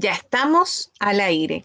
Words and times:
Ya 0.00 0.12
estamos 0.12 0.92
al 1.00 1.18
aire. 1.18 1.64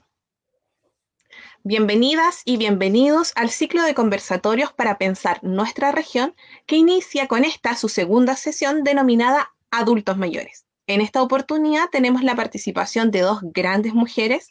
Bienvenidas 1.63 2.41
y 2.45 2.57
bienvenidos 2.57 3.31
al 3.35 3.51
ciclo 3.51 3.83
de 3.83 3.93
conversatorios 3.93 4.73
para 4.73 4.97
pensar 4.97 5.43
nuestra 5.43 5.91
región 5.91 6.33
que 6.65 6.75
inicia 6.75 7.27
con 7.27 7.45
esta 7.45 7.75
su 7.75 7.89
segunda 7.89 8.35
sesión 8.35 8.83
denominada 8.83 9.53
Adultos 9.69 10.17
Mayores. 10.17 10.65
En 10.87 10.99
esta 10.99 11.21
oportunidad 11.21 11.89
tenemos 11.91 12.23
la 12.23 12.35
participación 12.35 13.11
de 13.11 13.21
dos 13.21 13.41
grandes 13.43 13.93
mujeres. 13.93 14.49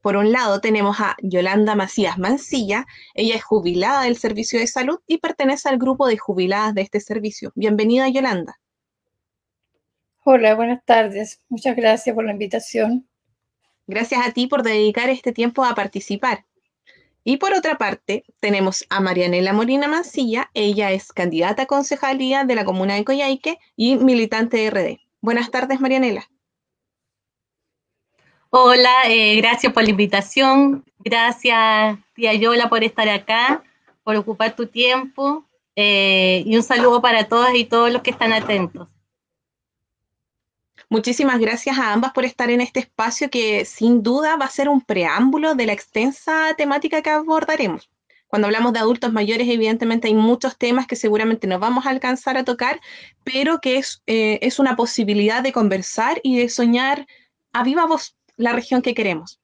Por 0.00 0.16
un 0.16 0.30
lado 0.30 0.60
tenemos 0.60 1.00
a 1.00 1.16
Yolanda 1.20 1.74
Macías 1.74 2.18
Mancilla, 2.18 2.86
ella 3.14 3.34
es 3.34 3.42
jubilada 3.42 4.02
del 4.02 4.16
Servicio 4.16 4.60
de 4.60 4.68
Salud 4.68 5.00
y 5.08 5.18
pertenece 5.18 5.68
al 5.68 5.78
grupo 5.78 6.06
de 6.06 6.18
jubiladas 6.18 6.72
de 6.74 6.82
este 6.82 7.00
servicio. 7.00 7.50
Bienvenida 7.56 8.08
Yolanda. 8.08 8.60
Hola, 10.22 10.54
buenas 10.54 10.84
tardes. 10.84 11.42
Muchas 11.48 11.74
gracias 11.74 12.14
por 12.14 12.24
la 12.24 12.30
invitación. 12.30 13.08
Gracias 13.86 14.26
a 14.26 14.32
ti 14.32 14.46
por 14.46 14.62
dedicar 14.62 15.10
este 15.10 15.32
tiempo 15.32 15.64
a 15.64 15.74
participar. 15.74 16.44
Y 17.22 17.38
por 17.38 17.54
otra 17.54 17.78
parte, 17.78 18.24
tenemos 18.40 18.84
a 18.90 19.00
Marianela 19.00 19.52
Molina 19.52 19.88
Mancilla. 19.88 20.50
Ella 20.52 20.92
es 20.92 21.12
candidata 21.12 21.62
a 21.62 21.66
concejalía 21.66 22.44
de 22.44 22.54
la 22.54 22.64
comuna 22.66 22.94
de 22.94 23.04
Coyhaique 23.04 23.58
y 23.76 23.96
militante 23.96 24.58
de 24.58 24.70
RD. 24.70 25.00
Buenas 25.22 25.50
tardes, 25.50 25.80
Marianela. 25.80 26.28
Hola, 28.50 28.92
eh, 29.08 29.36
gracias 29.36 29.72
por 29.72 29.82
la 29.82 29.90
invitación. 29.90 30.84
Gracias, 30.98 31.98
tía 32.14 32.34
Yola, 32.34 32.68
por 32.68 32.84
estar 32.84 33.08
acá, 33.08 33.64
por 34.02 34.16
ocupar 34.16 34.54
tu 34.54 34.66
tiempo. 34.66 35.44
Eh, 35.76 36.42
y 36.46 36.56
un 36.56 36.62
saludo 36.62 37.02
para 37.02 37.24
todas 37.24 37.54
y 37.54 37.64
todos 37.64 37.90
los 37.90 38.02
que 38.02 38.10
están 38.10 38.32
atentos. 38.32 38.88
Muchísimas 40.94 41.40
gracias 41.40 41.76
a 41.76 41.92
ambas 41.92 42.12
por 42.12 42.24
estar 42.24 42.50
en 42.50 42.60
este 42.60 42.78
espacio 42.78 43.28
que 43.28 43.64
sin 43.64 44.04
duda 44.04 44.36
va 44.36 44.44
a 44.44 44.48
ser 44.48 44.68
un 44.68 44.80
preámbulo 44.80 45.56
de 45.56 45.66
la 45.66 45.72
extensa 45.72 46.54
temática 46.56 47.02
que 47.02 47.10
abordaremos. 47.10 47.90
Cuando 48.28 48.46
hablamos 48.46 48.72
de 48.72 48.78
adultos 48.78 49.12
mayores, 49.12 49.48
evidentemente 49.48 50.06
hay 50.06 50.14
muchos 50.14 50.56
temas 50.56 50.86
que 50.86 50.94
seguramente 50.94 51.48
no 51.48 51.58
vamos 51.58 51.84
a 51.84 51.90
alcanzar 51.90 52.36
a 52.36 52.44
tocar, 52.44 52.80
pero 53.24 53.60
que 53.60 53.78
es, 53.78 54.04
eh, 54.06 54.38
es 54.40 54.60
una 54.60 54.76
posibilidad 54.76 55.42
de 55.42 55.50
conversar 55.50 56.20
y 56.22 56.36
de 56.36 56.48
soñar 56.48 57.08
a 57.52 57.64
viva 57.64 57.86
voz 57.86 58.16
la 58.36 58.52
región 58.52 58.80
que 58.80 58.94
queremos. 58.94 59.40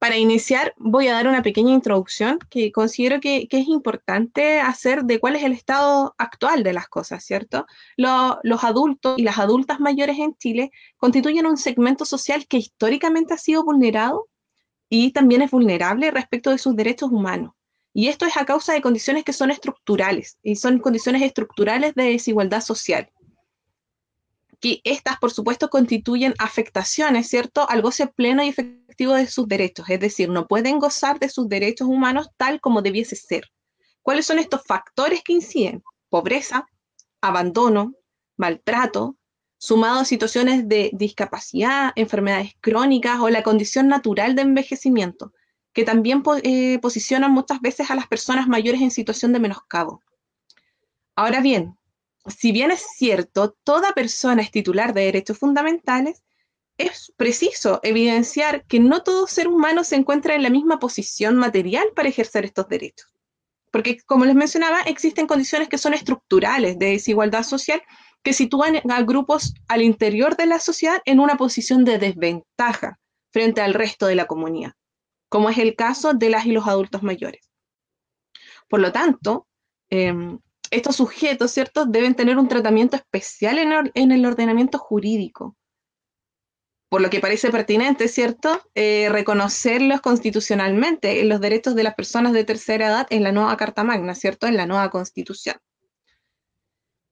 Para 0.00 0.16
iniciar, 0.16 0.72
voy 0.78 1.08
a 1.08 1.12
dar 1.12 1.28
una 1.28 1.42
pequeña 1.42 1.74
introducción 1.74 2.38
que 2.48 2.72
considero 2.72 3.20
que, 3.20 3.46
es 3.50 3.68
importante 3.68 4.58
hacer 4.58 5.04
de 5.04 5.20
cuál 5.20 5.36
es 5.36 5.42
el 5.44 5.52
estado 5.52 6.14
actual 6.16 6.62
de 6.62 6.72
las 6.72 6.88
cosas, 6.88 7.22
¿cierto? 7.22 7.66
los 7.98 8.64
adultos 8.64 9.18
y 9.18 9.24
las 9.24 9.36
adultas 9.36 9.78
mayores 9.78 10.18
en 10.18 10.34
Chile 10.38 10.70
constituyen 10.96 11.44
un 11.44 11.58
segmento 11.58 12.06
social 12.06 12.46
que 12.46 12.56
históricamente 12.56 13.34
ha 13.34 13.36
sido 13.36 13.62
vulnerado 13.62 14.26
y 14.88 15.12
también 15.12 15.42
es 15.42 15.50
vulnerable 15.50 16.10
respecto 16.10 16.48
de 16.48 16.56
sus 16.56 16.74
derechos 16.74 17.10
humanos. 17.10 17.52
Y 17.92 18.08
esto 18.08 18.24
es 18.24 18.38
a 18.38 18.46
causa 18.46 18.72
de 18.72 18.80
condiciones 18.80 19.22
que 19.22 19.34
son 19.34 19.50
estructurales 19.50 20.38
y 20.42 20.56
son 20.56 20.78
condiciones 20.78 21.20
estructurales 21.20 21.94
de 21.94 22.04
desigualdad 22.04 22.62
social 22.62 23.10
que 24.60 24.82
estas, 24.84 25.18
por 25.18 25.30
supuesto, 25.30 25.70
constituyen 25.70 26.34
afectaciones, 26.38 27.28
¿cierto?, 27.28 27.68
al 27.68 27.80
goce 27.80 28.06
pleno 28.06 28.42
y 28.42 28.48
efectivo 28.48 28.79
de 29.08 29.26
sus 29.26 29.48
derechos, 29.48 29.88
es 29.88 30.00
decir, 30.00 30.28
no 30.28 30.46
pueden 30.46 30.78
gozar 30.78 31.18
de 31.18 31.28
sus 31.28 31.48
derechos 31.48 31.88
humanos 31.88 32.30
tal 32.36 32.60
como 32.60 32.82
debiese 32.82 33.16
ser. 33.16 33.50
¿Cuáles 34.02 34.26
son 34.26 34.38
estos 34.38 34.62
factores 34.64 35.22
que 35.22 35.32
inciden? 35.32 35.82
Pobreza, 36.08 36.66
abandono, 37.20 37.94
maltrato, 38.36 39.16
sumado 39.58 40.00
a 40.00 40.04
situaciones 40.04 40.68
de 40.68 40.90
discapacidad, 40.92 41.92
enfermedades 41.96 42.52
crónicas 42.60 43.20
o 43.20 43.28
la 43.28 43.42
condición 43.42 43.88
natural 43.88 44.34
de 44.34 44.42
envejecimiento, 44.42 45.32
que 45.72 45.84
también 45.84 46.22
eh, 46.42 46.78
posicionan 46.80 47.32
muchas 47.32 47.60
veces 47.60 47.90
a 47.90 47.94
las 47.94 48.06
personas 48.06 48.48
mayores 48.48 48.80
en 48.80 48.90
situación 48.90 49.32
de 49.32 49.40
menoscabo. 49.40 50.02
Ahora 51.14 51.40
bien, 51.40 51.76
si 52.26 52.52
bien 52.52 52.70
es 52.70 52.86
cierto, 52.96 53.56
toda 53.64 53.92
persona 53.92 54.42
es 54.42 54.50
titular 54.50 54.94
de 54.94 55.02
derechos 55.02 55.38
fundamentales, 55.38 56.22
es 56.82 57.12
preciso 57.16 57.80
evidenciar 57.82 58.64
que 58.66 58.80
no 58.80 59.02
todo 59.02 59.26
ser 59.26 59.48
humano 59.48 59.84
se 59.84 59.96
encuentra 59.96 60.34
en 60.34 60.42
la 60.42 60.50
misma 60.50 60.78
posición 60.78 61.36
material 61.36 61.88
para 61.94 62.08
ejercer 62.08 62.44
estos 62.44 62.68
derechos. 62.68 63.12
Porque, 63.70 63.98
como 64.06 64.24
les 64.24 64.34
mencionaba, 64.34 64.80
existen 64.82 65.26
condiciones 65.26 65.68
que 65.68 65.78
son 65.78 65.94
estructurales 65.94 66.78
de 66.78 66.92
desigualdad 66.92 67.44
social 67.44 67.82
que 68.22 68.32
sitúan 68.32 68.80
a 68.90 69.02
grupos 69.02 69.54
al 69.68 69.82
interior 69.82 70.36
de 70.36 70.46
la 70.46 70.58
sociedad 70.58 71.00
en 71.04 71.20
una 71.20 71.36
posición 71.36 71.84
de 71.84 71.98
desventaja 71.98 72.98
frente 73.30 73.60
al 73.60 73.74
resto 73.74 74.06
de 74.06 74.16
la 74.16 74.26
comunidad, 74.26 74.72
como 75.28 75.50
es 75.50 75.58
el 75.58 75.76
caso 75.76 76.14
de 76.14 76.30
las 76.30 76.46
y 76.46 76.52
los 76.52 76.66
adultos 76.66 77.02
mayores. 77.02 77.50
Por 78.68 78.80
lo 78.80 78.92
tanto, 78.92 79.46
em, 79.88 80.38
estos 80.70 80.96
sujetos, 80.96 81.50
¿cierto?, 81.50 81.86
deben 81.86 82.14
tener 82.14 82.38
un 82.38 82.48
tratamiento 82.48 82.96
especial 82.96 83.58
en, 83.58 84.12
el 84.12 84.26
ordenamiento 84.26 84.78
jurídico. 84.78 85.56
Por 86.90 87.00
lo 87.00 87.08
que 87.08 87.20
parece 87.20 87.50
pertinente, 87.50 88.08
¿cierto?, 88.08 88.60
eh, 88.74 89.08
reconocerlos 89.10 90.02
constitucionalmente 90.02 91.20
en 91.20 91.30
los 91.30 91.40
derechos 91.40 91.74
de 91.74 91.84
las 91.84 91.94
personas 91.94 92.34
de 92.34 92.44
tercera 92.44 92.88
edad 92.88 93.06
en 93.08 93.22
la 93.22 93.32
nueva 93.32 93.56
Carta 93.56 93.82
Magna, 93.82 94.14
¿cierto?, 94.14 94.46
en 94.46 94.58
la 94.58 94.66
nueva 94.66 94.90
Constitución. 94.90 95.56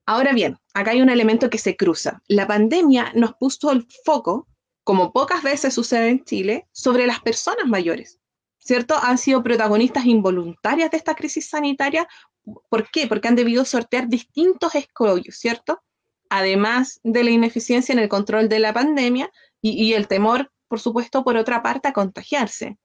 Ahora 0.05 0.33
bien, 0.33 0.59
acá 0.75 0.91
hay 0.91 1.01
un 1.01 1.09
elemento 1.09 1.49
que 1.49 1.57
se 1.57 1.75
cruza. 1.75 2.21
La 2.27 2.45
pandemia 2.45 3.11
nos 3.15 3.33
puso 3.33 3.71
el 3.71 3.87
foco, 4.05 4.47
como 4.83 5.11
pocas 5.11 5.41
veces 5.41 5.73
sucede 5.73 6.09
en 6.09 6.23
Chile, 6.23 6.67
sobre 6.71 7.07
las 7.07 7.21
personas 7.21 7.65
mayores. 7.65 8.19
¿cierto? 8.61 8.95
Han 9.01 9.17
sido 9.17 9.41
protagonistas 9.41 10.05
involuntarias 10.05 10.91
de 10.91 10.97
esta 10.97 11.15
crisis 11.15 11.49
sanitaria 11.49 12.07
¿Por 12.69 12.89
qué? 12.89 13.07
Porque 13.07 13.27
han 13.27 13.35
debido 13.35 13.65
sortear 13.65 14.07
distintos 14.07 14.75
escollos, 14.75 15.35
¿cierto? 15.35 15.81
Además 16.29 16.99
de 17.03 17.23
la 17.23 17.31
ineficiencia 17.31 17.93
en 17.93 17.99
el 17.99 18.09
control 18.09 18.49
de 18.49 18.59
la 18.59 18.73
pandemia 18.73 19.31
y, 19.61 19.93
el 19.93 20.07
temor, 20.07 20.51
por 20.67 20.79
supuesto, 20.79 21.23
por 21.23 21.37
otra 21.37 21.61
parte, 21.61 21.89
a 21.89 21.93
contagiarse. 21.93 22.77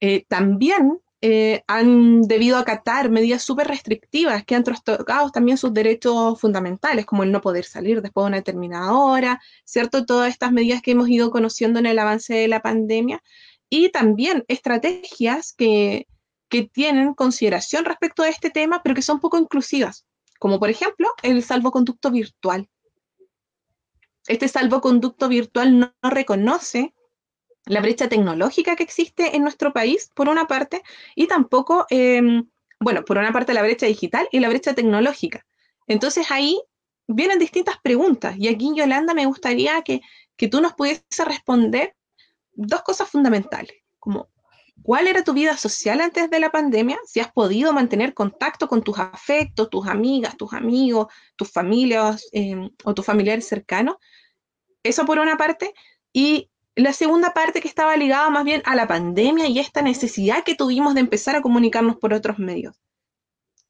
Eh, 0.00 0.24
también 0.28 1.00
eh, 1.20 1.62
han 1.68 2.22
debido 2.22 2.56
acatar 2.58 3.08
medidas 3.08 3.42
súper 3.42 3.68
restrictivas 3.68 4.44
que 4.44 4.56
han 4.56 4.64
trastocado 4.64 5.30
también 5.30 5.56
sus 5.56 5.72
derechos 5.72 6.40
fundamentales, 6.40 7.06
como 7.06 7.22
el 7.22 7.30
no 7.30 7.40
poder 7.40 7.64
salir 7.64 8.02
después 8.02 8.24
de 8.24 8.28
una 8.28 8.36
determinada 8.38 8.92
hora, 8.92 9.40
¿cierto? 9.64 10.04
Todas 10.04 10.30
estas 10.30 10.50
medidas 10.50 10.82
que 10.82 10.90
hemos 10.90 11.08
ido 11.08 11.30
conociendo 11.30 11.78
en 11.78 11.86
el 11.86 11.98
avance 12.00 12.34
de 12.34 12.48
la 12.48 12.60
pandemia 12.60 13.22
y 13.68 13.90
también 13.90 14.44
estrategias 14.48 15.52
que, 15.52 16.08
que 16.48 16.64
tienen 16.64 17.14
consideración 17.14 17.84
respecto 17.84 18.22
a 18.22 18.28
este 18.28 18.50
tema, 18.50 18.82
pero 18.82 18.94
que 18.94 19.02
son 19.02 19.20
poco 19.20 19.38
inclusivas, 19.38 20.04
como 20.38 20.58
por 20.58 20.70
ejemplo 20.70 21.08
el 21.22 21.42
salvoconducto 21.42 22.10
virtual. 22.10 22.68
Este 24.26 24.48
salvoconducto 24.48 25.28
virtual 25.28 25.78
no, 25.78 25.92
reconoce 26.02 26.94
la 27.66 27.80
brecha 27.80 28.08
tecnológica 28.08 28.76
que 28.76 28.82
existe 28.82 29.36
en 29.36 29.42
nuestro 29.42 29.72
país, 29.72 30.10
por 30.14 30.28
una 30.28 30.46
parte, 30.46 30.82
y 31.14 31.26
tampoco, 31.26 31.86
em, 31.90 32.48
bueno, 32.80 33.04
por 33.04 33.18
una 33.18 33.32
parte 33.32 33.54
la 33.54 33.62
brecha 33.62 33.86
digital 33.86 34.28
y 34.32 34.40
la 34.40 34.48
brecha 34.48 34.74
tecnológica. 34.74 35.46
Entonces 35.86 36.30
ahí 36.30 36.60
vienen 37.06 37.38
distintas 37.38 37.76
preguntas 37.82 38.36
y 38.38 38.48
aquí, 38.48 38.72
Yolanda, 38.74 39.14
me 39.14 39.26
gustaría 39.26 39.82
que, 39.82 40.00
que 40.36 40.48
tú 40.48 40.60
nos 40.60 40.74
pudiese 40.74 41.24
responder 41.24 41.94
dos 42.54 42.82
cosas 42.82 43.08
fundamentales, 43.08 43.74
como 43.98 44.28
¿Cuál 44.82 45.06
era 45.06 45.22
tu 45.22 45.32
vida 45.32 45.56
social 45.56 46.00
antes 46.00 46.28
de 46.28 46.40
la 46.40 46.50
pandemia? 46.50 46.98
Si 47.04 47.20
has 47.20 47.30
podido 47.30 47.72
mantener 47.72 48.14
contacto 48.14 48.68
con 48.68 48.82
tus 48.82 48.98
afectos, 48.98 49.70
tus 49.70 49.86
amigas, 49.86 50.36
tus 50.36 50.52
amigos, 50.52 51.06
tus 51.36 51.50
familias 51.50 52.28
em, 52.32 52.68
o 52.84 52.92
tus 52.92 53.04
familiares 53.04 53.46
cercanos. 53.46 53.96
Eso 54.82 55.04
por 55.04 55.18
una 55.18 55.36
parte. 55.36 55.72
Y 56.12 56.50
la 56.74 56.92
segunda 56.92 57.34
parte 57.34 57.60
que 57.60 57.68
estaba 57.68 57.96
ligada 57.96 58.30
más 58.30 58.44
bien 58.44 58.62
a 58.64 58.74
la 58.74 58.86
pandemia 58.86 59.46
y 59.48 59.58
esta 59.58 59.82
necesidad 59.82 60.44
que 60.44 60.54
tuvimos 60.54 60.94
de 60.94 61.00
empezar 61.00 61.36
a 61.36 61.42
comunicarnos 61.42 61.96
por 61.96 62.14
otros 62.14 62.38
medios. 62.38 62.76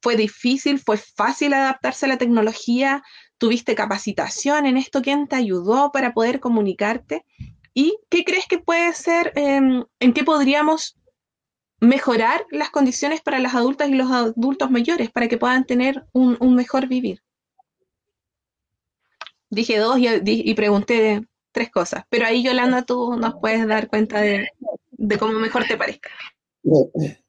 ¿Fue 0.01 0.15
difícil? 0.15 0.79
¿Fue 0.79 0.97
fácil 0.97 1.53
adaptarse 1.53 2.05
a 2.05 2.09
la 2.09 2.17
tecnología? 2.17 3.03
¿Tuviste 3.37 3.75
capacitación 3.75 4.65
en 4.65 4.77
esto? 4.77 5.01
¿Quién 5.01 5.27
te 5.27 5.37
ayudó 5.37 5.91
para 5.91 6.13
poder 6.13 6.39
comunicarte? 6.39 7.25
¿Y 7.73 7.97
qué 8.09 8.23
crees 8.23 8.45
que 8.47 8.59
puede 8.59 8.93
ser, 8.93 9.31
em, 9.35 9.85
en 9.99 10.13
qué 10.13 10.23
podríamos 10.23 10.97
mejorar 11.79 12.45
las 12.51 12.69
condiciones 12.69 13.21
para 13.21 13.39
las 13.39 13.55
adultas 13.55 13.89
y 13.89 13.95
los 13.95 14.11
adultos 14.11 14.69
mayores 14.69 15.11
para 15.11 15.27
que 15.27 15.37
puedan 15.37 15.65
tener 15.65 16.05
un, 16.13 16.37
mejor 16.55 16.87
vivir? 16.87 17.21
Dije 19.53 19.77
dos 19.77 19.97
y, 19.99 20.53
pregunté 20.55 21.21
tres 21.51 21.69
cosas, 21.69 22.03
pero 22.09 22.25
ahí 22.25 22.43
Yolanda 22.43 22.83
tú 22.83 23.15
nos 23.15 23.35
puedes 23.35 23.67
dar 23.67 23.87
cuenta 23.87 24.19
de, 24.19 24.49
cómo 25.19 25.33
mejor 25.39 25.65
te 25.67 25.77
parezca. 25.77 26.09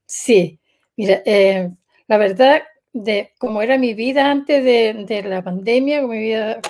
Sí, 0.06 0.58
mira, 0.96 1.22
eh, 1.26 1.70
la 2.06 2.16
verdad, 2.16 2.62
de 2.92 3.32
cómo 3.38 3.60
era 3.60 3.76
mi 3.76 3.92
vida 3.92 4.30
antes 4.30 4.64
de, 4.64 5.04
de 5.06 5.22
la 5.24 5.42
pandemia, 5.42 6.00
mi 6.02 6.18
vida, 6.18 6.60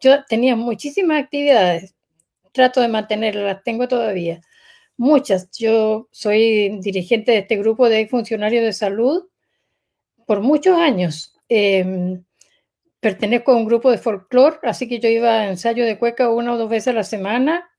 yo 0.00 0.24
tenía 0.24 0.56
muchísimas 0.56 1.22
actividades, 1.22 1.94
trato 2.52 2.80
de 2.82 2.88
mantenerlas, 2.88 3.44
las 3.44 3.64
tengo 3.64 3.88
todavía. 3.88 4.42
Muchas. 4.98 5.48
Yo 5.56 6.08
soy 6.10 6.80
dirigente 6.80 7.32
de 7.32 7.38
este 7.38 7.56
grupo 7.56 7.88
de 7.88 8.08
funcionarios 8.08 8.64
de 8.64 8.72
salud 8.72 9.28
por 10.26 10.40
muchos 10.40 10.76
años. 10.76 11.34
Em, 11.48 12.24
pertenezco 13.00 13.52
a 13.52 13.56
un 13.56 13.66
grupo 13.66 13.90
de 13.90 13.98
folclore, 13.98 14.58
así 14.62 14.88
que 14.88 14.98
yo 15.00 15.08
iba 15.08 15.40
a 15.40 15.48
ensayo 15.48 15.84
de 15.84 15.98
cueca 15.98 16.30
una 16.30 16.54
o 16.54 16.58
dos 16.58 16.68
veces 16.70 16.88
a 16.88 16.92
la 16.92 17.04
semana. 17.04 17.70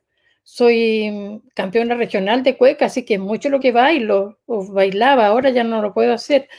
Soy 0.43 1.41
campeona 1.53 1.95
regional 1.95 2.43
de 2.43 2.57
cueca, 2.57 2.85
así 2.85 3.05
que 3.05 3.19
mucho 3.19 3.49
lo 3.49 3.59
que 3.59 3.71
bailo 3.71 4.39
o 4.45 4.65
bailaba, 4.71 5.27
ahora 5.27 5.49
ya 5.51 5.63
no 5.63 5.81
lo 5.81 5.93
puedo 5.93 6.13
hacer. 6.13 6.49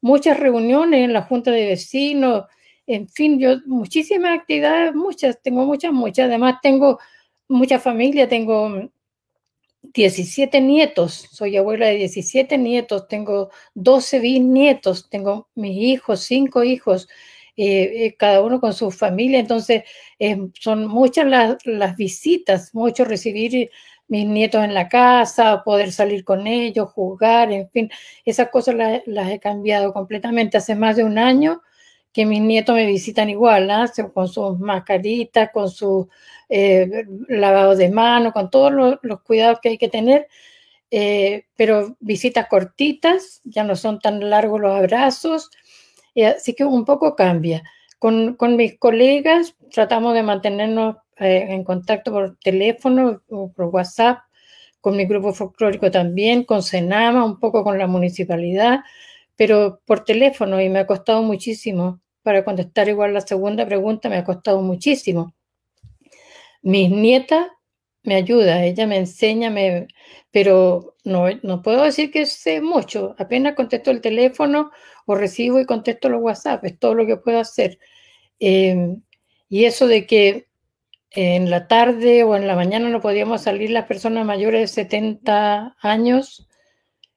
Muchas 0.00 0.38
reuniones 0.38 1.04
en 1.04 1.12
la 1.12 1.22
junta 1.22 1.50
de 1.50 1.66
vecinos, 1.66 2.44
en 2.86 3.08
fin, 3.08 3.38
yo 3.38 3.56
muchísimas 3.66 4.38
actividades, 4.38 4.94
muchas, 4.94 5.40
tengo 5.42 5.64
muchas, 5.64 5.92
muchas. 5.92 6.26
Además 6.26 6.56
tengo 6.62 6.98
mucha 7.48 7.78
familia, 7.78 8.28
tengo 8.28 8.90
17 9.82 10.60
nietos, 10.60 11.28
soy 11.30 11.56
abuela 11.56 11.86
de 11.86 11.96
17 11.96 12.58
nietos, 12.58 13.08
tengo 13.08 13.50
12 13.74 14.20
bisnietos, 14.20 15.08
tengo 15.08 15.48
mis 15.54 15.76
hijos, 15.76 16.20
cinco 16.20 16.64
hijos, 16.64 17.08
eh, 17.56 18.06
eh, 18.06 18.16
cada 18.18 18.42
uno 18.42 18.60
con 18.60 18.72
su 18.72 18.90
familia, 18.90 19.38
entonces 19.38 19.84
eh, 20.18 20.38
son 20.58 20.86
muchas 20.86 21.26
las, 21.64 21.96
visitas, 21.96 22.74
mucho 22.74 23.04
recibir 23.04 23.70
mis 24.08 24.26
nietos 24.26 24.64
en 24.64 24.74
la 24.74 24.88
casa, 24.88 25.62
poder 25.64 25.92
salir 25.92 26.24
con 26.24 26.46
ellos, 26.46 26.90
jugar, 26.90 27.52
en 27.52 27.70
fin, 27.70 27.90
esas 28.24 28.50
cosas 28.50 28.74
las, 29.06 29.30
he 29.30 29.38
cambiado 29.38 29.92
completamente. 29.92 30.58
Hace 30.58 30.74
más 30.74 30.96
de 30.96 31.04
un 31.04 31.18
año 31.18 31.62
que 32.12 32.26
mis 32.26 32.40
nietos 32.40 32.74
me 32.74 32.86
visitan 32.86 33.30
igual, 33.30 33.70
con 34.12 34.28
sus 34.28 34.58
mascaritas, 34.58 35.50
con 35.52 35.70
su 35.70 36.08
eh, 36.48 37.04
lavado 37.28 37.76
de 37.76 37.90
manos, 37.90 38.32
con 38.32 38.50
todos 38.50 38.72
los, 38.72 39.20
cuidados 39.22 39.60
que 39.62 39.70
hay 39.70 39.78
que 39.78 39.88
tener, 39.88 40.26
eh, 40.90 41.46
pero 41.54 41.96
visitas 42.00 42.48
cortitas, 42.48 43.40
ya 43.44 43.62
no 43.62 43.76
son 43.76 44.00
tan 44.00 44.28
largos 44.28 44.60
los 44.60 44.72
abrazos, 44.72 45.50
así 46.24 46.54
que 46.54 46.64
un 46.64 46.84
poco 46.84 47.16
cambia. 47.16 47.62
Con, 47.98 48.36
mis 48.56 48.78
colegas 48.78 49.54
tratamos 49.70 50.14
de 50.14 50.22
mantenernos 50.22 50.96
eh, 51.18 51.46
en 51.50 51.64
contacto 51.64 52.10
por 52.12 52.38
teléfono 52.38 53.22
o 53.28 53.52
por 53.52 53.66
WhatsApp, 53.66 54.20
con 54.80 54.96
mi 54.96 55.04
grupo 55.04 55.34
folclórico 55.34 55.90
también, 55.90 56.44
con 56.44 56.62
Senama, 56.62 57.24
un 57.24 57.38
poco 57.38 57.62
con 57.62 57.78
la 57.78 57.86
municipalidad, 57.86 58.80
pero 59.36 59.82
por 59.84 60.04
teléfono 60.04 60.60
y 60.60 60.68
me 60.70 60.80
ha 60.80 60.86
costado 60.86 61.22
muchísimo. 61.22 62.00
Para 62.22 62.44
contestar 62.44 62.88
igual 62.88 63.14
la 63.14 63.20
segunda 63.20 63.66
pregunta, 63.66 64.08
me 64.08 64.16
ha 64.16 64.24
costado 64.24 64.62
muchísimo. 64.62 65.34
Mis 66.62 66.90
nietas 66.90 67.48
me 68.02 68.14
ayuda, 68.14 68.64
ella 68.64 68.86
me 68.86 68.96
enseña, 68.96 69.50
me, 69.50 69.88
pero 70.30 70.96
no, 71.04 71.26
no 71.42 71.62
puedo 71.62 71.82
decir 71.84 72.10
que 72.10 72.26
sé 72.26 72.60
mucho. 72.60 73.14
Apenas 73.18 73.54
contesto 73.54 73.90
el 73.90 74.00
teléfono 74.00 74.70
recibo 75.14 75.60
y 75.60 75.66
contesto 75.66 76.08
los 76.08 76.22
WhatsApp, 76.22 76.64
es 76.64 76.78
todo 76.78 76.94
lo 76.94 77.06
que 77.06 77.16
puedo 77.16 77.40
hacer. 77.40 77.78
Em, 78.38 79.02
y 79.48 79.64
eso 79.64 79.86
de 79.86 80.06
que 80.06 80.48
en 81.10 81.50
la 81.50 81.68
tarde 81.68 82.24
o 82.24 82.36
en 82.36 82.46
la 82.46 82.56
mañana 82.56 82.88
no 82.88 83.00
podíamos 83.00 83.42
salir 83.42 83.70
las 83.70 83.86
personas 83.86 84.24
mayores 84.26 84.60
de 84.62 84.68
70 84.68 85.76
años, 85.80 86.48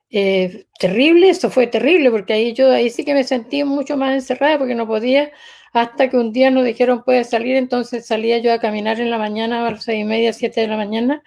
eh, 0.09 0.65
terrible, 0.79 1.29
eso 1.29 1.49
fue 1.49 1.67
terrible, 1.67 2.11
porque 2.11 2.33
ahí 2.33 2.53
yo 2.53 2.71
ahí 2.71 2.89
sí 2.89 3.03
que 3.05 3.13
me 3.13 3.23
sentí 3.23 3.63
mucho 3.63 3.97
más 3.97 4.13
encerrada 4.13 4.59
porque 4.59 4.75
no 4.75 4.87
podía, 4.87 5.31
hasta 5.73 6.09
que 6.09 6.17
un 6.17 6.31
día 6.33 6.51
nos 6.51 6.65
dijeron 6.65 7.03
puede 7.03 7.23
salir, 7.23 7.55
entonces 7.55 8.05
salía 8.05 8.37
yo 8.39 8.53
a 8.53 8.59
caminar 8.59 8.99
en 8.99 9.09
la 9.09 9.17
mañana 9.17 9.65
a 9.65 9.71
las 9.71 9.83
seis 9.83 10.01
y 10.01 10.05
media, 10.05 10.33
siete 10.33 10.61
de 10.61 10.67
la 10.67 10.77
mañana, 10.77 11.23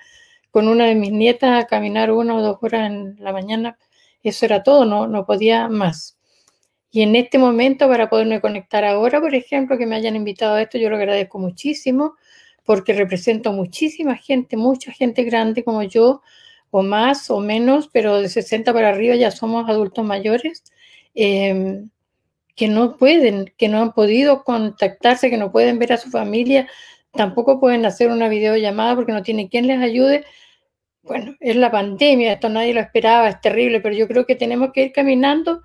con 0.52 0.68
una 0.68 0.86
de 0.86 0.94
mis 0.94 1.12
nietas 1.12 1.64
a 1.64 1.66
caminar 1.66 2.12
una 2.12 2.36
o 2.36 2.42
dos 2.42 2.58
horas 2.62 2.90
en 2.90 3.16
la 3.20 3.32
mañana, 3.32 3.78
eso 4.22 4.46
era 4.46 4.62
todo, 4.62 4.84
no, 4.84 5.06
no 5.08 5.26
podía 5.26 5.68
más. 5.68 6.15
Y 6.96 7.02
en 7.02 7.14
este 7.14 7.36
momento, 7.36 7.88
para 7.88 8.08
poderme 8.08 8.40
conectar 8.40 8.82
ahora, 8.82 9.20
por 9.20 9.34
ejemplo, 9.34 9.76
que 9.76 9.84
me 9.84 9.96
hayan 9.96 10.16
invitado 10.16 10.54
a 10.54 10.62
esto, 10.62 10.78
yo 10.78 10.88
lo 10.88 10.96
agradezco 10.96 11.38
muchísimo, 11.38 12.14
porque 12.64 12.94
represento 12.94 13.52
muchísima 13.52 14.16
gente, 14.16 14.56
mucha 14.56 14.92
gente 14.92 15.22
grande 15.24 15.62
como 15.62 15.82
yo, 15.82 16.22
o 16.70 16.82
más 16.82 17.28
o 17.28 17.40
menos, 17.40 17.90
pero 17.92 18.22
de 18.22 18.30
60 18.30 18.72
para 18.72 18.88
arriba 18.88 19.14
ya 19.14 19.30
somos 19.30 19.68
adultos 19.68 20.06
mayores, 20.06 20.64
em, 21.14 21.90
que 22.54 22.68
no 22.68 22.96
pueden, 22.96 23.52
que 23.58 23.68
no 23.68 23.82
han 23.82 23.92
podido 23.92 24.42
contactarse, 24.42 25.28
que 25.28 25.36
no 25.36 25.52
pueden 25.52 25.78
ver 25.78 25.92
a 25.92 25.98
su 25.98 26.08
familia, 26.10 26.66
tampoco 27.12 27.60
pueden 27.60 27.84
hacer 27.84 28.10
una 28.10 28.30
videollamada 28.30 28.94
porque 28.96 29.12
no 29.12 29.22
tienen 29.22 29.48
quien 29.48 29.66
les 29.66 29.80
ayude. 29.82 30.24
Bueno, 31.02 31.36
es 31.40 31.56
la 31.56 31.70
pandemia, 31.70 32.32
esto 32.32 32.48
nadie 32.48 32.72
lo 32.72 32.80
esperaba, 32.80 33.28
es 33.28 33.40
terrible, 33.42 33.82
pero 33.82 33.94
yo 33.94 34.08
creo 34.08 34.24
que 34.24 34.34
tenemos 34.34 34.72
que 34.72 34.84
ir 34.84 34.92
caminando 34.92 35.62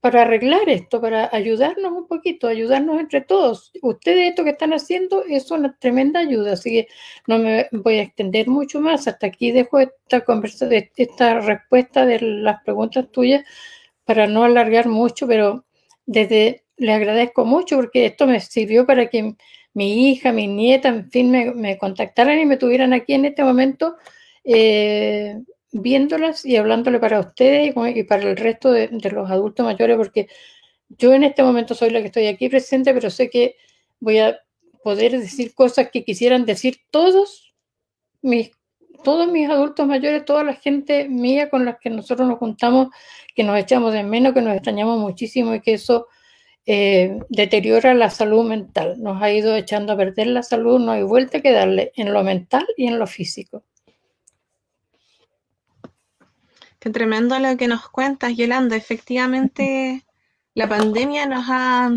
para 0.00 0.22
arreglar 0.22 0.68
esto, 0.68 1.00
para 1.00 1.28
ayudarnos 1.32 1.92
un 1.92 2.06
poquito, 2.06 2.48
ayudarnos 2.48 3.00
entre 3.00 3.20
todos. 3.20 3.70
Ustedes 3.82 4.30
esto 4.30 4.44
que 4.44 4.50
están 4.50 4.72
haciendo 4.72 5.24
es 5.24 5.50
una 5.50 5.76
tremenda 5.78 6.20
ayuda, 6.20 6.54
así 6.54 6.70
que 6.70 6.88
no 7.26 7.38
me 7.38 7.68
voy 7.72 7.98
a 7.98 8.02
extender 8.02 8.48
mucho 8.48 8.80
más. 8.80 9.06
Hasta 9.06 9.26
aquí 9.26 9.52
dejo 9.52 9.78
esta, 9.78 10.22
conversa, 10.22 10.68
esta 10.96 11.40
respuesta 11.40 12.06
de 12.06 12.20
las 12.20 12.62
preguntas 12.64 13.10
tuyas 13.10 13.44
para 14.04 14.26
no 14.26 14.44
alargar 14.44 14.88
mucho, 14.88 15.26
pero 15.26 15.64
desde 16.06 16.64
le 16.78 16.92
agradezco 16.94 17.44
mucho 17.44 17.76
porque 17.76 18.06
esto 18.06 18.26
me 18.26 18.40
sirvió 18.40 18.86
para 18.86 19.08
que 19.10 19.34
mi 19.74 20.10
hija, 20.10 20.32
mi 20.32 20.46
nieta, 20.46 20.88
en 20.88 21.10
fin, 21.10 21.30
me, 21.30 21.78
contactaran 21.78 22.38
y 22.40 22.46
me 22.46 22.56
tuvieran 22.56 22.92
aquí 22.94 23.12
en 23.12 23.26
este 23.26 23.44
momento. 23.44 23.96
Eh, 24.44 25.36
viéndolas 25.72 26.44
y 26.44 26.56
hablándole 26.56 26.98
para 26.98 27.20
ustedes 27.20 27.74
y, 27.94 28.02
para 28.04 28.22
el 28.22 28.36
resto 28.36 28.70
de, 28.72 28.88
los 29.12 29.30
adultos 29.30 29.64
mayores, 29.64 29.96
porque 29.96 30.28
yo 30.88 31.12
en 31.12 31.24
este 31.24 31.42
momento 31.42 31.74
soy 31.74 31.90
la 31.90 32.00
que 32.00 32.06
estoy 32.06 32.26
aquí 32.26 32.48
presente, 32.48 32.92
pero 32.92 33.10
sé 33.10 33.30
que 33.30 33.56
voy 34.00 34.18
a 34.18 34.40
poder 34.82 35.12
decir 35.12 35.54
cosas 35.54 35.90
que 35.90 36.04
quisieran 36.04 36.44
decir 36.44 36.78
todos 36.90 37.54
mis, 38.22 38.50
todos 39.04 39.30
mis 39.30 39.48
adultos 39.48 39.86
mayores, 39.86 40.24
toda 40.24 40.42
la 40.42 40.54
gente 40.54 41.08
mía 41.08 41.50
con 41.50 41.64
la 41.64 41.78
que 41.78 41.90
nosotros 41.90 42.26
nos 42.28 42.38
juntamos, 42.38 42.88
que 43.34 43.44
nos 43.44 43.58
echamos 43.58 43.92
de 43.92 44.02
menos, 44.02 44.34
que 44.34 44.42
nos 44.42 44.54
extrañamos 44.54 44.98
muchísimo 44.98 45.54
y 45.54 45.60
que 45.60 45.74
eso 45.74 46.08
eh, 46.66 47.18
deteriora 47.28 47.94
la 47.94 48.10
salud 48.10 48.44
mental. 48.48 49.00
Nos 49.00 49.22
ha 49.22 49.30
ido 49.32 49.54
echando 49.56 49.92
a 49.92 49.96
perder 49.96 50.28
la 50.28 50.42
salud, 50.42 50.80
no 50.80 50.92
hay 50.92 51.02
vuelta 51.02 51.40
que 51.40 51.52
darle 51.52 51.92
en 51.96 52.12
lo 52.12 52.24
mental 52.24 52.66
y 52.76 52.86
en 52.86 52.98
lo 52.98 53.06
físico. 53.06 53.64
Qué 56.80 56.88
tremendo 56.88 57.38
lo 57.38 57.56
que 57.58 57.68
nos 57.68 57.90
cuentas, 57.90 58.34
Yolanda. 58.36 58.74
Efectivamente, 58.74 60.06
la 60.54 60.66
pandemia 60.66 61.26
nos 61.26 61.44
ha, 61.48 61.90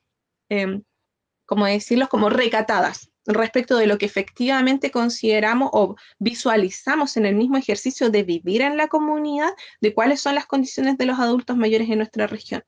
eh, 0.50 0.82
como 1.46 1.66
decirlo, 1.66 2.08
como 2.08 2.28
recatadas 2.28 3.11
respecto 3.26 3.76
de 3.76 3.86
lo 3.86 3.98
que 3.98 4.06
efectivamente 4.06 4.90
consideramos 4.90 5.70
o 5.72 5.96
visualizamos 6.18 7.16
en 7.16 7.26
el 7.26 7.36
mismo 7.36 7.56
ejercicio 7.56 8.10
de 8.10 8.22
vivir 8.22 8.62
en 8.62 8.76
la 8.76 8.88
comunidad, 8.88 9.52
de 9.80 9.94
cuáles 9.94 10.20
son 10.20 10.34
las 10.34 10.46
condiciones 10.46 10.98
de 10.98 11.06
los 11.06 11.18
adultos 11.18 11.56
mayores 11.56 11.88
en 11.88 11.98
nuestra 11.98 12.26
región. 12.26 12.64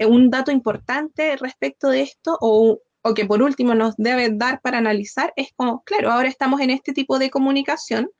Un 0.00 0.30
dato 0.30 0.50
importante 0.50 1.36
respecto 1.36 1.88
de 1.88 2.02
esto 2.02 2.36
o 2.40 2.80
o 3.06 3.12
que 3.12 3.26
por 3.26 3.42
último 3.42 3.74
nos 3.74 3.94
debe 3.98 4.30
dar 4.30 4.62
para 4.62 4.78
analizar 4.78 5.32
es 5.36 5.50
como, 5.54 5.84
claro, 5.84 6.10
ahora 6.10 6.28
estamos 6.28 6.60
en 6.62 6.70
este 6.70 6.94
tipo 6.94 7.18
de 7.18 7.30
comunicación 7.30 8.10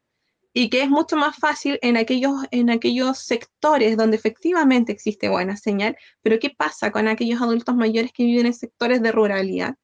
y 0.52 0.68
que 0.68 0.82
es 0.82 0.90
mucho 0.90 1.16
más 1.16 1.36
fácil 1.36 1.78
en 1.80 1.96
aquellos, 1.96 2.34
en 2.50 2.68
aquellos 2.68 3.18
sectores 3.18 3.96
donde 3.96 4.18
efectivamente 4.18 4.92
existe 4.92 5.30
buena 5.30 5.56
señal, 5.56 5.96
pero 6.20 6.38
¿qué 6.38 6.50
pasa 6.50 6.92
con 6.92 7.08
aquellos 7.08 7.40
adultos 7.40 7.74
mayores 7.74 8.12
que 8.12 8.24
viven 8.24 8.46
en 8.46 8.54
sectores 8.54 9.00
de 9.02 9.10
ruralidad? 9.10 9.74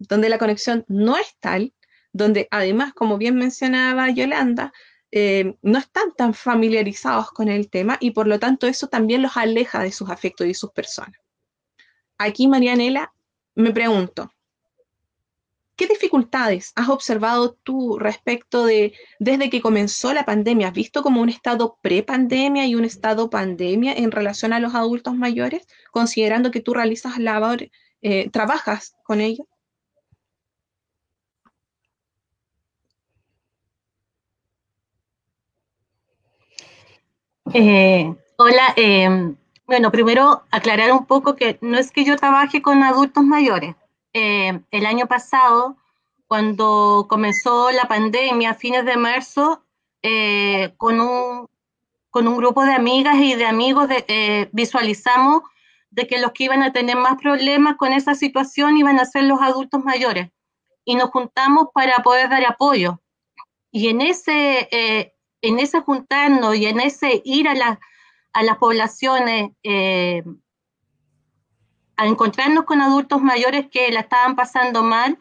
Donde 0.00 0.28
la 0.28 0.38
conexión 0.38 0.84
no 0.88 1.16
es 1.16 1.36
tal, 1.38 1.72
donde 2.12 2.48
además, 2.50 2.92
como 2.92 3.18
bien 3.18 3.36
mencionaba 3.36 4.10
Yolanda, 4.10 4.72
eh, 5.12 5.56
no 5.62 5.78
están 5.78 6.12
tan 6.16 6.34
familiarizados 6.34 7.30
con 7.32 7.48
el 7.48 7.68
tema 7.68 7.96
y 8.00 8.12
por 8.12 8.26
lo 8.26 8.38
tanto 8.38 8.66
eso 8.66 8.88
también 8.88 9.22
los 9.22 9.36
aleja 9.36 9.82
de 9.82 9.92
sus 9.92 10.08
afectos 10.10 10.46
y 10.46 10.54
sus 10.54 10.70
personas. 10.70 11.20
Aquí, 12.16 12.48
Marianela, 12.48 13.12
me 13.54 13.72
pregunto, 13.72 14.32
¿qué 15.74 15.86
dificultades 15.86 16.72
has 16.76 16.88
observado 16.88 17.54
tú 17.62 17.98
respecto 17.98 18.66
de, 18.66 18.92
desde 19.18 19.50
que 19.50 19.60
comenzó 19.60 20.12
la 20.12 20.24
pandemia? 20.24 20.68
¿Has 20.68 20.74
visto 20.74 21.02
como 21.02 21.22
un 21.22 21.28
estado 21.28 21.78
pre-pandemia 21.82 22.66
y 22.66 22.74
un 22.74 22.84
estado 22.84 23.30
pandemia 23.30 23.94
en 23.94 24.12
relación 24.12 24.52
a 24.52 24.60
los 24.60 24.74
adultos 24.74 25.14
mayores, 25.14 25.66
considerando 25.90 26.50
que 26.50 26.60
tú 26.60 26.74
realizas 26.74 27.18
labor, 27.18 27.68
eh, 28.02 28.30
trabajas 28.30 28.94
con 29.02 29.20
ellos? 29.20 29.46
Eh, 37.52 38.14
hola, 38.36 38.74
eh, 38.76 39.34
bueno, 39.66 39.90
primero 39.90 40.44
aclarar 40.50 40.92
un 40.92 41.06
poco 41.06 41.34
que 41.34 41.58
no 41.60 41.78
es 41.78 41.90
que 41.90 42.04
yo 42.04 42.16
trabaje 42.16 42.62
con 42.62 42.82
adultos 42.84 43.24
mayores. 43.24 43.74
Eh, 44.12 44.60
el 44.70 44.86
año 44.86 45.06
pasado, 45.06 45.76
cuando 46.28 47.06
comenzó 47.08 47.70
la 47.72 47.84
pandemia, 47.84 48.50
a 48.50 48.54
fines 48.54 48.84
de 48.84 48.96
marzo, 48.96 49.64
eh, 50.02 50.74
con, 50.76 51.00
un, 51.00 51.48
con 52.10 52.28
un 52.28 52.36
grupo 52.36 52.64
de 52.64 52.72
amigas 52.72 53.16
y 53.16 53.34
de 53.34 53.46
amigos 53.46 53.88
eh, 53.90 54.48
visualizamos 54.52 55.42
de 55.90 56.06
que 56.06 56.20
los 56.20 56.32
que 56.32 56.44
iban 56.44 56.62
a 56.62 56.72
tener 56.72 56.96
más 56.96 57.16
problemas 57.20 57.76
con 57.76 57.92
esa 57.92 58.14
situación 58.14 58.76
iban 58.76 59.00
a 59.00 59.04
ser 59.04 59.24
los 59.24 59.40
adultos 59.40 59.84
mayores. 59.84 60.30
Y 60.84 60.94
nos 60.94 61.10
juntamos 61.10 61.68
para 61.74 61.98
poder 61.98 62.28
dar 62.28 62.44
apoyo. 62.46 63.00
Y 63.72 63.88
en 63.88 64.00
ese, 64.00 65.12
en 65.42 65.58
ese 65.58 65.80
juntarnos 65.80 66.56
y 66.56 66.66
en 66.66 66.80
ese 66.80 67.22
ir 67.24 67.48
a 67.48 67.54
las 67.54 67.78
a 68.32 68.42
las 68.42 68.58
poblaciones 68.58 69.52
eh, 69.62 70.22
a 71.96 72.06
encontrarnos 72.06 72.64
con 72.64 72.80
adultos 72.80 73.20
mayores 73.20 73.68
que 73.70 73.90
la 73.92 74.00
estaban 74.00 74.34
pasando 74.34 74.82
mal, 74.82 75.18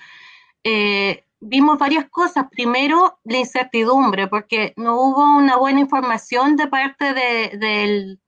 eh, 0.63 1.25
vimos 1.41 1.77
varias 1.77 2.09
cosas. 2.09 2.45
Primero, 2.49 3.19
la 3.25 3.37
incertidumbre, 3.37 4.27
porque 4.27 4.73
no 4.77 4.95
hubo 5.01 5.23
una 5.37 5.57
buena 5.57 5.81
información 5.81 6.55
de 6.55 6.67
parte 6.67 7.13
del, 7.13 8.19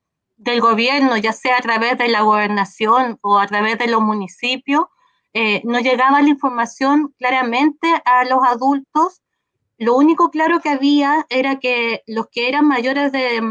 gobierno, 0.60 1.16
ya 1.18 1.32
sea 1.32 1.58
a 1.58 1.62
través 1.62 1.98
de 1.98 2.10
la 2.10 2.22
gobernación 2.22 3.20
o 3.22 3.40
a 3.40 3.48
través 3.48 3.78
de 3.78 3.88
los 3.88 4.02
municipios. 4.02 4.86
Eh, 5.34 5.62
no 5.64 5.80
llegaba 5.80 6.22
la 6.22 6.28
información 6.28 7.14
claramente 7.18 7.88
a 8.04 8.26
los 8.26 8.44
adultos. 8.44 9.22
Lo 9.82 9.96
único 9.96 10.30
claro 10.30 10.60
que 10.60 10.70
había 10.70 11.26
era 11.30 11.60
que 11.60 12.04
los 12.06 12.28
que 12.28 12.48
eran 12.48 12.68
mayores 12.68 13.12
de, 13.12 13.42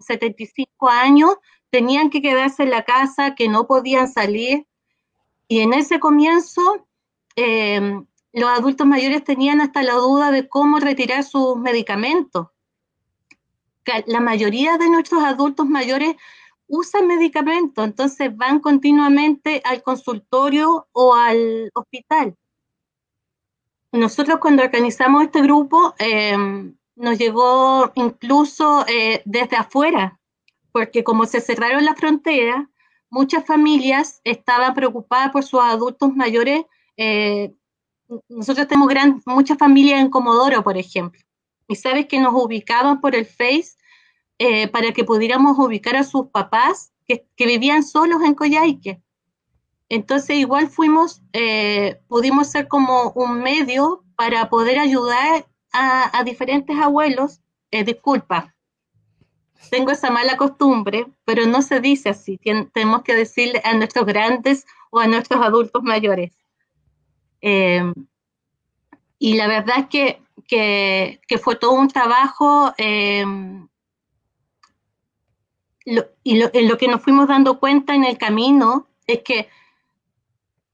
75 0.00 0.90
años 0.90 1.36
tenían 1.70 2.10
que 2.10 2.20
quedarse 2.20 2.64
en 2.64 2.70
la 2.70 2.82
casa, 2.82 3.34
que 3.34 3.48
no 3.48 3.66
podían 3.66 4.06
salir. 4.06 4.66
Y 5.48 5.60
en 5.60 5.72
ese 5.72 5.98
comienzo, 5.98 6.86
em, 7.36 8.04
los 8.34 8.50
adultos 8.50 8.86
mayores 8.86 9.24
tenían 9.24 9.62
hasta 9.62 9.82
la 9.82 9.94
duda 9.94 10.30
de 10.30 10.46
cómo 10.46 10.78
retirar 10.78 11.24
sus 11.24 11.56
medicamentos. 11.56 12.48
La 14.04 14.20
mayoría 14.20 14.76
de 14.76 14.90
nuestros 14.90 15.24
adultos 15.24 15.66
mayores 15.66 16.16
usan 16.68 17.06
medicamentos, 17.06 17.82
entonces 17.82 18.36
van 18.36 18.60
continuamente 18.60 19.62
al 19.64 19.82
consultorio 19.82 20.86
o 20.92 21.14
al 21.14 21.70
hospital. 21.72 22.36
Nosotros 23.92 24.38
cuando 24.40 24.62
organizamos 24.62 25.24
este 25.24 25.42
grupo, 25.42 25.94
eh, 25.98 26.34
nos 26.96 27.18
llegó 27.18 27.92
incluso 27.94 28.86
eh, 28.88 29.20
desde 29.26 29.56
afuera, 29.56 30.18
porque 30.72 31.04
como 31.04 31.26
se 31.26 31.42
cerraron 31.42 31.84
las 31.84 31.98
fronteras, 31.98 32.66
muchas 33.10 33.44
familias 33.44 34.22
estaban 34.24 34.72
preocupadas 34.72 35.30
por 35.30 35.44
sus 35.44 35.60
adultos 35.60 36.16
mayores. 36.16 36.64
Eh, 36.96 37.52
nosotros 38.30 38.66
tenemos 38.66 38.88
gran, 38.88 39.20
muchas 39.26 39.58
familias 39.58 40.00
en 40.00 40.08
Comodoro, 40.08 40.64
por 40.64 40.78
ejemplo, 40.78 41.20
y 41.68 41.76
sabes 41.76 42.06
que 42.06 42.18
nos 42.18 42.32
ubicaban 42.34 42.98
por 42.98 43.14
el 43.14 43.26
Face 43.26 43.72
para 44.72 44.92
que 44.92 45.04
pudiéramos 45.04 45.56
ubicar 45.56 45.94
a 45.94 46.02
sus 46.02 46.26
papás 46.28 46.92
que, 47.06 47.28
que 47.36 47.46
vivían 47.46 47.84
solos 47.84 48.22
en 48.22 48.34
Coyhaique. 48.34 49.00
Entonces 49.92 50.38
igual 50.38 50.70
fuimos, 50.70 51.20
pudimos 52.08 52.46
ser 52.46 52.66
como 52.66 53.10
un 53.10 53.42
medio 53.42 54.02
para 54.16 54.48
poder 54.48 54.78
ayudar 54.78 55.44
a, 55.70 56.22
diferentes 56.24 56.74
abuelos, 56.78 57.42
eh, 57.70 57.84
disculpa, 57.84 58.54
tengo 59.68 59.90
esa 59.90 60.10
mala 60.10 60.38
costumbre, 60.38 61.08
pero 61.26 61.44
no 61.44 61.60
se 61.60 61.80
dice 61.80 62.08
así, 62.08 62.40
tenemos 62.72 63.02
que 63.02 63.14
decirle 63.14 63.60
a 63.64 63.74
nuestros 63.74 64.06
grandes 64.06 64.64
o 64.90 64.98
a 64.98 65.06
nuestros 65.06 65.44
adultos 65.44 65.82
mayores. 65.82 66.32
Em, 67.42 67.92
y 69.18 69.34
la 69.34 69.46
verdad 69.46 69.80
es 69.80 69.86
que, 69.88 70.22
que, 71.28 71.38
fue 71.38 71.56
todo 71.56 71.72
un 71.72 71.88
trabajo 71.88 72.72
em, 72.78 73.68
y 75.84 76.38
lo 76.38 76.78
que 76.78 76.88
nos 76.88 77.02
fuimos 77.02 77.28
dando 77.28 77.60
cuenta 77.60 77.94
en 77.94 78.04
el 78.04 78.16
camino 78.16 78.86
es 79.06 79.20
que 79.22 79.50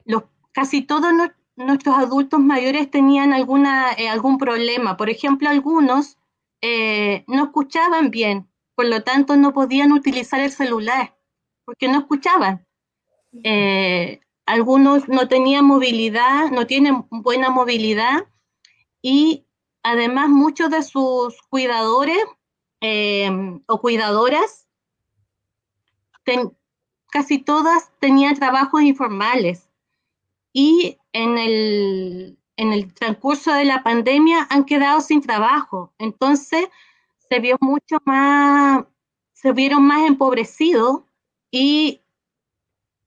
los, 0.08 0.24
casi 0.52 0.82
todos 0.82 1.12
nuestros 1.54 1.94
adultos 1.96 2.40
mayores 2.40 2.90
tenían 2.90 3.32
alguna, 3.32 3.92
eh, 3.92 4.08
algún 4.08 4.38
problema. 4.38 4.96
Por 4.96 5.10
ejemplo, 5.10 5.48
algunos 5.50 6.16
eh, 6.62 7.24
no 7.28 7.44
escuchaban 7.44 8.10
bien, 8.10 8.48
por 8.74 8.86
lo 8.86 9.04
tanto 9.04 9.36
no 9.36 9.52
podían 9.52 9.92
utilizar 9.92 10.40
el 10.40 10.50
celular, 10.50 11.14
porque 11.64 11.88
no 11.88 11.98
escuchaban. 11.98 12.66
Eh, 13.44 14.20
algunos 14.46 15.08
no 15.08 15.28
tenían 15.28 15.66
movilidad, 15.66 16.50
no 16.50 16.66
tienen 16.66 17.04
buena 17.10 17.50
movilidad 17.50 18.26
y 19.02 19.44
además 19.82 20.30
muchos 20.30 20.70
de 20.70 20.82
sus 20.82 21.40
cuidadores 21.50 22.24
o 23.66 23.80
cuidadoras, 23.80 24.66
casi 27.10 27.38
todas 27.38 27.90
tenían 27.98 28.36
trabajos 28.36 28.82
informales 28.82 29.67
y 30.58 30.98
en 31.12 31.38
el, 31.38 32.36
en 32.56 32.72
el 32.72 32.92
transcurso 32.92 33.52
de 33.52 33.64
la 33.64 33.84
pandemia 33.84 34.48
han 34.50 34.64
quedado 34.64 35.00
sin 35.00 35.20
trabajo. 35.20 35.92
Entonces 35.98 36.66
se 37.30 37.38
vio 37.38 37.56
mucho 37.60 37.98
más, 38.04 38.84
se 39.34 39.52
vieron 39.52 39.84
más 39.84 40.08
empobrecidos 40.08 41.02
y, 41.52 42.00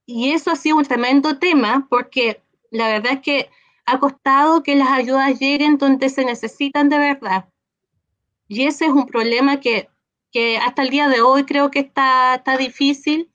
y 0.06 0.32
eso 0.32 0.52
ha 0.52 0.56
sido 0.56 0.78
un 0.78 0.86
tremendo 0.86 1.40
tema 1.40 1.88
porque 1.90 2.42
la 2.70 2.88
verdad 2.88 3.16
es 3.16 3.20
que 3.20 3.50
ha 3.86 4.00
costado 4.00 4.64
que 4.64 4.76
las 4.76 4.90
ayudas 4.90 5.38
lleguen 5.38 5.78
donde 5.78 6.08
se 6.08 6.24
necesitan 6.24 6.88
de 6.88 7.00
verdad. 7.00 7.50
Y 8.48 8.64
ese 8.64 8.86
es 8.86 8.92
un 8.92 9.08
problema 9.08 9.60
que 9.60 9.90
que 10.32 10.58
hasta 10.58 10.84
el 10.84 10.90
día 10.90 11.10
de 11.10 11.22
hoy 11.22 11.44
creo 11.44 11.72
que 11.72 11.80
está, 11.80 12.36
está 12.36 12.58
difícil. 12.58 13.31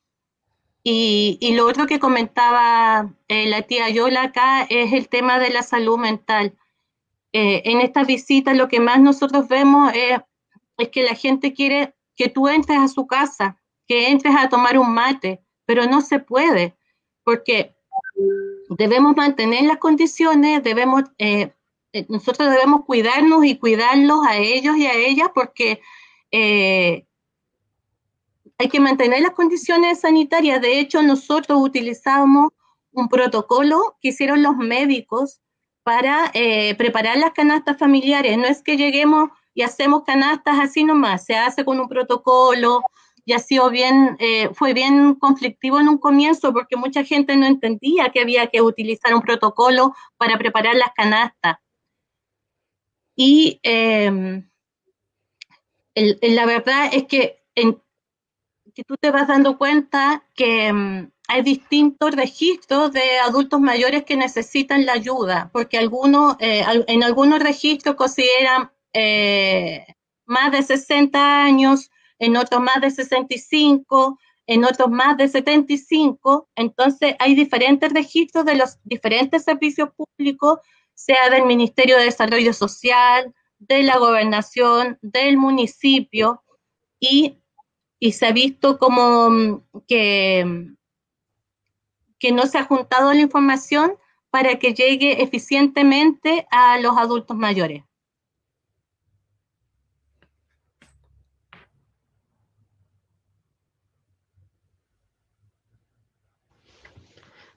Y, 0.88 1.52
lo 1.56 1.66
otro 1.66 1.88
que 1.88 1.98
comentaba 1.98 3.12
eh, 3.26 3.48
la 3.48 3.62
tía 3.62 3.88
Yola 3.88 4.22
acá 4.22 4.62
es 4.70 4.92
el 4.92 5.08
tema 5.08 5.40
de 5.40 5.50
la 5.50 5.64
salud 5.64 5.98
mental. 5.98 6.56
Eh, 7.32 7.62
en 7.64 7.80
estas 7.80 8.06
visitas 8.06 8.56
lo 8.56 8.68
que 8.68 8.78
más 8.78 9.00
nosotros 9.00 9.48
vemos 9.48 9.92
es, 9.96 10.20
que 10.90 11.02
la 11.02 11.16
gente 11.16 11.54
quiere 11.54 11.92
que 12.14 12.28
tú 12.28 12.46
entres 12.46 12.78
a 12.78 12.86
su 12.86 13.08
casa, 13.08 13.60
que 13.88 14.10
entres 14.10 14.36
a 14.36 14.48
tomar 14.48 14.78
un 14.78 14.94
mate, 14.94 15.42
pero 15.64 15.86
no 15.86 16.02
se 16.02 16.20
puede, 16.20 16.76
porque 17.24 17.74
debemos 18.68 19.16
mantener 19.16 19.64
las 19.64 19.78
condiciones, 19.78 20.62
debemos, 20.62 21.02
eh, 21.18 21.50
eh, 21.94 22.06
nosotros 22.08 22.48
debemos 22.48 22.84
cuidarnos 22.84 23.44
y 23.44 23.58
cuidarlos 23.58 24.24
a 24.24 24.36
ellos 24.36 24.76
y 24.76 24.86
a 24.86 24.94
ellas 24.94 25.30
porque 25.34 25.80
hay 28.58 28.68
que 28.68 28.80
mantener 28.80 29.20
las 29.22 29.32
condiciones 29.32 30.00
sanitarias. 30.00 30.60
De 30.60 30.80
hecho, 30.80 31.02
nosotros 31.02 31.58
utilizamos 31.60 32.50
un 32.92 33.08
protocolo 33.08 33.96
que 34.00 34.08
hicieron 34.08 34.42
los 34.42 34.56
médicos 34.56 35.40
para 35.82 36.32
preparar 36.78 37.18
las 37.18 37.32
canastas 37.32 37.78
familiares. 37.78 38.36
No 38.38 38.46
es 38.46 38.62
que 38.62 38.76
lleguemos 38.76 39.30
y 39.54 39.62
hacemos 39.62 40.04
canastas 40.04 40.58
así 40.58 40.84
nomás, 40.84 41.25
se 41.25 41.36
hace 41.36 41.64
con 41.64 41.78
un 41.78 41.88
protocolo, 41.88 42.82
y 43.26 43.32
ha 43.32 43.40
sido 43.40 43.68
bien, 43.70 44.16
eh, 44.20 44.50
fue 44.54 44.72
bien 44.72 45.16
conflictivo 45.16 45.80
en 45.80 45.88
un 45.88 45.98
comienzo 45.98 46.52
porque 46.52 46.76
mucha 46.76 47.02
gente 47.02 47.36
no 47.36 47.44
entendía 47.44 48.10
que 48.10 48.20
había 48.20 48.46
que 48.46 48.62
utilizar 48.62 49.12
un 49.12 49.20
protocolo 49.20 49.94
para 50.16 50.38
preparar 50.38 50.76
las 50.76 50.92
canastas. 50.94 51.58
Y 53.16 53.58
em, 53.64 54.48
la 55.94 56.46
verdad 56.46 56.88
es 56.92 57.04
que, 57.06 57.42
que, 58.76 58.85
tú 58.85 58.97
te 59.00 59.11
vas 59.11 59.26
dando 59.26 59.59
cuenta 59.59 60.23
que 60.35 60.66
em, 60.66 61.11
hay 61.28 61.42
distintos 61.42 62.14
registros 62.14 62.92
de 62.92 63.18
adultos 63.18 63.59
mayores 63.59 64.04
que 64.04 64.16
necesitan 64.16 64.87
la 64.87 64.92
ayuda, 64.92 65.50
porque 65.52 65.78
algunos, 65.78 66.37
eh, 66.40 66.62
en 66.87 67.02
algunos 67.02 67.42
registros 67.42 67.97
consideran 67.97 68.71
eh, 68.92 69.87
más 70.26 70.52
de 70.52 70.62
60 70.62 71.42
años, 71.42 71.90
en 72.18 72.37
otros 72.37 72.61
más 72.61 72.80
de 72.80 72.90
65, 72.90 74.18
en 74.47 74.64
otros 74.64 74.90
más 74.90 75.16
de 75.16 75.28
75. 75.28 76.49
Entonces, 76.54 77.16
hay 77.18 77.35
diferentes 77.35 77.92
registros 77.92 78.45
de 78.45 78.56
los 78.56 78.78
diferentes 78.85 79.45
servicios 79.45 79.88
públicos, 79.97 80.61
sea 80.95 81.30
del 81.30 81.45
Ministerio 81.45 81.97
de 81.97 82.04
Desarrollo 82.04 82.52
Social, 82.52 83.35
de 83.59 83.83
la 83.83 83.99
gobernación, 83.99 84.99
del 85.02 85.37
municipio, 85.37 86.42
y, 87.00 87.38
se 88.12 88.26
ha 88.26 88.32
visto 88.32 88.78
como 88.78 89.30
mm, 89.30 89.62
que, 89.86 90.75
que 92.18 92.32
no 92.32 92.46
se 92.46 92.58
ha 92.58 92.64
juntado 92.64 93.12
la 93.12 93.20
información 93.20 93.92
para 94.30 94.58
que 94.58 94.75
llegue 94.75 95.22
eficientemente 95.22 96.46
a 96.50 96.78
los 96.78 96.96
adultos 96.98 97.36
mayores. 97.36 97.84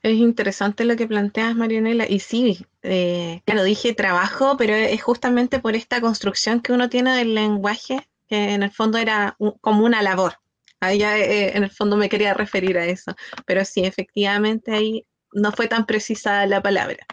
Es 0.01 0.15
interesante 0.15 0.86
lo 0.86 0.96
que 0.96 1.08
planteas, 1.08 1.56
Marianela, 1.56 2.06
y 2.10 2.20
sí, 2.20 2.65
eh, 2.84 3.41
claro, 3.46 3.63
dije 3.63 3.94
trabajo, 3.94 4.56
pero 4.58 4.74
es 4.74 5.03
justamente 5.03 5.60
por 5.60 5.75
esta 5.75 6.00
construcción 6.00 6.62
que 6.62 6.72
uno 6.72 6.89
tiene 6.89 7.18
del 7.18 7.36
lenguaje, 7.36 8.07
que 8.29 8.53
en 8.53 8.63
el 8.63 8.72
fondo 8.72 8.98
era 8.98 9.35
como 9.61 9.83
una 9.85 10.01
labor. 10.01 10.35
Ahí 10.79 11.00
ya 11.00 11.18
eh, 11.18 11.57
en 11.57 11.63
el 11.63 11.72
fondo 11.72 11.98
me 11.98 12.09
quería 12.09 12.33
referir 12.33 12.77
a 12.77 12.85
eso, 12.85 13.13
pero 13.46 13.65
sí, 13.65 13.83
efectivamente 13.83 14.72
ahí 14.72 15.05
no 15.33 15.51
fue 15.51 15.68
tan 15.68 15.85
precisa 15.85 16.46
la 16.46 16.61
palabra. 16.61 17.05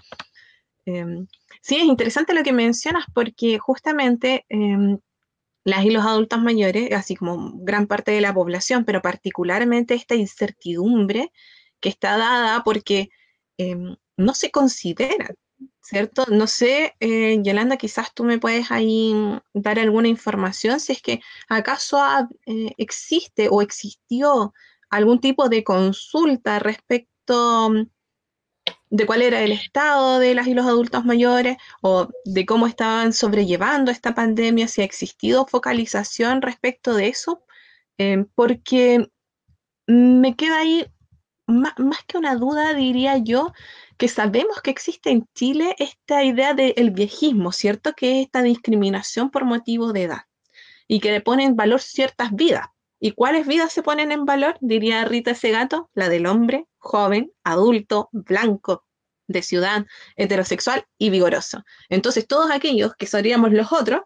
Em, 0.84 1.26
sí, 1.62 1.76
es 1.76 1.84
interesante 1.84 2.34
lo 2.34 2.44
que 2.44 2.52
mencionas 2.52 3.04
porque 3.12 3.58
justamente 3.58 4.44
em, 4.48 4.98
las 5.64 5.84
y 5.84 5.90
los 5.90 6.04
adultos 6.04 6.40
mayores, 6.40 6.92
así 6.92 7.16
como 7.16 7.52
gran 7.56 7.86
parte 7.88 8.12
de 8.12 8.20
la 8.20 8.32
población, 8.32 8.84
pero 8.84 9.02
particularmente 9.02 9.94
esta 9.94 10.14
incertidumbre, 10.14 11.32
que 11.80 11.88
está 11.88 12.16
dada 12.18 12.62
porque 12.64 13.10
em, 13.58 13.96
no 14.16 14.34
se 14.34 14.50
consideran, 14.50 15.36
¿cierto? 15.82 16.26
No 16.30 16.46
sé, 16.46 16.94
eh, 17.00 17.38
Yolanda, 17.42 17.76
quizás 17.76 18.12
tú 18.14 18.24
me 18.24 18.38
puedes 18.38 18.70
ahí 18.70 19.14
dar 19.54 19.78
alguna 19.78 20.08
información 20.08 20.80
si 20.80 20.92
es 20.92 21.02
que 21.02 21.20
acaso 21.48 21.98
eh, 22.46 22.72
existe 22.76 23.48
o 23.50 23.62
existió 23.62 24.52
algún 24.90 25.20
tipo 25.20 25.48
de 25.48 25.64
consulta 25.64 26.58
respecto 26.58 27.70
mm, 27.70 27.88
de 28.90 29.06
cuál 29.06 29.22
era 29.22 29.42
el 29.42 29.52
estado 29.52 30.18
de 30.18 30.34
las 30.34 30.46
y 30.46 30.54
los 30.54 30.66
adultos 30.66 31.04
mayores 31.04 31.56
o 31.82 32.08
de 32.24 32.46
cómo 32.46 32.66
estaban 32.66 33.12
sobrellevando 33.12 33.90
esta 33.90 34.14
pandemia, 34.14 34.68
si 34.68 34.82
ha 34.82 34.84
existido 34.84 35.46
focalización 35.46 36.42
respecto 36.42 36.94
de 36.94 37.08
eso, 37.08 37.42
em, 37.98 38.26
porque 38.34 39.10
me 39.86 40.36
queda 40.36 40.58
ahí 40.58 40.86
más, 41.46 41.74
que 42.06 42.18
una 42.18 42.34
duda, 42.36 42.74
diría 42.74 43.18
yo, 43.18 43.52
que 43.96 44.08
sabemos 44.08 44.60
que 44.62 44.70
existe 44.70 45.10
en 45.10 45.26
Chile 45.34 45.74
esta 45.78 46.22
idea 46.24 46.54
del 46.54 46.90
viejismo, 46.90 47.52
¿cierto? 47.52 47.92
Que 47.94 48.20
es 48.20 48.26
esta 48.26 48.42
discriminación 48.42 49.30
por 49.30 49.44
motivo 49.44 49.92
de 49.92 50.04
edad 50.04 50.22
y 50.88 51.00
que 51.00 51.10
le 51.10 51.20
ponen 51.20 51.48
en 51.48 51.56
valor 51.56 51.80
ciertas 51.80 52.34
vidas. 52.34 52.66
¿Y 52.98 53.12
cuáles 53.12 53.46
vidas 53.46 53.72
se 53.72 53.82
ponen 53.82 54.12
en 54.12 54.24
valor? 54.24 54.56
Diría 54.60 55.04
Rita 55.04 55.34
Segato, 55.34 55.90
la 55.94 56.08
del 56.08 56.26
hombre, 56.26 56.66
joven, 56.78 57.32
adulto, 57.44 58.08
blanco, 58.12 58.84
de 59.26 59.42
ciudad, 59.42 59.86
heterosexual 60.16 60.86
y 60.98 61.10
vigoroso. 61.10 61.64
Entonces, 61.88 62.26
todos 62.26 62.50
aquellos 62.50 62.94
que 62.96 63.06
seríamos 63.06 63.52
los 63.52 63.72
otros, 63.72 64.02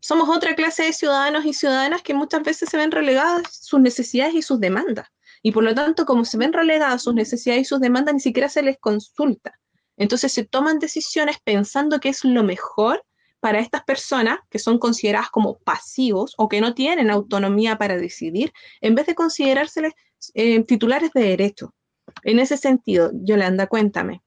somos 0.00 0.28
otra 0.28 0.54
clase 0.54 0.84
de 0.84 0.92
ciudadanos 0.92 1.44
y 1.44 1.54
ciudadanas 1.54 2.02
que 2.02 2.14
muchas 2.14 2.42
veces 2.42 2.68
se 2.68 2.76
ven 2.76 2.90
relegadas 2.90 3.42
sus 3.50 3.80
necesidades 3.80 4.34
y 4.34 4.42
sus 4.42 4.60
demandas. 4.60 5.08
Y 5.42 5.52
por 5.52 5.64
lo 5.64 5.74
tanto, 5.74 6.06
como 6.06 6.24
se 6.24 6.38
ven 6.38 6.52
relegadas 6.52 7.02
sus 7.02 7.14
necesidades 7.14 7.62
y 7.62 7.64
sus 7.66 7.80
demandas, 7.80 8.14
ni 8.14 8.20
siquiera 8.20 8.48
se 8.48 8.62
les 8.62 8.78
consulta. 8.78 9.58
Entonces 9.96 10.32
se 10.32 10.44
toman 10.44 10.78
decisiones 10.78 11.36
pensando 11.44 12.00
que 12.00 12.08
es 12.08 12.24
lo 12.24 12.42
mejor 12.42 13.04
para 13.40 13.58
estas 13.58 13.82
personas 13.82 14.38
que 14.48 14.60
son 14.60 14.78
consideradas 14.78 15.30
como 15.30 15.58
pasivos 15.58 16.34
o 16.38 16.48
que 16.48 16.60
no 16.60 16.74
tienen 16.74 17.10
autonomía 17.10 17.76
para 17.76 17.96
decidir, 17.96 18.52
en 18.80 18.94
vez 18.94 19.06
de 19.06 19.16
considerárseles 19.16 19.94
eh, 20.34 20.62
titulares 20.62 21.10
de 21.12 21.22
derecho. 21.22 21.74
En 22.22 22.38
ese 22.38 22.56
sentido, 22.56 23.10
Yolanda, 23.12 23.66
cuéntame, 23.66 24.22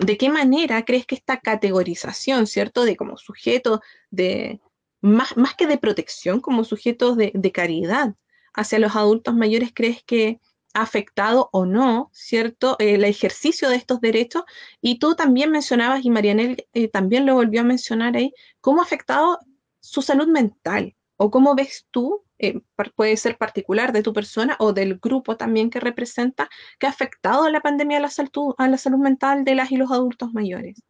¿de 0.00 0.16
qué 0.16 0.28
manera 0.28 0.84
crees 0.84 1.06
que 1.06 1.16
esta 1.16 1.40
categorización, 1.40 2.46
¿cierto? 2.46 2.84
De 2.84 2.96
como 2.96 3.16
sujeto 3.16 3.80
de, 4.10 4.60
más, 5.00 5.36
más 5.36 5.54
que 5.54 5.66
de 5.66 5.78
protección, 5.78 6.40
como 6.40 6.62
sujetos 6.62 7.16
de, 7.16 7.32
de 7.34 7.52
caridad, 7.52 8.14
hacia 8.56 8.78
los 8.78 8.96
adultos 8.96 9.34
mayores 9.34 9.70
crees 9.72 10.02
que 10.02 10.40
ha 10.74 10.82
afectado 10.82 11.48
o 11.52 11.64
no, 11.64 12.10
¿cierto?, 12.12 12.76
el 12.78 13.04
ejercicio 13.04 13.68
de 13.70 13.76
estos 13.76 14.00
derechos. 14.00 14.42
Y 14.80 14.98
tú 14.98 15.14
también 15.14 15.50
mencionabas, 15.50 16.04
y 16.04 16.10
Marianel 16.10 16.66
eh, 16.74 16.88
también 16.88 17.24
lo 17.24 17.34
volvió 17.34 17.60
a 17.60 17.64
mencionar 17.64 18.16
ahí, 18.16 18.32
cómo 18.60 18.80
ha 18.80 18.84
afectado 18.84 19.38
su 19.80 20.02
salud 20.02 20.26
mental, 20.28 20.94
o 21.16 21.30
cómo 21.30 21.54
ves 21.54 21.86
tú, 21.90 22.24
eh, 22.38 22.60
puede 22.94 23.16
ser 23.16 23.38
particular 23.38 23.92
de 23.92 24.02
tu 24.02 24.12
persona 24.12 24.56
o 24.58 24.74
del 24.74 24.98
grupo 24.98 25.36
también 25.38 25.70
que 25.70 25.80
representa, 25.80 26.50
que 26.78 26.86
ha 26.86 26.90
afectado 26.90 27.48
la 27.48 27.60
pandemia 27.60 27.98
a 27.98 28.02
la 28.02 28.10
salud, 28.10 28.54
a 28.58 28.68
la 28.68 28.76
salud 28.76 28.98
mental 28.98 29.44
de 29.44 29.54
las 29.54 29.72
y 29.72 29.76
los 29.76 29.90
adultos 29.90 30.34
mayores. 30.34 30.82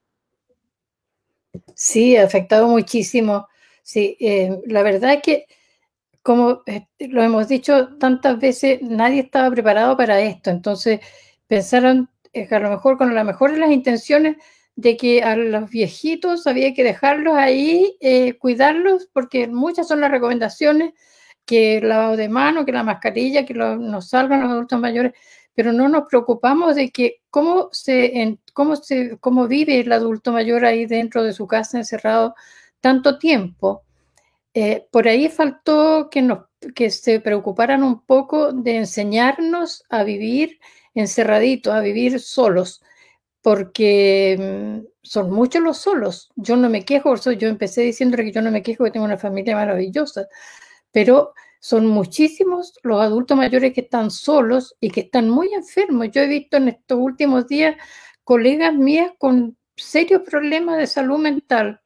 Sí, 1.74 2.16
ha 2.16 2.24
afectado 2.24 2.66
muchísimo. 2.66 3.46
Sí, 3.82 4.16
eh, 4.18 4.60
la 4.66 4.82
verdad 4.82 5.14
es 5.14 5.22
que 5.22 5.46
como 6.26 6.62
eh, 6.66 6.88
lo 6.98 7.22
hemos 7.22 7.46
dicho 7.46 7.96
tantas 7.98 8.40
veces, 8.40 8.82
nadie 8.82 9.20
estaba 9.20 9.48
preparado 9.48 9.96
para 9.96 10.20
esto. 10.20 10.50
Entonces 10.50 10.98
pensaron 11.46 12.10
eh, 12.32 12.48
a 12.50 12.58
lo 12.58 12.70
mejor 12.70 12.98
con 12.98 13.14
la 13.14 13.22
mejor 13.22 13.52
de 13.52 13.58
las 13.58 13.70
intenciones 13.70 14.36
de 14.74 14.96
que 14.96 15.22
a 15.22 15.36
los 15.36 15.70
viejitos 15.70 16.48
había 16.48 16.74
que 16.74 16.82
dejarlos 16.82 17.36
ahí, 17.36 17.96
eh, 18.00 18.36
cuidarlos, 18.38 19.08
porque 19.12 19.46
muchas 19.46 19.86
son 19.86 20.00
las 20.00 20.10
recomendaciones, 20.10 20.94
que 21.44 21.78
el 21.78 21.90
lavado 21.90 22.16
de 22.16 22.28
mano, 22.28 22.64
que 22.64 22.72
la 22.72 22.82
mascarilla, 22.82 23.46
que 23.46 23.54
nos 23.54 24.08
salgan 24.08 24.40
los 24.42 24.50
adultos 24.50 24.80
mayores, 24.80 25.12
pero 25.54 25.72
no 25.72 25.88
nos 25.88 26.08
preocupamos 26.08 26.74
de 26.74 26.90
que 26.90 27.20
cómo 27.30 27.68
se, 27.70 28.38
cómo 28.52 28.74
se, 28.74 29.16
cómo 29.20 29.46
vive 29.46 29.78
el 29.80 29.92
adulto 29.92 30.32
mayor 30.32 30.64
ahí 30.64 30.86
dentro 30.86 31.22
de 31.22 31.32
su 31.32 31.46
casa 31.46 31.78
encerrado 31.78 32.34
tanto 32.80 33.16
tiempo. 33.18 33.85
Eh, 34.58 34.88
por 34.90 35.06
ahí 35.06 35.28
faltó 35.28 36.08
que, 36.10 36.22
nos, 36.22 36.46
que 36.74 36.88
se 36.88 37.20
preocuparan 37.20 37.82
un 37.82 38.00
poco 38.06 38.54
de 38.54 38.76
enseñarnos 38.76 39.84
a 39.90 40.02
vivir 40.02 40.60
encerraditos, 40.94 41.74
a 41.74 41.80
vivir 41.80 42.18
solos, 42.20 42.82
porque 43.42 44.80
mm, 44.80 44.86
son 45.02 45.30
muchos 45.30 45.62
los 45.62 45.76
solos. 45.76 46.30
Yo 46.36 46.56
no 46.56 46.70
me 46.70 46.86
quejo, 46.86 47.14
yo 47.32 47.48
empecé 47.48 47.82
diciendo 47.82 48.16
que 48.16 48.32
yo 48.32 48.40
no 48.40 48.50
me 48.50 48.62
quejo, 48.62 48.84
que 48.84 48.92
tengo 48.92 49.04
una 49.04 49.18
familia 49.18 49.56
maravillosa, 49.56 50.26
pero 50.90 51.34
son 51.60 51.86
muchísimos 51.86 52.72
los 52.82 53.02
adultos 53.02 53.36
mayores 53.36 53.74
que 53.74 53.82
están 53.82 54.10
solos 54.10 54.74
y 54.80 54.90
que 54.90 55.00
están 55.02 55.28
muy 55.28 55.52
enfermos. 55.52 56.10
Yo 56.12 56.22
he 56.22 56.28
visto 56.28 56.56
en 56.56 56.68
estos 56.68 56.98
últimos 56.98 57.46
días 57.46 57.76
colegas 58.24 58.72
mías 58.74 59.12
con 59.18 59.58
serios 59.76 60.22
problemas 60.22 60.78
de 60.78 60.86
salud 60.86 61.18
mental 61.18 61.80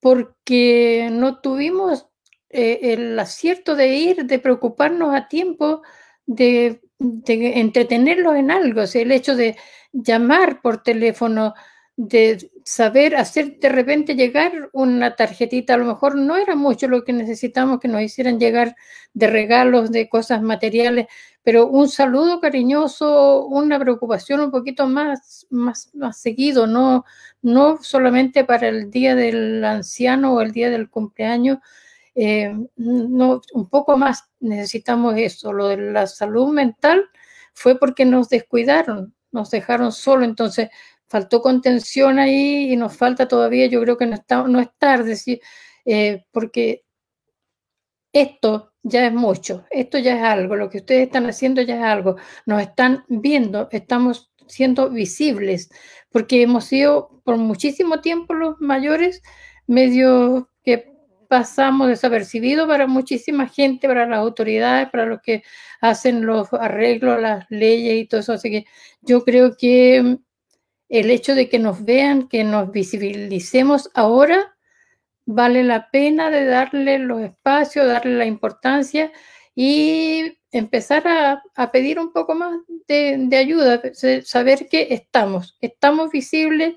porque 0.00 1.08
no 1.10 1.40
tuvimos 1.40 2.08
eh, 2.50 2.94
el 2.94 3.18
acierto 3.18 3.74
de 3.74 3.88
ir, 3.96 4.24
de 4.24 4.38
preocuparnos 4.38 5.14
a 5.14 5.28
tiempo, 5.28 5.82
de, 6.26 6.80
entretenerlos 6.98 8.36
en 8.36 8.50
algo. 8.50 8.82
el 8.82 9.12
hecho 9.12 9.36
de 9.36 9.56
llamar 9.92 10.60
por 10.62 10.82
teléfono, 10.82 11.54
de 11.96 12.50
saber 12.64 13.16
hacer 13.16 13.58
de 13.58 13.68
repente 13.68 14.14
llegar 14.14 14.70
una 14.72 15.16
tarjetita, 15.16 15.74
a 15.74 15.78
lo 15.78 15.84
mejor 15.84 16.16
no 16.16 16.36
era 16.36 16.54
mucho 16.54 16.88
lo 16.88 17.04
que 17.04 17.12
necesitamos 17.12 17.80
que 17.80 17.88
nos 17.88 18.02
hicieran 18.02 18.38
llegar 18.38 18.76
de 19.14 19.26
regalos, 19.26 19.90
de 19.90 20.08
cosas 20.08 20.42
materiales, 20.42 21.06
pero 21.42 21.66
un 21.68 21.88
saludo 21.88 22.40
cariñoso, 22.40 23.46
una 23.46 23.78
preocupación 23.78 24.40
un 24.40 24.50
poquito 24.50 24.86
más, 24.86 25.46
más, 25.50 25.90
más 25.94 26.20
seguido, 26.20 26.66
no, 26.66 27.04
no 27.42 27.78
solamente 27.82 28.44
para 28.44 28.68
el 28.68 28.90
día 28.90 29.14
del 29.14 29.64
anciano 29.64 30.34
o 30.34 30.40
el 30.40 30.52
día 30.52 30.70
del 30.70 30.90
cumpleaños, 30.90 31.58
eh, 32.14 32.52
no, 32.76 33.40
un 33.54 33.68
poco 33.68 33.96
más 33.96 34.28
necesitamos 34.40 35.14
eso. 35.16 35.52
Lo 35.52 35.68
de 35.68 35.76
la 35.76 36.06
salud 36.08 36.52
mental 36.52 37.04
fue 37.54 37.78
porque 37.78 38.04
nos 38.04 38.28
descuidaron, 38.28 39.14
nos 39.30 39.50
dejaron 39.50 39.92
solo, 39.92 40.24
entonces 40.24 40.68
faltó 41.06 41.40
contención 41.40 42.18
ahí 42.18 42.72
y 42.72 42.76
nos 42.76 42.96
falta 42.96 43.28
todavía, 43.28 43.66
yo 43.66 43.80
creo 43.80 43.96
que 43.96 44.06
no, 44.06 44.14
está, 44.14 44.42
no 44.42 44.60
es 44.60 44.68
tarde, 44.78 45.16
¿sí? 45.16 45.40
Eh, 45.84 46.24
porque 46.32 46.84
esto 48.12 48.72
ya 48.82 49.06
es 49.06 49.12
mucho, 49.12 49.64
esto 49.70 49.98
ya 49.98 50.16
es 50.16 50.22
algo, 50.22 50.56
lo 50.56 50.70
que 50.70 50.78
ustedes 50.78 51.06
están 51.06 51.26
haciendo 51.26 51.62
ya 51.62 51.76
es 51.76 51.82
algo, 51.82 52.16
nos 52.46 52.62
están 52.62 53.04
viendo, 53.08 53.68
estamos 53.70 54.30
siendo 54.46 54.90
visibles, 54.90 55.70
porque 56.10 56.42
hemos 56.42 56.64
sido 56.64 57.20
por 57.24 57.36
muchísimo 57.36 58.00
tiempo 58.00 58.34
los 58.34 58.60
mayores 58.60 59.22
medio 59.66 60.48
que 60.64 60.90
pasamos 61.28 61.88
desapercibidos 61.88 62.66
para 62.66 62.86
muchísima 62.86 63.48
gente, 63.48 63.86
para 63.86 64.06
las 64.06 64.18
autoridades, 64.18 64.88
para 64.90 65.06
los 65.06 65.20
que 65.20 65.42
hacen 65.80 66.24
los 66.26 66.52
arreglos, 66.54 67.20
las 67.20 67.44
leyes 67.50 68.02
y 68.02 68.06
todo 68.06 68.20
eso. 68.20 68.32
Así 68.32 68.50
que 68.50 68.64
yo 69.02 69.24
creo 69.24 69.56
que 69.56 70.18
el 70.88 71.10
hecho 71.10 71.34
de 71.34 71.48
que 71.48 71.58
nos 71.58 71.84
vean, 71.84 72.28
que 72.28 72.44
nos 72.44 72.72
visibilicemos 72.72 73.90
ahora, 73.94 74.56
vale 75.28 75.62
la 75.62 75.90
pena 75.90 76.30
de 76.30 76.46
darle 76.46 76.98
los 76.98 77.20
espacios, 77.20 77.86
darle 77.86 78.16
la 78.16 78.24
importancia 78.24 79.12
y 79.54 80.38
empezar 80.52 81.06
a, 81.06 81.70
pedir 81.70 82.00
un 82.00 82.14
poco 82.14 82.34
más 82.34 82.58
de, 82.86 83.28
ayuda, 83.36 83.82
saber 84.24 84.68
que 84.70 84.88
estamos, 84.90 85.58
estamos 85.60 86.10
visibles, 86.10 86.76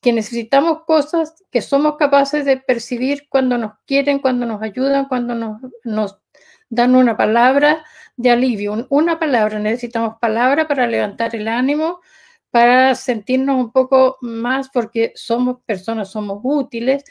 que 0.00 0.12
necesitamos 0.12 0.84
cosas 0.84 1.34
que 1.50 1.62
somos 1.62 1.96
capaces 1.96 2.44
de 2.44 2.58
percibir 2.58 3.26
cuando 3.28 3.58
nos 3.58 3.72
quieren, 3.86 4.20
cuando 4.20 4.46
nos 4.46 4.62
ayudan, 4.62 5.06
cuando 5.06 5.34
nos, 5.34 5.60
nos 5.82 6.20
dan 6.68 6.94
una 6.94 7.16
palabra 7.16 7.84
de 8.16 8.30
alivio, 8.30 8.86
una 8.88 9.18
palabra, 9.18 9.58
necesitamos 9.58 10.14
palabra 10.20 10.68
para 10.68 10.86
levantar 10.86 11.34
el 11.34 11.48
ánimo, 11.48 12.00
para 12.52 12.94
sentirnos 12.94 13.56
un 13.56 13.72
poco 13.72 14.16
más, 14.20 14.68
porque 14.68 15.12
somos 15.16 15.58
personas, 15.66 16.12
somos 16.12 16.38
útiles, 16.44 17.02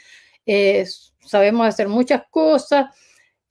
eh, 0.51 0.83
sabemos 1.19 1.67
hacer 1.67 1.87
muchas 1.87 2.23
cosas, 2.31 2.87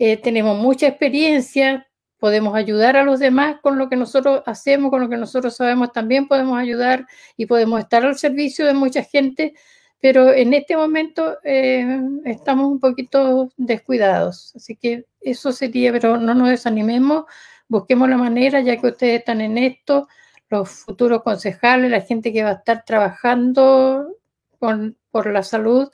eh, 0.01 0.17
tenemos 0.17 0.59
mucha 0.59 0.89
experiencia, 0.89 1.87
podemos 2.19 2.57
ayudar 2.57 2.97
a 2.97 3.05
los 3.05 3.21
demás 3.21 3.61
con 3.63 3.79
lo 3.79 3.89
que 3.89 3.95
nosotros 3.95 4.43
hacemos, 4.47 4.91
con 4.91 5.03
lo 5.03 5.09
que 5.09 5.17
nosotros 5.17 5.55
sabemos, 5.55 5.93
también 5.93 6.27
podemos 6.27 6.59
ayudar 6.59 7.07
y 7.37 7.47
podemos 7.47 7.79
estar 7.79 8.05
al 8.05 8.19
servicio 8.19 8.67
de 8.67 8.75
mucha 8.75 9.05
gente, 9.05 9.55
pero 10.01 10.33
en 10.33 10.55
este 10.55 10.77
momento 10.77 11.39
eh, 11.45 12.01
estamos 12.25 12.69
un 12.69 12.81
poquito 12.81 13.53
descuidados. 13.57 14.53
Así 14.57 14.75
que 14.75 15.05
eso 15.21 15.53
sería, 15.53 15.93
pero 15.93 16.17
no 16.17 16.35
nos 16.35 16.49
desanimemos, 16.49 17.27
busquemos 17.69 18.09
la 18.09 18.17
manera, 18.17 18.61
ya 18.61 18.77
que 18.77 18.89
ustedes 18.89 19.21
están 19.21 19.41
en 19.41 19.57
esto, 19.57 20.09
los 20.49 20.69
futuros 20.69 21.23
concejales, 21.23 21.93
la 21.93 22.01
gente 22.01 22.33
que 22.33 22.43
va 22.43 22.51
a 22.51 22.55
estar 22.55 22.85
trabajando 22.85 24.17
por 24.59 25.33
la 25.33 25.45
salud, 25.45 25.89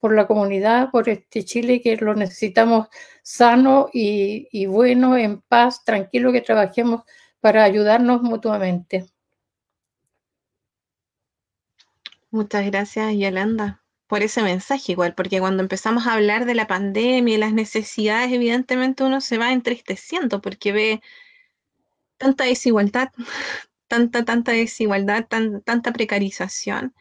por 0.00 0.14
la 0.14 0.26
comunidad, 0.26 0.90
por 0.90 1.08
este 1.08 1.44
Chile 1.44 1.80
que 1.80 1.96
lo 1.96 2.14
necesitamos 2.14 2.88
sano 3.22 3.88
y, 3.92 4.66
bueno, 4.66 5.16
en 5.16 5.40
paz, 5.42 5.84
tranquilo, 5.84 6.32
que 6.32 6.40
trabajemos 6.40 7.02
para 7.40 7.64
ayudarnos 7.64 8.22
mutuamente. 8.22 9.06
Muchas 12.30 12.66
gracias, 12.66 13.14
Yolanda, 13.16 13.82
por 14.06 14.22
ese 14.22 14.42
mensaje 14.42 14.92
igual, 14.92 15.14
porque 15.14 15.40
cuando 15.40 15.62
empezamos 15.62 16.06
a 16.06 16.14
hablar 16.14 16.44
de 16.44 16.54
la 16.54 16.66
pandemia 16.66 17.34
y 17.34 17.38
las 17.38 17.52
necesidades, 17.52 18.32
evidentemente 18.32 19.04
uno 19.04 19.20
se 19.20 19.38
va 19.38 19.52
entristeciendo 19.52 20.40
porque 20.40 20.72
ve 20.72 21.02
tanta 22.18 22.44
desigualdad, 22.44 23.10
tanta, 23.88 24.24
tanta 24.24 24.52
desigualdad, 24.52 25.26
tanta 25.28 25.92
precarización, 25.92 26.94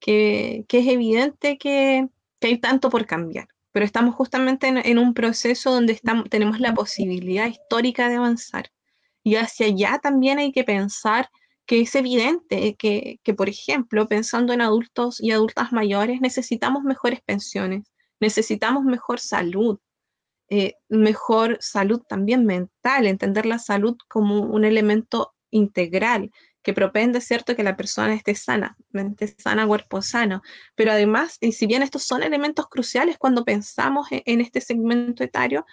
que, 0.00 0.66
es 0.68 0.86
evidente 0.88 1.58
que, 1.58 2.08
hay 2.48 2.58
tanto 2.58 2.90
por 2.90 3.06
cambiar. 3.06 3.48
Pero 3.72 3.84
estamos 3.86 4.14
justamente 4.14 4.68
en, 4.68 4.98
un 4.98 5.14
proceso 5.14 5.72
donde 5.72 5.94
estamos, 5.94 6.28
tenemos 6.28 6.60
la 6.60 6.74
posibilidad 6.74 7.46
histórica 7.46 8.08
de 8.08 8.16
avanzar. 8.16 8.70
Y 9.22 9.36
hacia 9.36 9.66
allá 9.66 9.98
también 10.02 10.38
hay 10.38 10.52
que 10.52 10.64
pensar 10.64 11.30
que 11.64 11.80
es 11.80 11.94
evidente 11.94 12.74
que, 12.76 13.20
que, 13.22 13.34
por 13.34 13.48
ejemplo, 13.48 14.08
pensando 14.08 14.52
en 14.52 14.60
adultos 14.60 15.20
y 15.20 15.30
adultas 15.30 15.72
mayores, 15.72 16.20
necesitamos 16.20 16.82
mejores 16.82 17.20
pensiones, 17.22 17.84
necesitamos 18.20 18.84
mejor 18.84 19.20
salud, 19.20 19.78
eh, 20.50 20.74
mejor 20.90 21.56
salud 21.60 22.02
también 22.06 22.44
mental, 22.44 23.06
entender 23.06 23.46
la 23.46 23.58
salud 23.58 23.96
como 24.08 24.40
un 24.40 24.64
elemento 24.66 25.32
integral 25.50 26.30
que 26.62 26.72
propende, 26.72 27.20
¿cierto?, 27.20 27.56
que 27.56 27.62
la 27.62 27.76
persona 27.76 28.14
esté 28.14 28.34
sana, 28.34 28.76
mente 28.90 29.34
sana, 29.38 29.66
cuerpo 29.66 30.02
sano. 30.02 30.42
Pero 30.74 30.92
además, 30.92 31.38
y 31.40 31.52
si 31.52 31.66
bien 31.66 31.82
estos 31.82 32.04
son 32.04 32.22
elementos 32.22 32.68
cruciales 32.68 33.18
cuando 33.18 33.44
pensamos 33.44 34.10
en, 34.10 34.22
en 34.26 34.40
este 34.40 34.60
segmento 34.60 35.24
etario, 35.24 35.66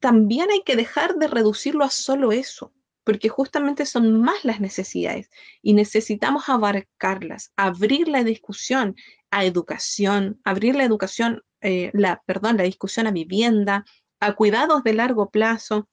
también 0.00 0.50
hay 0.50 0.62
que 0.62 0.76
dejar 0.76 1.16
de 1.16 1.28
reducirlo 1.28 1.84
a 1.84 1.90
solo 1.90 2.32
eso, 2.32 2.72
porque 3.04 3.28
justamente 3.28 3.86
son 3.86 4.20
más 4.20 4.44
las 4.44 4.60
necesidades 4.60 5.30
y 5.62 5.72
necesitamos 5.72 6.48
abarcarlas, 6.48 7.52
abrir 7.56 8.06
la 8.08 8.22
discusión 8.22 8.96
a 9.30 9.44
educación, 9.44 10.40
abrir 10.44 10.76
la 10.76 10.84
educación, 10.84 11.42
eh, 11.60 11.90
la, 11.94 12.22
perdón, 12.26 12.58
la 12.58 12.64
discusión 12.64 13.06
a 13.06 13.10
vivienda, 13.10 13.84
a 14.20 14.34
cuidados 14.34 14.84
de 14.84 14.94
largo 14.94 15.30
plazo, 15.30 15.88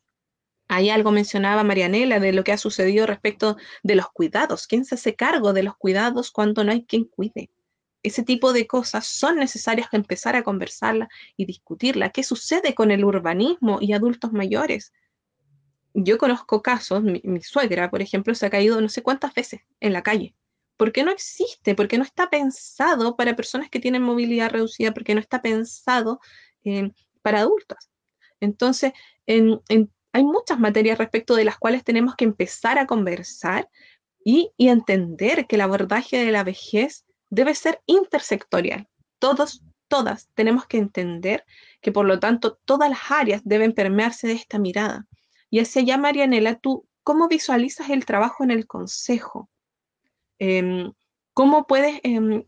Ahí 0.68 0.90
algo 0.90 1.12
mencionaba 1.12 1.64
Marianela 1.64 2.20
de 2.20 2.34
lo 2.34 2.44
que 2.44 2.52
ha 2.52 2.58
sucedido 2.58 3.06
respecto 3.06 3.58
de 3.84 3.96
los 3.96 4.10
cuidados. 4.10 4.68
¿Quién 4.68 4.84
se 4.84 4.96
hace 4.96 5.16
cargo 5.16 5.54
de 5.54 5.64
los 5.64 5.76
cuidados 5.78 6.32
cuando 6.32 6.64
no 6.64 6.72
hay 6.72 6.86
quien 6.86 7.06
cuide? 7.06 7.52
Ese 8.02 8.24
tipo 8.24 8.54
de 8.54 8.68
cosas 8.68 9.06
son 9.08 9.38
necesarias 9.38 9.88
empezar 9.92 10.36
a 10.36 10.44
conversarla 10.44 11.10
y 11.38 11.46
discutirla. 11.46 12.10
¿Qué 12.10 12.24
sucede 12.24 12.76
con 12.76 12.92
el 12.92 13.04
urbanismo 13.04 13.80
y 13.82 13.94
adultos 13.94 14.32
mayores? 14.32 14.94
Yo 15.94 16.18
conozco 16.18 16.62
casos, 16.62 17.02
mi, 17.04 17.22
suegra, 17.42 17.90
por 17.90 18.02
ejemplo, 18.02 18.36
se 18.36 18.46
ha 18.46 18.50
caído 18.50 18.82
no 18.82 18.90
sé 18.90 19.02
cuántas 19.02 19.34
veces 19.34 19.62
en 19.80 19.94
la 19.94 20.04
calle. 20.04 20.36
¿Por 20.78 20.92
qué 20.92 21.04
no 21.04 21.12
existe? 21.12 21.74
Porque 21.74 21.98
no 21.98 22.04
está 22.04 22.30
pensado 22.30 23.16
para 23.16 23.36
personas 23.36 23.70
que 23.70 23.80
tienen 23.80 24.02
movilidad 24.04 24.52
reducida, 24.52 24.94
porque 24.94 25.16
no 25.16 25.22
está 25.22 25.42
pensado 25.42 26.20
para 27.22 27.40
adultos. 27.40 27.90
Entonces, 28.40 28.94
en, 29.26 29.62
en 29.70 29.92
hay 30.16 30.24
muchas 30.24 30.58
materias 30.62 30.98
respecto 30.98 31.36
de 31.36 31.44
las 31.44 31.58
cuales 31.58 31.84
tenemos 31.84 32.16
que 32.16 32.24
empezar 32.24 32.80
a 32.80 32.88
conversar 32.88 33.70
y, 34.24 34.54
entender 34.58 35.46
que 35.46 35.58
el 35.58 35.62
abordaje 35.62 36.18
de 36.18 36.32
la 36.32 36.46
vejez 36.46 37.06
debe 37.30 37.54
ser 37.54 37.82
intersectorial. 37.86 38.88
Todos, 39.20 39.62
todas 39.90 40.30
tenemos 40.34 40.68
que 40.68 40.78
entender 40.78 41.44
que 41.82 41.92
por 41.92 42.06
lo 42.06 42.18
tanto 42.18 42.58
todas 42.64 42.90
las 42.90 43.12
áreas 43.12 43.42
deben 43.44 43.74
permearse 43.74 44.28
de 44.28 44.34
esta 44.36 44.58
mirada. 44.58 45.06
Y 45.50 45.60
hacia 45.60 45.82
allá, 45.82 45.98
Marianela, 45.98 46.56
tú, 46.56 46.88
¿cómo 47.04 47.28
visualizas 47.28 47.90
el 47.90 48.06
trabajo 48.06 48.46
en 48.46 48.52
el 48.52 48.68
consejo? 48.68 49.50
Em, 50.40 50.94
¿Cómo 51.34 51.68
puedes, 51.68 52.00
em, 52.04 52.46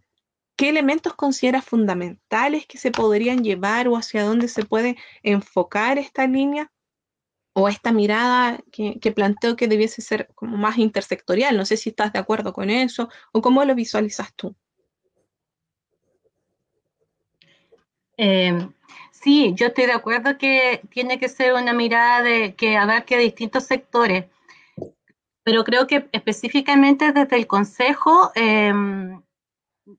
qué 0.55 0.69
elementos 0.69 1.15
consideras 1.15 1.65
fundamentales 1.65 2.65
que 2.65 2.77
se 2.77 2.91
podrían 2.91 3.43
llevar 3.43 3.89
o 3.89 3.97
hacia 3.97 4.23
dónde 4.23 4.47
se 4.47 4.63
puede 4.63 4.95
enfocar 5.21 5.97
esta 5.97 6.27
línea 6.27 6.71
o 7.59 7.67
esta 7.67 7.91
mirada 7.91 8.59
que, 8.71 9.11
planteo 9.11 9.55
que 9.55 9.67
debiese 9.67 10.01
ser 10.01 10.29
como 10.35 10.57
más 10.57 10.77
intersectorial. 10.77 11.57
No 11.57 11.65
sé 11.65 11.75
si 11.75 11.89
estás 11.89 12.13
de 12.13 12.19
acuerdo 12.19 12.53
con 12.53 12.69
eso 12.69 13.09
o 13.31 13.41
cómo 13.41 13.65
lo 13.65 13.73
visualizas 13.73 14.33
tú. 14.35 14.55
Eh, 18.17 18.69
Sí, 19.11 19.53
yo 19.55 19.67
estoy 19.67 19.87
de 19.87 19.93
acuerdo 19.93 20.37
que 20.37 20.81
tiene 20.91 21.19
que 21.19 21.27
ser 21.27 21.53
una 21.53 21.73
mirada 21.73 22.21
de 22.21 22.53
que 22.55 22.77
abarque 22.77 23.17
distintos 23.17 23.63
sectores, 23.65 24.25
pero 25.43 25.63
creo 25.63 25.87
que 25.87 26.07
específicamente 26.11 27.11
desde 27.11 27.35
el 27.35 27.47
Consejo 27.47 28.31
em, 28.35 29.21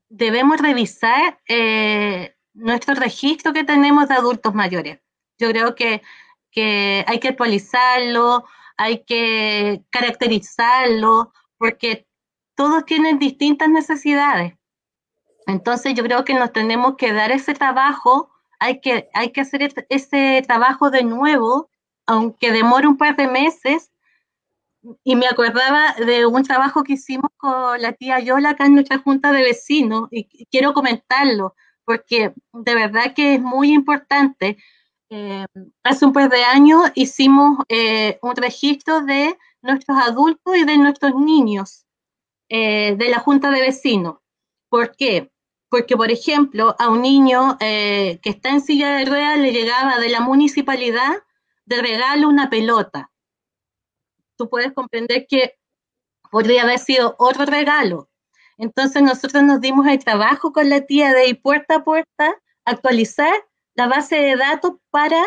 debemos 0.09 0.59
revisar 0.59 1.40
eh, 1.49 2.37
nuestro 2.55 2.94
registro 2.94 3.53
que 3.53 3.64
tenemos 3.64 4.09
de 4.09 4.14
adultos 4.14 4.55
mayores. 4.55 5.01
Yo 5.37 5.51
creo 5.51 5.75
que, 5.75 6.01
que 6.51 7.05
hay 7.07 7.21
que 7.21 7.29
actualizarlo, 7.29 8.45
hay 8.77 9.05
que 9.05 9.83
caracterizarlo, 9.91 11.33
porque 11.59 12.07
todos 12.55 12.85
tienen 12.85 13.19
distintas 13.19 13.69
necesidades. 13.69 14.55
Entonces 15.47 15.95
yo 15.95 16.05
creo 16.05 16.25
que 16.25 16.35
nos 16.35 16.53
tenemos 16.53 16.97
que 16.97 17.13
dar 17.13 17.33
ese 17.33 17.55
trabajo, 17.55 18.31
hay 18.61 18.81
que, 18.81 19.09
hay 19.15 19.31
que 19.33 19.41
hacer 19.41 19.73
ese 19.89 20.43
trabajo 20.47 20.91
de 20.91 21.05
nuevo, 21.05 21.71
aunque 22.07 22.53
demore 22.53 22.87
un 22.87 22.99
par 22.99 23.17
de 23.17 23.29
meses. 23.29 23.91
Y 25.05 25.17
me 25.17 25.27
acordaba 25.27 25.95
de 25.95 26.27
un 26.27 26.43
trabajo 26.45 26.85
que 26.85 26.95
hicimos 26.95 27.31
con 27.37 27.81
la 27.83 27.93
tía 27.93 28.21
Yola 28.21 28.51
acá 28.51 28.67
en 28.67 28.75
nuestra 28.75 28.99
junta 28.99 29.33
de 29.33 29.43
vecinos, 29.43 30.09
y 30.11 30.47
quiero 30.47 30.73
comentarlo, 30.73 31.55
porque 31.85 32.33
de 32.53 32.75
verdad 32.75 33.15
que 33.15 33.35
es 33.35 33.41
muy 33.41 33.73
importante. 33.73 34.57
Eh, 35.11 35.47
hace 35.85 36.05
un 36.05 36.12
par 36.12 36.29
de 36.29 36.44
años 36.44 36.83
hicimos 36.94 37.64
eh, 37.68 38.18
un 38.21 38.37
registro 38.37 39.01
de 39.01 39.38
nuestros 39.62 39.97
adultos 39.97 40.55
y 40.55 40.64
de 40.64 40.77
nuestros 40.77 41.14
niños 41.14 41.87
eh, 42.51 42.94
de 42.97 43.09
la 43.09 43.18
junta 43.18 43.51
de 43.51 43.62
vecinos. 43.62 44.18
¿Por 44.68 44.94
qué? 44.97 45.33
Porque, 45.71 45.97
por 45.97 46.11
ejemplo, 46.11 46.77
a 46.79 46.88
un 46.88 47.03
niño 47.03 47.59
que 47.59 48.21
está 48.25 48.51
en 48.51 48.62
silla 48.62 48.97
de 48.97 49.05
ruedas 49.05 49.38
le 49.38 49.53
llegaba 49.53 49.99
de 49.99 50.09
la 50.09 50.21
municipalidad 50.21 51.23
de 51.66 51.83
regalo 51.83 52.29
una 52.29 52.49
pelota. 52.49 53.11
Tú 54.37 54.49
puedes 54.49 54.73
comprender 54.73 55.27
que 55.29 55.59
podría 56.31 56.62
haber 56.62 56.79
sido 56.79 57.16
otro 57.18 57.44
regalo. 57.44 58.09
Entonces 58.57 59.03
nosotros 59.03 59.42
nos 59.42 59.61
dimos 59.61 59.87
el 59.87 60.03
trabajo 60.03 60.53
con 60.53 60.71
la 60.71 60.81
tía 60.83 61.12
de 61.12 61.29
ir 61.29 61.42
puerta 61.42 61.77
a 61.77 61.85
puerta, 61.85 62.35
actualizar 62.64 63.48
la 63.79 63.87
base 63.87 64.17
de 64.17 64.37
datos 64.37 64.73
para 64.91 65.23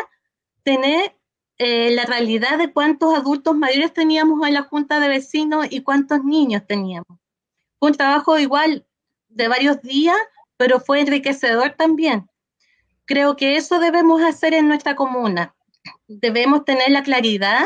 tener 0.62 1.16
eh, 1.56 1.90
la 1.92 2.04
realidad 2.04 2.58
de 2.58 2.70
cuántos 2.70 3.14
adultos 3.16 3.56
mayores 3.56 3.94
teníamos 3.94 4.46
en 4.46 4.52
la 4.52 4.64
junta 4.64 5.00
de 5.00 5.08
vecinos 5.08 5.68
y 5.70 5.80
cuántos 5.80 6.22
niños 6.22 6.62
teníamos. 6.68 7.18
Fue 7.78 7.88
un 7.88 7.96
trabajo 7.96 8.38
igual 8.38 8.86
de 9.30 9.48
varios 9.48 9.80
días, 9.80 10.18
pero 10.58 10.80
fue 10.80 11.00
enriquecedor 11.00 11.76
también. 11.78 12.28
Creo 13.06 13.36
que 13.36 13.56
eso 13.56 13.78
debemos 13.78 14.20
hacer 14.20 14.52
en 14.52 14.68
nuestra 14.68 14.96
comuna. 14.96 15.54
Debemos 16.06 16.66
tener 16.66 16.90
la 16.90 17.02
claridad 17.02 17.64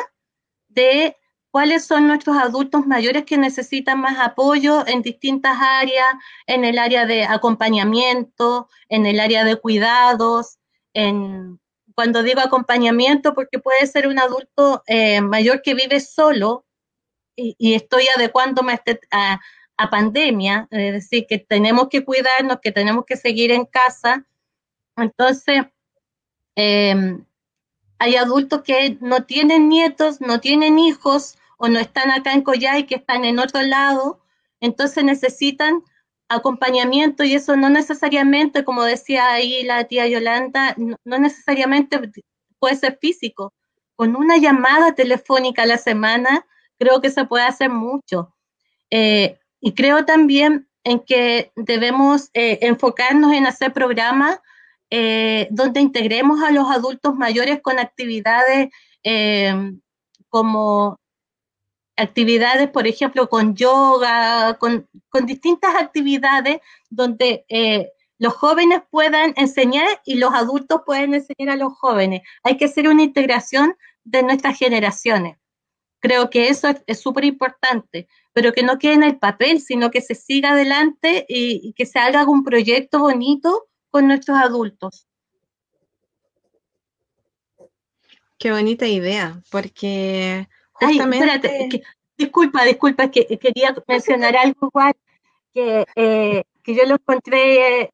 de 0.68 1.16
cuáles 1.50 1.84
son 1.84 2.06
nuestros 2.06 2.36
adultos 2.36 2.86
mayores 2.86 3.24
que 3.24 3.38
necesitan 3.38 4.00
más 4.00 4.20
apoyo 4.20 4.86
en 4.86 5.02
distintas 5.02 5.56
áreas, 5.60 6.14
en 6.46 6.64
el 6.64 6.78
área 6.78 7.06
de 7.06 7.24
acompañamiento, 7.24 8.68
en 8.88 9.04
el 9.04 9.18
área 9.18 9.42
de 9.42 9.56
cuidados, 9.56 10.58
en, 10.96 11.60
cuando 11.94 12.22
digo 12.22 12.40
acompañamiento, 12.40 13.34
porque 13.34 13.58
puede 13.58 13.86
ser 13.86 14.08
un 14.08 14.18
adulto 14.18 14.82
eh, 14.86 15.20
mayor 15.20 15.60
que 15.60 15.74
vive 15.74 16.00
solo 16.00 16.64
y, 17.36 17.74
estoy 17.74 18.06
adecuándome 18.16 18.72
a, 18.72 18.74
este, 18.76 19.00
a, 19.10 19.90
pandemia, 19.90 20.66
es 20.70 20.94
decir, 20.94 21.26
que 21.28 21.38
tenemos 21.38 21.88
que 21.90 22.02
cuidarnos, 22.02 22.60
que 22.62 22.72
tenemos 22.72 23.04
que 23.04 23.18
seguir 23.18 23.50
en 23.50 23.66
casa. 23.66 24.24
Entonces, 24.96 25.64
em, 26.54 27.26
hay 27.98 28.16
adultos 28.16 28.62
que 28.62 28.96
no 29.02 29.24
tienen 29.24 29.68
nietos, 29.68 30.22
no 30.22 30.40
tienen 30.40 30.78
hijos 30.78 31.36
o 31.58 31.68
no 31.68 31.78
están 31.78 32.10
acá 32.10 32.32
en 32.32 32.40
Coyay, 32.40 32.86
que 32.86 32.94
están 32.94 33.26
en 33.26 33.38
otro 33.38 33.60
lado, 33.60 34.22
entonces 34.60 35.04
necesitan 35.04 35.82
acompañamiento 36.28 37.24
y 37.24 37.34
eso 37.34 37.56
no 37.56 37.68
necesariamente, 37.70 38.64
como 38.64 38.82
decía 38.82 39.32
ahí 39.32 39.62
la 39.62 39.84
tía 39.84 40.06
Yolanda, 40.06 40.74
no, 40.76 41.18
necesariamente 41.18 42.00
puede 42.58 42.76
ser 42.76 42.98
físico. 43.00 43.52
Con 43.94 44.16
una 44.16 44.36
llamada 44.36 44.94
telefónica 44.94 45.62
a 45.62 45.66
la 45.66 45.78
semana, 45.78 46.46
creo 46.78 47.00
que 47.00 47.10
se 47.10 47.24
puede 47.24 47.44
hacer 47.44 47.70
mucho. 47.70 48.34
Eh, 48.90 49.38
y 49.60 49.74
creo 49.74 50.04
también 50.04 50.68
en 50.84 51.00
que 51.00 51.52
debemos 51.56 52.30
eh, 52.34 52.58
enfocarnos 52.62 53.32
en 53.32 53.46
hacer 53.46 53.72
programas 53.72 54.38
eh, 54.90 55.48
donde 55.50 55.80
integremos 55.80 56.42
a 56.42 56.52
los 56.52 56.70
adultos 56.70 57.16
mayores 57.16 57.60
con 57.60 57.78
actividades 57.78 58.68
como 60.28 60.98
actividades, 61.96 62.68
por 62.70 62.86
ejemplo, 62.86 63.28
con 63.28 63.54
yoga, 63.54 64.56
con, 64.58 64.88
distintas 65.24 65.74
actividades 65.76 66.58
donde 66.90 67.44
eh, 67.48 67.90
los 68.18 68.34
jóvenes 68.34 68.82
puedan 68.90 69.32
enseñar 69.36 69.88
y 70.04 70.16
los 70.16 70.34
adultos 70.34 70.82
pueden 70.84 71.14
enseñar 71.14 71.54
a 71.54 71.56
los 71.56 71.72
jóvenes. 71.72 72.22
Hay 72.42 72.56
que 72.56 72.66
hacer 72.66 72.88
una 72.88 73.02
integración 73.02 73.74
de 74.04 74.22
nuestras 74.22 74.58
generaciones. 74.58 75.38
Creo 76.00 76.28
que 76.28 76.48
eso 76.48 76.68
es 76.86 77.00
súper 77.00 77.24
importante, 77.24 78.06
pero 78.32 78.52
que 78.52 78.62
no 78.62 78.78
quede 78.78 78.94
en 78.94 79.02
el 79.02 79.18
papel, 79.18 79.60
sino 79.60 79.90
que 79.90 80.02
se 80.02 80.14
siga 80.14 80.50
adelante 80.50 81.24
y, 81.28 81.60
y 81.62 81.72
que 81.72 81.86
se 81.86 81.98
haga 81.98 82.24
un 82.26 82.44
proyecto 82.44 83.00
bonito 83.00 83.66
con 83.90 84.06
nuestros 84.06 84.36
adultos. 84.36 85.06
Qué 88.38 88.52
bonita 88.52 88.86
idea, 88.86 89.42
porque 89.50 90.46
Ay, 90.80 90.98
espérate, 90.98 91.82
disculpa, 92.16 92.64
disculpa, 92.64 93.10
que 93.10 93.26
quería 93.38 93.74
mencionar 93.86 94.36
algo 94.36 94.68
igual, 94.68 94.94
que, 95.52 95.86
eh, 95.96 96.44
que 96.62 96.74
yo 96.74 96.84
lo 96.86 96.94
encontré, 96.94 97.92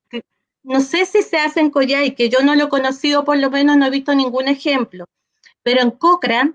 no 0.63 0.81
sé 0.81 1.07
si 1.07 1.23
se 1.23 1.39
hace 1.39 1.61
en 1.61 1.71
Coyay, 1.71 2.15
que 2.15 2.29
yo 2.29 2.41
no 2.41 2.55
lo 2.55 2.65
he 2.65 2.69
conocido, 2.69 3.25
por 3.25 3.39
lo 3.39 3.51
menos 3.51 3.77
no 3.77 3.87
he 3.87 3.91
visto 3.91 4.15
ningún 4.15 4.49
ejemplo, 4.49 5.07
pero 5.63 5.81
en 5.81 5.91
Cochrane 5.91 6.55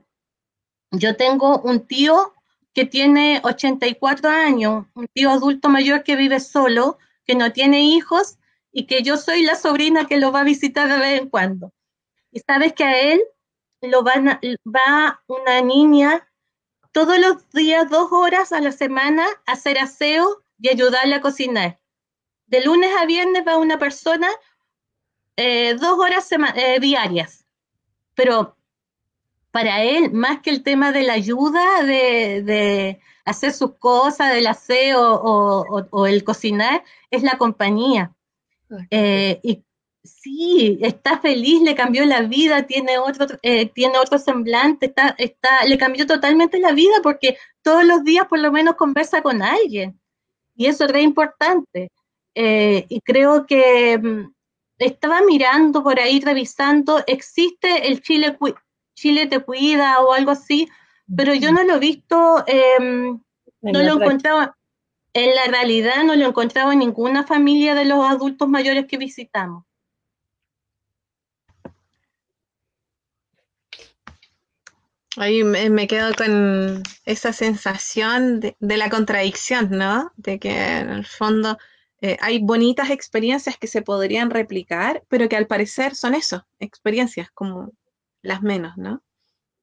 yo 0.92 1.16
tengo 1.16 1.60
un 1.60 1.86
tío 1.86 2.34
que 2.74 2.86
tiene 2.86 3.42
84 3.44 4.30
años, 4.30 4.86
un 4.94 5.08
tío 5.08 5.32
adulto 5.32 5.70
mayor 5.70 6.04
que 6.04 6.16
vive 6.16 6.40
solo, 6.40 6.98
que 7.26 7.36
no 7.36 7.52
tiene 7.52 7.82
hijos 7.82 8.38
y 8.72 8.86
que 8.86 9.02
yo 9.02 9.18
soy 9.18 9.44
la 9.44 9.56
sobrina 9.56 10.08
que 10.08 10.18
lo 10.18 10.32
va 10.32 10.42
a 10.42 10.46
visitar 10.46 10.88
de 10.88 11.00
vez 11.00 11.22
en 11.22 11.30
cuando. 11.30 11.74
Y 12.32 12.40
sabes 12.42 12.74
que 12.74 12.84
a 12.84 13.00
él 13.00 13.22
lo 13.82 14.04
van 14.04 14.40
va 14.66 15.22
una 15.28 15.62
niña 15.62 16.28
todos 16.92 17.20
los 17.20 17.50
días, 17.52 17.90
dos 17.90 18.12
horas 18.12 18.52
a 18.52 18.60
la 18.60 18.72
semana, 18.72 19.26
a 19.46 19.52
hacer 19.52 19.78
aseo 19.78 20.42
y 20.60 20.70
ayudarle 20.70 21.16
a 21.16 21.22
cocinar. 21.22 21.80
De 22.48 22.64
lunes 22.64 22.90
a 23.00 23.06
viernes 23.06 23.44
va 23.46 23.58
una 23.58 23.78
persona 23.78 24.28
eh, 25.36 25.76
dos 25.76 26.00
horas 26.00 26.28
eh, 26.32 26.80
diarias. 26.80 27.46
Pero 28.16 28.58
para 29.52 29.84
él, 29.84 30.12
más 30.12 30.42
que 30.42 30.50
el 30.50 30.64
tema 30.64 30.92
de 30.92 31.04
la 31.04 31.14
ayuda, 31.14 31.84
de, 31.84 33.00
hacer 33.26 33.54
sus 33.54 33.76
cosas, 33.76 34.34
del 34.34 34.48
aseo 34.48 35.22
o, 35.22 36.08
el 36.08 36.24
cocinar, 36.24 36.84
es 37.12 37.22
la 37.22 37.38
compañía. 37.38 38.16
Eh, 38.90 39.40
y 39.44 39.64
Sí, 40.08 40.80
está 40.82 41.20
feliz, 41.20 41.62
le 41.62 41.76
cambió 41.76 42.06
la 42.06 42.22
vida, 42.22 42.64
tiene 42.64 42.98
otro, 42.98 43.28
eh, 43.42 43.68
tiene 43.68 43.98
otro 43.98 44.18
semblante, 44.18 44.88
está, 44.88 45.16
está, 45.18 45.66
le 45.66 45.78
cambió 45.78 46.08
totalmente 46.08 46.60
la 46.60 46.72
vida 46.72 46.96
porque 47.04 47.38
todos 47.62 47.86
los 47.86 48.04
días 48.04 48.28
por 48.28 48.40
lo 48.40 48.52
menos 48.52 48.76
conversa 48.76 49.22
con 49.22 49.42
alguien. 49.42 50.00
Y 50.56 50.68
eso 50.68 50.86
es 50.86 50.92
re 50.92 51.02
importante. 51.02 51.92
Eh, 52.34 52.86
y 52.90 53.02
creo 53.02 53.46
que 53.46 53.98
mm, 53.98 54.32
estaba 54.80 55.22
mirando 55.22 55.84
por 55.84 56.00
ahí, 56.00 56.20
revisando, 56.20 57.04
existe 57.08 57.88
el 57.88 58.02
Chile, 58.02 58.38
Chile 58.96 59.28
te 59.28 59.40
cuida 59.40 60.02
o 60.02 60.14
algo 60.14 60.32
así, 60.32 60.68
pero 61.16 61.34
yo 61.34 61.52
no 61.52 61.64
lo 61.64 61.76
he 61.76 61.80
visto, 61.80 62.44
em, 62.48 63.20
no 63.62 63.82
lo 63.82 63.92
he 63.92 64.04
encontrado, 64.04 64.56
en 65.14 65.36
la 65.36 65.46
realidad 65.46 66.04
no 66.04 66.16
lo 66.16 66.26
he 66.26 66.28
encontrado 66.28 66.72
en 66.72 66.80
ninguna 66.80 67.24
familia 67.24 67.74
de 67.74 67.86
los 67.86 68.06
adultos 68.06 68.48
mayores 68.48 68.86
que 68.86 68.98
visitamos. 68.98 69.64
Ahí 75.18 75.44
me, 75.44 75.88
quedo 75.88 76.14
con 76.14 76.84
esa 77.06 77.34
sensación 77.34 78.40
de, 78.40 78.56
la 78.60 78.90
contradicción, 78.90 79.72
¿no? 79.72 80.12
De 80.16 80.38
que 80.40 80.52
en 80.52 80.90
el 80.90 81.06
fondo 81.08 81.58
eh, 82.02 82.18
hay 82.22 82.40
bonitas 82.40 82.92
experiencias 82.92 83.58
que 83.58 83.66
se 83.66 83.82
podrían 83.82 84.30
replicar, 84.30 85.04
pero 85.08 85.28
que 85.28 85.36
al 85.36 85.48
parecer 85.48 85.96
son 85.96 86.14
eso, 86.14 86.46
experiencias 86.60 87.32
como 87.32 87.72
las 88.22 88.44
menos, 88.44 88.78
¿no? 88.78 89.02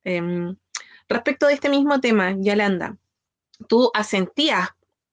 Em, 0.02 0.56
respecto 1.08 1.46
de 1.46 1.54
este 1.54 1.68
mismo 1.68 2.00
tema, 2.00 2.34
Yolanda, 2.36 2.98
tú 3.68 3.90
asentías, 3.94 4.70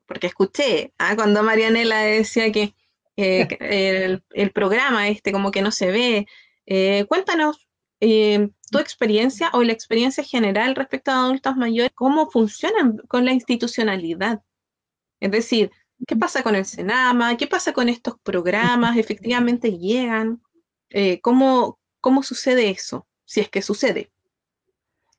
porque 0.07 0.27
escuché 0.27 0.91
¿ah? 0.97 1.15
cuando 1.15 1.43
Marianela 1.43 1.99
decía 2.01 2.51
que 2.51 2.73
el, 3.15 4.23
el, 4.31 4.51
programa 4.51 5.07
este 5.07 5.31
como 5.31 5.51
que 5.51 5.61
no 5.61 5.71
se 5.71 5.91
ve, 5.91 6.27
Eh, 6.65 7.05
cuéntanos 7.09 7.67
eh, 8.01 8.49
tu 8.69 8.79
experiencia 8.79 9.49
o 9.53 9.63
la 9.63 9.71
experiencia 9.71 10.23
general 10.23 10.75
respecto 10.75 11.11
a 11.11 11.25
adultos 11.25 11.55
mayores, 11.55 11.91
cómo 11.95 12.29
funcionan 12.29 12.97
con 13.07 13.23
la 13.25 13.31
institucionalidad. 13.31 14.41
Es 15.21 15.31
decir, 15.31 15.71
¿qué 16.07 16.15
pasa 16.17 16.43
con 16.43 16.55
el 16.55 16.65
Senama? 16.65 17.37
¿Qué 17.37 17.47
pasa 17.47 17.71
con 17.73 17.87
estos 17.87 18.15
programas? 18.23 18.97
¿Efectivamente 18.97 19.77
llegan? 19.77 20.41
¿cómo, 21.21 21.79
¿Cómo 22.01 22.21
sucede 22.21 22.69
eso? 22.69 23.07
Si 23.23 23.39
es 23.39 23.49
que 23.49 23.61
sucede. 23.61 24.11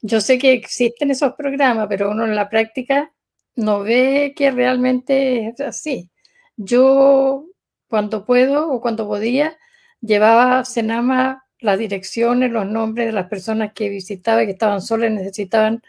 Yo 0.03 0.21
sé 0.21 0.39
que 0.39 0.53
existen 0.53 1.13
esos 1.13 1.35
programas, 1.35 1.87
pero 1.89 2.11
uno 2.11 2.25
en 2.25 2.35
la 2.35 2.51
práctica 2.51 3.13
no 3.55 3.81
ve 3.81 4.35
que 4.37 4.51
realmente 4.51 5.49
es 5.49 5.61
así. 5.61 6.11
Yo, 6.57 7.47
cuando 7.89 8.27
puedo 8.27 8.71
o 8.71 8.81
cuando 8.81 9.07
podía, 9.07 9.57
llevaba 10.01 10.65
Senama 10.65 11.42
las 11.63 11.79
direcciones, 11.79 12.51
los 12.51 12.67
nombres 12.67 13.07
de 13.07 13.13
las 13.13 13.29
personas 13.29 13.73
que 13.73 13.89
visitaba 13.89 14.45
que 14.45 14.53
estaban 14.53 14.81
solas 14.81 15.11
y 15.11 15.15
necesitaban 15.15 15.83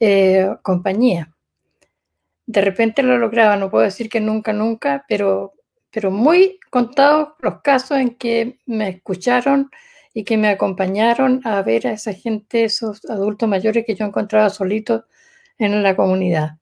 eh, 0.00 0.48
compañía. 0.62 1.32
De 2.46 2.60
repente 2.60 3.02
lo 3.02 3.18
lograba, 3.18 3.56
no 3.56 3.70
puedo 3.70 3.84
decir 3.84 4.08
que 4.08 4.20
nunca, 4.20 4.52
nunca, 4.52 5.04
pero, 5.08 5.52
pero 5.90 6.10
muy 6.10 6.58
contados 6.70 7.30
los 7.40 7.62
casos 7.62 7.98
en 7.98 8.16
que 8.16 8.58
me 8.66 8.88
escucharon 8.88 9.70
y 10.14 10.24
que 10.24 10.36
me 10.36 10.48
acompañaron 10.48 11.40
a 11.44 11.62
ver 11.62 11.86
a 11.86 11.92
esa 11.92 12.12
gente, 12.12 12.64
esos 12.64 13.04
adultos 13.06 13.48
mayores 13.48 13.84
que 13.86 13.94
yo 13.94 14.04
encontraba 14.04 14.50
solitos 14.50 15.04
en 15.58 15.82
la 15.82 15.96
comunidad 15.96 16.58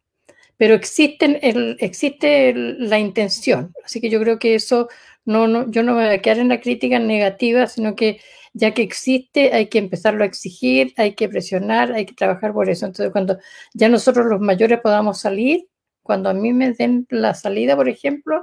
pero 0.61 0.75
existen 0.75 1.39
el, 1.41 1.79
existe 1.81 2.53
la 2.55 2.99
intención. 2.99 3.73
Así 3.83 3.99
que 3.99 4.11
yo 4.11 4.21
creo 4.21 4.39
que 4.39 4.55
eso, 4.55 4.91
no, 5.25 5.49
no, 5.49 5.71
yo 5.71 5.83
no 5.83 5.95
me 5.95 6.05
voy 6.05 6.15
a 6.15 6.21
quedar 6.21 6.39
en 6.39 6.51
la 6.51 6.61
crítica 6.61 6.99
negativa, 6.99 7.67
sino 7.67 7.97
que 7.97 8.21
ya 8.53 8.75
que 8.75 8.83
existe 8.83 9.53
hay 9.55 9.69
que 9.69 9.79
empezarlo 9.79 10.25
a 10.25 10.27
exigir, 10.27 10.93
hay 10.97 11.15
que 11.15 11.29
presionar, 11.29 11.93
hay 11.93 12.07
que 12.07 12.15
trabajar 12.15 12.53
por 12.53 12.69
eso. 12.69 12.87
Entonces, 12.87 13.13
cuando 13.13 13.39
ya 13.75 13.89
nosotros 13.89 14.27
los 14.27 14.41
mayores 14.41 14.81
podamos 14.81 15.21
salir, 15.21 15.69
cuando 16.03 16.31
a 16.31 16.35
mí 16.35 16.53
me 16.53 16.73
den 16.73 17.07
la 17.11 17.35
salida, 17.35 17.77
por 17.77 17.89
ejemplo, 17.89 18.43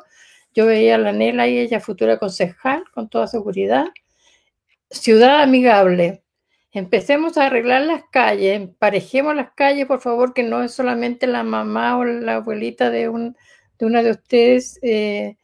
yo 0.53 0.65
veía 0.65 0.95
a 0.95 0.97
la 0.97 1.11
Nela 1.13 1.47
y 1.47 1.59
ella 1.59 1.79
futura 1.79 2.17
concejal, 2.19 2.83
con 2.93 3.09
toda 3.09 3.27
seguridad. 3.27 3.85
Ciudad 4.89 5.41
amigable, 5.41 6.23
Empecemos 6.77 7.37
a 7.37 7.47
arreglar 7.47 7.81
las 7.83 8.03
calles, 8.11 8.55
emparejemos 8.55 9.35
las 9.35 9.51
calles, 9.53 9.87
por 9.87 9.99
favor, 9.99 10.35
que 10.35 10.43
no 10.43 10.61
es 10.61 10.73
solamente 10.73 11.25
la 11.25 11.41
mamá 11.43 11.97
o 11.97 12.05
la 12.05 12.35
abuelita 12.35 12.91
de, 12.91 13.09
un, 13.09 13.35
de 13.79 13.85
una 13.87 14.03
de 14.03 14.11
ustedes. 14.11 14.77
Eh, 14.83 15.37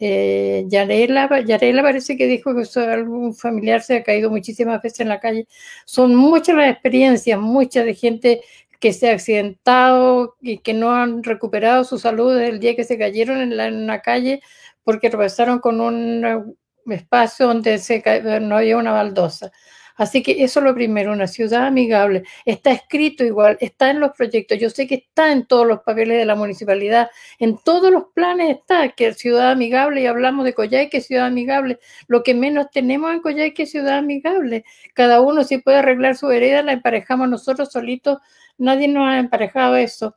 eh, 0.00 0.64
Yarela, 0.68 1.28
parece 1.28 2.16
que 2.16 2.26
dijo 2.26 2.54
que 2.54 2.80
algún 2.80 3.34
familiar 3.34 3.82
se 3.82 3.96
ha 3.96 4.02
caído 4.02 4.30
muchísimas 4.30 4.80
veces 4.82 5.00
en 5.00 5.08
la 5.08 5.20
calle. 5.20 5.48
Son 5.84 6.14
muchas 6.14 6.56
las 6.56 6.70
experiencias, 6.70 7.38
muchas 7.38 7.84
de 7.84 7.94
gente 7.94 8.40
que 8.78 8.92
se 8.92 9.10
ha 9.10 9.14
accidentado 9.14 10.36
y 10.40 10.58
que 10.58 10.72
no 10.72 10.92
han 10.94 11.24
recuperado 11.24 11.84
su 11.84 11.98
salud 11.98 12.34
desde 12.34 12.48
el 12.50 12.60
día 12.60 12.76
que 12.76 12.84
se 12.84 12.98
cayeron 12.98 13.38
en, 13.40 13.56
la, 13.56 13.68
una 13.68 14.00
calle 14.00 14.40
porque 14.84 15.10
tropezaron 15.10 15.58
con 15.58 15.80
un 15.80 16.56
espacio 16.86 17.48
donde 17.48 17.78
se, 17.78 18.02
no 18.40 18.56
había 18.56 18.76
una 18.76 18.92
baldosa. 18.92 19.50
Así 19.98 20.22
que 20.22 20.44
eso 20.44 20.60
es 20.60 20.64
lo 20.64 20.74
primero, 20.74 21.12
una 21.12 21.26
ciudad 21.26 21.66
amigable. 21.66 22.22
Está 22.44 22.70
escrito 22.70 23.24
igual, 23.24 23.58
está 23.60 23.90
en 23.90 23.98
los 23.98 24.12
proyectos. 24.12 24.56
Yo 24.58 24.70
sé 24.70 24.86
que 24.86 24.94
está 24.94 25.32
en 25.32 25.44
todos 25.44 25.66
los 25.66 25.80
papeles 25.80 26.18
de 26.18 26.24
la 26.24 26.36
municipalidad, 26.36 27.10
en 27.40 27.58
todos 27.58 27.90
los 27.90 28.04
planes 28.14 28.56
está 28.56 28.90
que 28.90 29.12
ciudad 29.12 29.50
amigable 29.50 30.00
y 30.00 30.06
hablamos 30.06 30.44
de 30.44 30.54
Coyhaique, 30.54 31.00
ciudad 31.00 31.26
amigable. 31.26 31.80
Lo 32.06 32.22
que 32.22 32.32
menos 32.32 32.70
tenemos 32.70 33.12
en 33.12 33.20
Coyhaique 33.20 33.64
es 33.64 33.72
ciudad 33.72 33.98
amigable. 33.98 34.64
Cada 34.94 35.20
uno 35.20 35.42
si 35.42 35.58
puede 35.58 35.78
arreglar 35.78 36.16
su 36.16 36.30
hereda, 36.30 36.62
la 36.62 36.72
emparejamos 36.72 37.28
nosotros 37.28 37.72
solitos. 37.72 38.18
Nadie 38.56 38.86
nos 38.86 39.08
ha 39.08 39.18
emparejado 39.18 39.74
eso. 39.74 40.14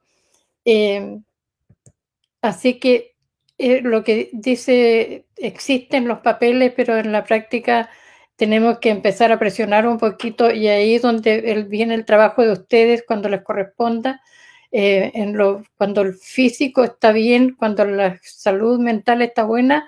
Em, 0.63 1.24
así 2.41 2.80
que 2.80 3.15
eh, 3.58 3.82
lo 3.82 4.04
que 4.04 4.30
dice, 4.34 5.26
existen 5.38 6.08
los 6.08 6.20
papeles, 6.20 6.74
pero 6.76 6.98
en 6.98 7.12
la 7.12 7.24
práctica 7.24 7.89
tenemos 8.41 8.80
que 8.80 8.89
empezar 8.89 9.32
a 9.32 9.38
presionar 9.38 9.86
un 9.86 9.99
poquito 9.99 10.49
y 10.49 10.67
ahí 10.67 10.95
es 10.95 11.04
donde 11.04 11.63
viene 11.69 11.93
el 11.93 12.06
trabajo 12.06 12.41
de 12.41 12.54
ustedes 12.54 13.04
cuando 13.08 13.30
les 13.30 13.43
corresponda, 13.43 14.19
eh, 14.71 15.13
cuando 15.77 16.01
el 16.01 16.15
físico 16.15 16.84
está 16.84 17.12
bien, 17.12 17.54
cuando 17.54 17.86
la 17.86 18.19
salud 18.23 18.80
mental 18.80 19.21
está 19.21 19.43
buena, 19.43 19.86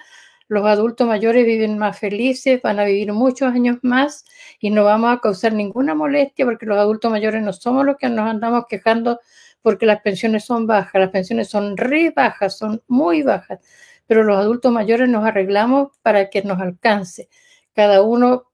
los 0.47 0.67
adultos 0.67 1.07
mayores 1.07 1.47
viven 1.47 1.79
más 1.79 1.97
felices, 1.97 2.61
van 2.61 2.79
a 2.79 2.83
vivir 2.85 3.11
muchos 3.11 3.51
años 3.51 3.77
más 3.81 4.23
y 4.59 4.69
no 4.69 4.83
vamos 4.83 5.17
a 5.17 5.19
causar 5.19 5.53
ninguna 5.53 5.95
molestia 5.95 6.45
porque 6.45 6.67
los 6.67 6.77
adultos 6.77 7.09
mayores 7.09 7.41
no 7.41 7.53
somos 7.53 7.83
los 7.83 7.97
que 7.97 8.07
nos 8.07 8.29
andamos 8.29 8.65
quejando 8.69 9.19
porque 9.63 9.87
las 9.87 10.01
pensiones 10.01 10.45
son 10.45 10.67
bajas, 10.67 11.01
las 11.01 11.09
pensiones 11.09 11.49
son 11.49 11.75
re 11.75 12.13
bajas, 12.15 12.55
son 12.55 12.83
muy 12.87 13.23
bajas, 13.23 13.61
pero 14.05 14.21
los 14.21 14.37
adultos 14.37 14.71
mayores 14.71 15.09
nos 15.09 15.25
arreglamos 15.25 15.87
para 16.03 16.29
que 16.29 16.43
nos 16.43 16.61
alcance. 16.61 17.29
Cada 17.73 18.01
uno 18.01 18.45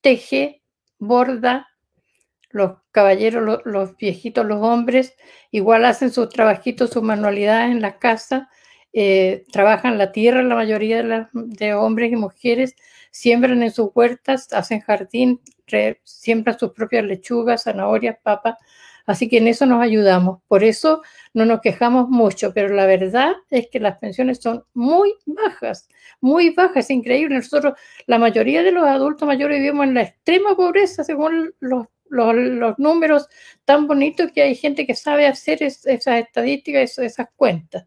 teje, 0.00 0.62
borda, 0.98 1.68
los 2.50 2.78
caballeros, 2.92 3.62
los, 3.64 3.96
viejitos, 3.96 4.46
los 4.46 4.62
hombres, 4.62 5.14
igual 5.50 5.84
hacen 5.84 6.12
sus 6.12 6.28
trabajitos, 6.28 6.90
sus 6.90 7.02
manualidades 7.02 7.72
en 7.72 7.82
la 7.82 7.98
casa, 7.98 8.48
eh, 8.92 9.44
trabajan 9.50 9.98
la 9.98 10.12
tierra, 10.12 10.42
la 10.42 10.54
mayoría 10.54 11.02
de, 11.02 11.26
de, 11.32 11.74
hombres 11.74 12.12
y 12.12 12.16
mujeres, 12.16 12.76
siembran 13.10 13.62
en 13.64 13.72
sus 13.72 13.90
huertas, 13.92 14.52
hacen 14.52 14.80
jardín, 14.80 15.40
siembran 16.04 16.58
sus 16.58 16.72
propias 16.72 17.04
lechugas, 17.04 17.64
zanahorias, 17.64 18.18
papas, 18.22 18.56
Así 19.06 19.28
que 19.28 19.38
en 19.38 19.48
eso 19.48 19.66
nos 19.66 19.82
ayudamos. 19.82 20.40
Por 20.48 20.64
eso 20.64 21.02
no 21.34 21.44
nos 21.44 21.60
quejamos 21.60 22.08
mucho, 22.08 22.52
pero 22.54 22.74
la 22.74 22.86
verdad 22.86 23.32
es 23.50 23.68
que 23.70 23.80
las 23.80 23.98
pensiones 23.98 24.38
son 24.40 24.64
muy 24.72 25.14
bajas, 25.26 25.88
muy 26.20 26.50
bajas, 26.50 26.86
es 26.86 26.90
increíble. 26.90 27.36
Nosotros, 27.36 27.74
la 28.06 28.18
mayoría 28.18 28.62
de 28.62 28.72
los 28.72 28.84
adultos 28.84 29.26
mayores 29.26 29.58
vivimos 29.58 29.86
en 29.86 29.94
la 29.94 30.02
extrema 30.02 30.56
pobreza 30.56 31.04
según 31.04 31.54
los, 31.60 31.86
números 32.78 33.28
tan 33.64 33.86
bonitos 33.86 34.30
que 34.32 34.42
hay 34.42 34.54
gente 34.54 34.86
que 34.86 34.94
sabe 34.94 35.26
hacer 35.26 35.62
esas 35.62 36.06
estadísticas, 36.16 36.98
esas 36.98 37.26
cuentas. 37.34 37.86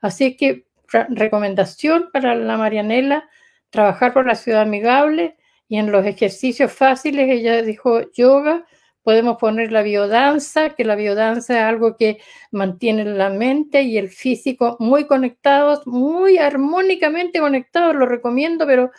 Así 0.00 0.36
que 0.36 0.64
recomendación 1.10 2.08
para 2.12 2.34
la 2.34 2.56
Marianela, 2.56 3.28
trabajar 3.68 4.12
por 4.12 4.26
la 4.26 4.34
ciudad 4.34 4.62
amigable 4.62 5.36
y 5.68 5.76
en 5.76 5.92
los 5.92 6.04
ejercicios 6.06 6.72
fáciles, 6.72 7.28
ella 7.30 7.62
dijo 7.62 8.10
yoga, 8.12 8.66
Podemos 9.10 9.38
poner 9.38 9.72
la 9.72 9.82
biodanza, 9.82 10.70
que 10.70 10.84
la 10.84 10.94
biodanza 10.94 11.54
es 11.58 11.64
algo 11.64 11.96
que 11.96 12.18
mantiene 12.52 13.04
la 13.04 13.28
mente 13.28 13.82
y 13.82 13.98
el 13.98 14.08
físico 14.08 14.76
muy 14.78 15.08
conectados, 15.08 15.84
muy 15.84 16.38
armónicamente 16.38 17.40
conectados, 17.40 17.96
lo 17.96 18.06
recomiendo, 18.06 18.68
pero 18.68 18.92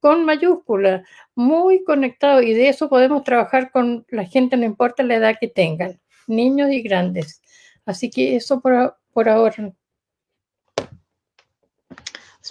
con 0.00 0.26
mayúscula, 0.26 1.02
muy 1.34 1.82
conectados. 1.82 2.42
Y 2.42 2.52
de 2.52 2.68
eso 2.68 2.90
podemos 2.90 3.24
trabajar 3.24 3.70
con 3.70 4.04
la 4.10 4.26
gente, 4.26 4.58
no 4.58 4.66
importa 4.66 5.02
la 5.02 5.14
edad 5.14 5.36
que 5.40 5.48
tengan, 5.48 5.98
niños 6.26 6.70
y 6.70 6.82
grandes. 6.82 7.40
Así 7.86 8.10
que 8.10 8.36
eso 8.36 8.60
por, 8.60 8.98
por 9.14 9.30
ahora 9.30 9.72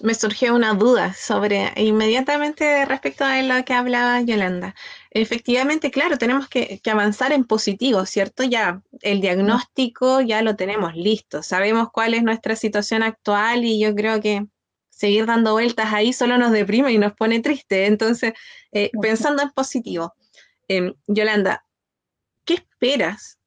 me 0.01 0.15
surgió 0.15 0.55
una 0.55 0.73
duda 0.73 1.13
sobre 1.13 1.71
inmediatamente 1.75 2.85
respecto 2.85 3.25
a 3.25 3.41
lo 3.41 3.63
que 3.63 3.73
hablaba 3.73 4.21
Yolanda. 4.21 4.75
Efectivamente, 5.11 5.91
claro, 5.91 6.17
tenemos 6.17 6.47
que, 6.47 6.81
avanzar 6.89 7.31
en 7.31 7.45
positivo, 7.45 8.05
¿cierto? 8.05 8.43
Ya 8.43 8.81
el 9.01 9.21
diagnóstico 9.21 10.21
ya 10.21 10.41
lo 10.41 10.55
tenemos 10.55 10.95
listo, 10.95 11.43
sabemos 11.43 11.89
cuál 11.91 12.13
es 12.15 12.23
nuestra 12.23 12.55
situación 12.55 13.03
actual 13.03 13.65
y 13.65 13.79
yo 13.79 13.93
creo 13.93 14.19
que 14.19 14.47
seguir 14.89 15.25
dando 15.25 15.53
vueltas 15.53 15.93
ahí 15.93 16.13
solo 16.13 16.37
nos 16.37 16.51
deprime 16.51 16.91
y 16.91 16.97
nos 16.97 17.13
pone 17.13 17.39
triste. 17.41 17.85
Entonces, 17.85 18.33
eh, 18.71 18.89
pensando 19.01 19.43
en 19.43 19.51
positivo, 19.51 20.15
em, 20.67 20.93
Yolanda, 21.07 21.65
¿qué 22.45 22.55
esperas 22.55 23.37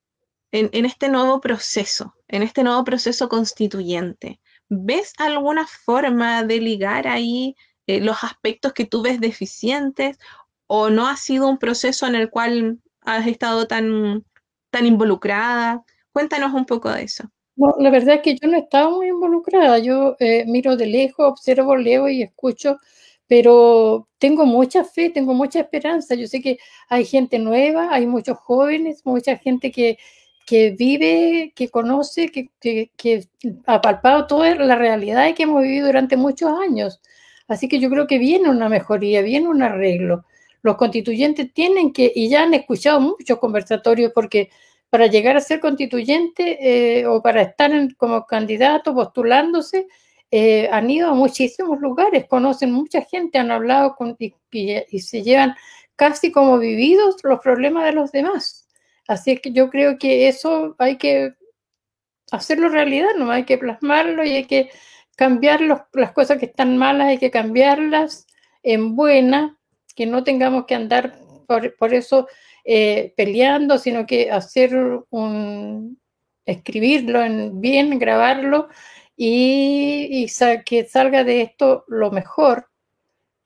en, 0.53 0.71
en 0.73 0.85
este 0.87 1.09
nuevo 1.09 1.41
proceso, 1.41 2.15
en 2.29 2.43
este 2.43 2.63
nuevo 2.63 2.85
proceso 2.85 3.29
constituyente? 3.29 4.41
¿Ves 4.69 5.13
alguna 5.19 5.67
forma 5.67 6.43
de 6.45 6.61
ligar 6.61 7.07
ahí 7.07 7.57
eh, 7.87 8.01
los 8.01 8.25
aspectos 8.25 8.73
que 8.73 8.85
tú 8.85 9.03
ves 9.03 9.21
deficientes 9.21 10.19
o 10.67 10.91
no 10.91 11.09
ha 11.09 11.17
sido 11.17 11.49
un 11.49 11.59
proceso 11.59 12.07
en 12.07 12.17
el 12.17 12.31
cual 12.31 12.81
has 13.03 13.27
estado 13.27 13.67
tan, 13.67 14.25
tan 14.71 14.87
involucrada? 14.87 15.85
Cuéntanos 16.13 16.53
un 16.53 16.67
poco 16.67 16.91
de 16.91 17.05
eso. 17.05 17.31
No, 17.57 17.75
la 17.79 17.91
verdad 17.91 18.17
es 18.17 18.23
que 18.23 18.37
yo 18.37 18.49
no 18.49 18.57
he 18.57 18.61
estado 18.61 18.91
muy 18.91 19.09
involucrada. 19.09 19.79
Yo 19.79 20.17
eh, 20.19 20.45
miro 20.47 20.77
de 20.77 20.87
lejos, 20.87 21.27
observo, 21.27 21.77
leo 21.77 22.09
y 22.09 22.23
escucho, 22.23 22.79
pero 23.27 24.09
tengo 24.19 24.45
mucha 24.45 24.85
fe, 24.85 25.11
tengo 25.11 25.33
mucha 25.35 25.61
esperanza. 25.61 26.15
Yo 26.15 26.27
sé 26.27 26.43
que 26.43 26.59
hay 26.89 27.05
gente 27.07 27.39
nueva, 27.39 27.89
hay 27.93 28.07
muchos 28.07 28.39
jóvenes, 28.39 29.03
mucha 29.05 29.37
gente 29.39 29.71
que, 29.73 29.99
que 30.47 30.71
vive, 30.71 31.53
que 31.57 31.69
conoce, 31.71 32.31
que, 32.31 32.51
que, 32.97 33.29
ha 33.67 33.81
palpado 33.83 34.27
toda 34.27 34.55
la 34.55 34.77
realidad 34.77 35.35
que 35.35 35.43
hemos 35.43 35.63
vivido 35.63 35.87
durante 35.89 36.17
muchos 36.17 36.51
años. 36.61 37.01
Así 37.49 37.69
que 37.69 37.81
yo 37.81 37.91
creo 37.91 38.07
que 38.07 38.19
viene 38.19 38.49
una 38.49 38.69
mejoría, 38.69 39.23
viene 39.23 39.49
un 39.49 39.63
arreglo. 39.63 40.25
los 40.63 40.77
constituyentes 40.77 41.53
tienen 41.53 41.93
que, 41.93 42.13
y 42.15 42.29
ya 42.29 42.45
han 42.45 42.55
escuchado 42.55 43.01
muchos 43.01 43.39
conversatorios, 43.39 44.13
porque 44.15 44.51
para 44.91 45.07
llegar 45.09 45.37
a 45.37 45.41
ser 45.41 45.61
constituyente 45.61 47.01
eh, 47.01 47.07
o 47.07 47.23
para 47.23 47.43
estar 47.43 47.71
como 47.97 48.27
candidato 48.27 48.95
postulándose, 48.95 49.87
eh, 50.31 50.69
han 50.73 50.91
ido 50.91 51.11
a 51.11 51.15
muchísimos 51.15 51.81
lugares, 51.81 52.27
conocen 52.27 52.73
mucha 52.73 53.03
gente, 53.03 53.39
han 53.39 53.51
hablado 53.51 53.95
con, 53.97 54.17
y, 54.19 54.35
y, 54.91 55.01
se 55.01 55.23
llevan 55.23 55.55
casi 55.97 56.33
como 56.33 56.59
vividos 56.59 57.17
los 57.25 57.41
problemas 57.41 57.85
de 57.85 57.93
los 57.93 58.13
demás. 58.13 58.66
Así 59.09 59.37
que 59.39 59.53
yo 59.53 59.71
creo 59.71 59.99
que 59.99 60.29
eso 60.29 60.75
hay 60.79 60.97
que 60.97 61.35
hacerlo 62.31 62.69
realidad, 62.69 63.11
no 63.19 63.31
hay 63.31 63.45
que 63.45 63.59
plasmarlo 63.59 64.25
y 64.25 64.33
hay 64.33 64.45
que 64.45 64.71
cambiar 65.17 65.61
las 65.61 66.13
cosas 66.13 66.39
que 66.39 66.47
están 66.47 66.77
malas, 66.77 67.09
hay 67.09 67.19
que 67.19 67.31
cambiarlas 67.31 68.27
en 68.63 68.97
buena, 68.97 69.59
que 69.95 70.07
no 70.07 70.25
tengamos 70.25 70.67
que 70.67 70.75
andar 70.75 71.19
por, 71.47 71.95
eso 71.95 72.27
eh, 72.65 73.15
peleando, 73.17 73.79
sino 73.79 74.07
que 74.07 74.31
hacer 74.31 74.75
un, 75.11 75.99
escribirlo 76.47 77.23
en 77.23 77.61
bien, 77.61 77.99
grabarlo 77.99 78.69
y, 79.17 80.27
que 80.65 80.85
salga 80.85 81.25
de 81.25 81.43
esto 81.43 81.85
lo 81.89 82.11
mejor 82.11 82.69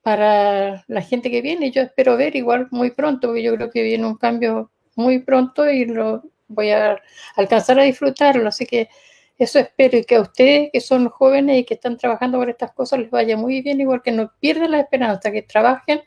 para 0.03 0.85
la 0.89 1.03
gente 1.03 1.31
que 1.31 1.43
viene. 1.43 1.71
Yo 1.71 1.83
espero 1.83 2.17
ver 2.17 2.37
igual 2.37 2.69
muy 2.71 2.91
pronto, 2.91 3.29
porque 3.29 3.43
yo 3.43 3.55
creo 3.55 3.71
que 3.71 3.83
viene 3.83 4.07
un 4.07 4.17
cambio 4.17 4.71
muy 4.97 5.21
pronto 5.21 5.69
y 5.71 5.87
lo 5.87 6.23
voy 6.49 6.71
a 6.71 7.01
alcanzar 7.37 7.81
a 7.81 7.85
disfrutarlo. 7.85 8.49
Así 8.49 8.67
que 8.67 8.89
eso 9.39 9.59
espero 9.59 9.97
y 9.97 10.05
que 10.05 10.17
a 10.17 10.21
ustedes 10.21 10.71
que 10.73 10.81
son 10.81 11.09
jóvenes 11.09 11.59
y 11.59 11.65
que 11.65 11.75
están 11.75 11.97
trabajando 11.97 12.39
por 12.39 12.51
estas 12.51 12.73
cosas 12.73 13.01
les 13.01 13.11
vaya 13.11 13.37
muy 13.37 13.63
bien, 13.63 13.81
igual 13.81 14.03
que 14.03 14.13
no 14.13 14.31
pierdan 14.39 14.73
la 14.73 14.81
esperanza, 14.81 15.33
que 15.33 15.43
trabajen 15.43 16.03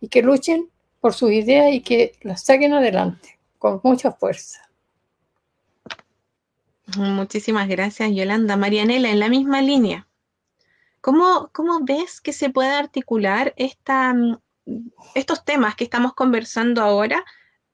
y 0.00 0.08
que 0.08 0.22
luchen 0.22 0.70
por 1.00 1.12
sus 1.14 1.30
ideas 1.30 1.72
y 1.72 1.80
que 1.80 2.12
las 2.22 2.44
saquen 2.44 2.72
adelante 2.72 3.38
con 3.58 3.80
mucha 3.82 4.12
fuerza. 4.12 4.68
Muchísimas 6.96 7.68
gracias, 7.68 8.10
Yolanda. 8.14 8.56
Marianela, 8.56 9.10
en 9.10 9.20
la 9.20 9.28
misma 9.28 9.60
línea, 9.60 10.06
¿cómo, 11.02 11.50
cómo 11.52 11.80
ves 11.82 12.20
que 12.22 12.32
se 12.32 12.48
puede 12.48 12.70
articular 12.70 13.52
esta, 13.56 14.14
estos 15.14 15.44
temas 15.44 15.76
que 15.76 15.84
estamos 15.84 16.14
conversando 16.14 16.80
ahora 16.80 17.22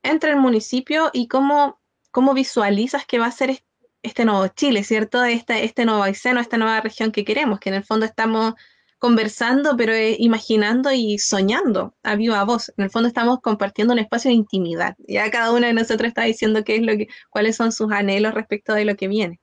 entre 0.04 0.30
el 0.30 0.36
municipio 0.36 1.10
y 1.12 1.26
cómo, 1.26 1.80
cómo 2.12 2.34
visualizas 2.34 3.04
que 3.06 3.18
va 3.18 3.26
a 3.26 3.32
ser 3.32 3.64
este 4.02 4.24
nuevo 4.24 4.46
Chile, 4.48 4.84
¿cierto? 4.84 5.24
Este, 5.24 5.64
este 5.64 5.84
nuevo 5.84 6.04
seno, 6.14 6.40
esta 6.40 6.58
nueva 6.58 6.80
región 6.80 7.10
que 7.10 7.24
queremos, 7.24 7.58
que 7.58 7.70
en 7.70 7.76
el 7.76 7.84
fondo 7.84 8.06
estamos 8.06 8.54
conversando, 8.98 9.76
pero 9.76 9.92
eh, 9.92 10.16
imaginando 10.18 10.92
y 10.92 11.18
soñando 11.18 11.94
a 12.02 12.14
viva 12.14 12.44
voz. 12.44 12.72
En 12.76 12.84
el 12.84 12.90
fondo 12.90 13.08
estamos 13.08 13.40
compartiendo 13.40 13.92
un 13.92 13.98
espacio 13.98 14.30
de 14.30 14.36
intimidad. 14.36 14.94
Ya 15.08 15.30
cada 15.30 15.52
uno 15.52 15.66
de 15.66 15.72
nosotros 15.72 16.08
está 16.08 16.22
diciendo 16.22 16.64
qué 16.64 16.76
es 16.76 16.82
lo 16.82 16.96
que, 16.96 17.08
cuáles 17.30 17.56
son 17.56 17.72
sus 17.72 17.90
anhelos 17.92 18.34
respecto 18.34 18.74
de 18.74 18.84
lo 18.84 18.96
que 18.96 19.08
viene. 19.08 19.40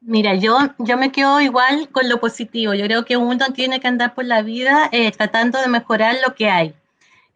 Mira, 0.00 0.34
yo, 0.36 0.56
yo 0.78 0.96
me 0.96 1.12
quedo 1.12 1.40
igual 1.40 1.90
con 1.90 2.08
lo 2.08 2.20
positivo. 2.20 2.72
Yo 2.72 2.84
creo 2.86 3.04
que 3.04 3.16
uno 3.16 3.52
tiene 3.52 3.80
que 3.80 3.88
andar 3.88 4.14
por 4.14 4.24
la 4.24 4.42
vida 4.42 4.88
eh, 4.92 5.10
tratando 5.12 5.60
de 5.60 5.68
mejorar 5.68 6.16
lo 6.26 6.34
que 6.34 6.48
hay. 6.48 6.74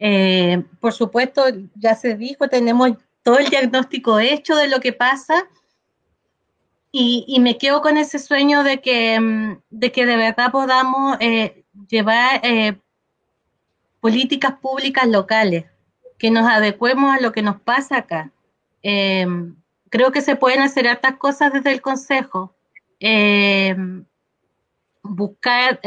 Eh, 0.05 0.65
por 0.81 0.93
supuesto, 0.93 1.45
ya 1.77 1.95
se 1.95 2.17
dijo, 2.17 2.49
tenemos 2.49 2.91
todo 3.23 3.39
el 3.39 3.49
diagnóstico 3.49 4.19
hecho 4.19 4.57
de 4.57 4.67
lo 4.67 4.81
que 4.81 4.93
pasa 4.93 5.49
y, 6.91 7.39
me 7.41 7.57
quedo 7.57 7.83
con 7.83 7.97
ese 7.97 8.19
sueño 8.19 8.65
de 8.65 8.81
que, 8.81 9.21
mm, 9.21 9.61
de, 9.71 9.93
que 9.93 10.05
de 10.05 10.17
verdad 10.17 10.51
podamos 10.51 11.17
eh, 11.21 11.65
llevar 11.89 12.41
eh, 12.43 12.77
políticas 14.01 14.55
públicas 14.61 15.07
locales, 15.07 15.67
que 16.19 16.33
nos 16.33 16.49
adecuemos 16.49 17.15
a 17.17 17.21
lo 17.21 17.31
que 17.31 17.43
nos 17.43 17.61
pasa 17.61 17.99
acá. 17.99 18.33
Eh, 18.83 19.25
creo 19.89 20.11
que 20.11 20.21
se 20.21 20.35
pueden 20.35 20.63
hacer 20.63 20.89
hartas 20.89 21.17
cosas 21.17 21.53
desde 21.53 21.71
el 21.71 21.81
Consejo. 21.81 22.57
buscar, 25.05 25.81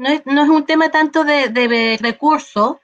no 0.00 0.08
es, 0.08 0.22
no, 0.26 0.42
es, 0.42 0.48
un 0.48 0.64
tema 0.64 0.90
tanto 0.90 1.24
de, 1.24 1.48
de 1.48 1.98
recursos, 2.00 2.76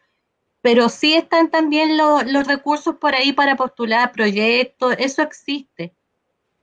pero 0.63 0.89
sí 0.89 1.15
están 1.15 1.51
también 1.51 1.97
los 1.97 2.47
recursos 2.47 2.97
por 2.97 3.15
ahí 3.15 3.33
para 3.33 3.57
postular 3.57 4.13
proyectos, 4.13 4.95
eso 4.99 5.23
existe 5.23 5.95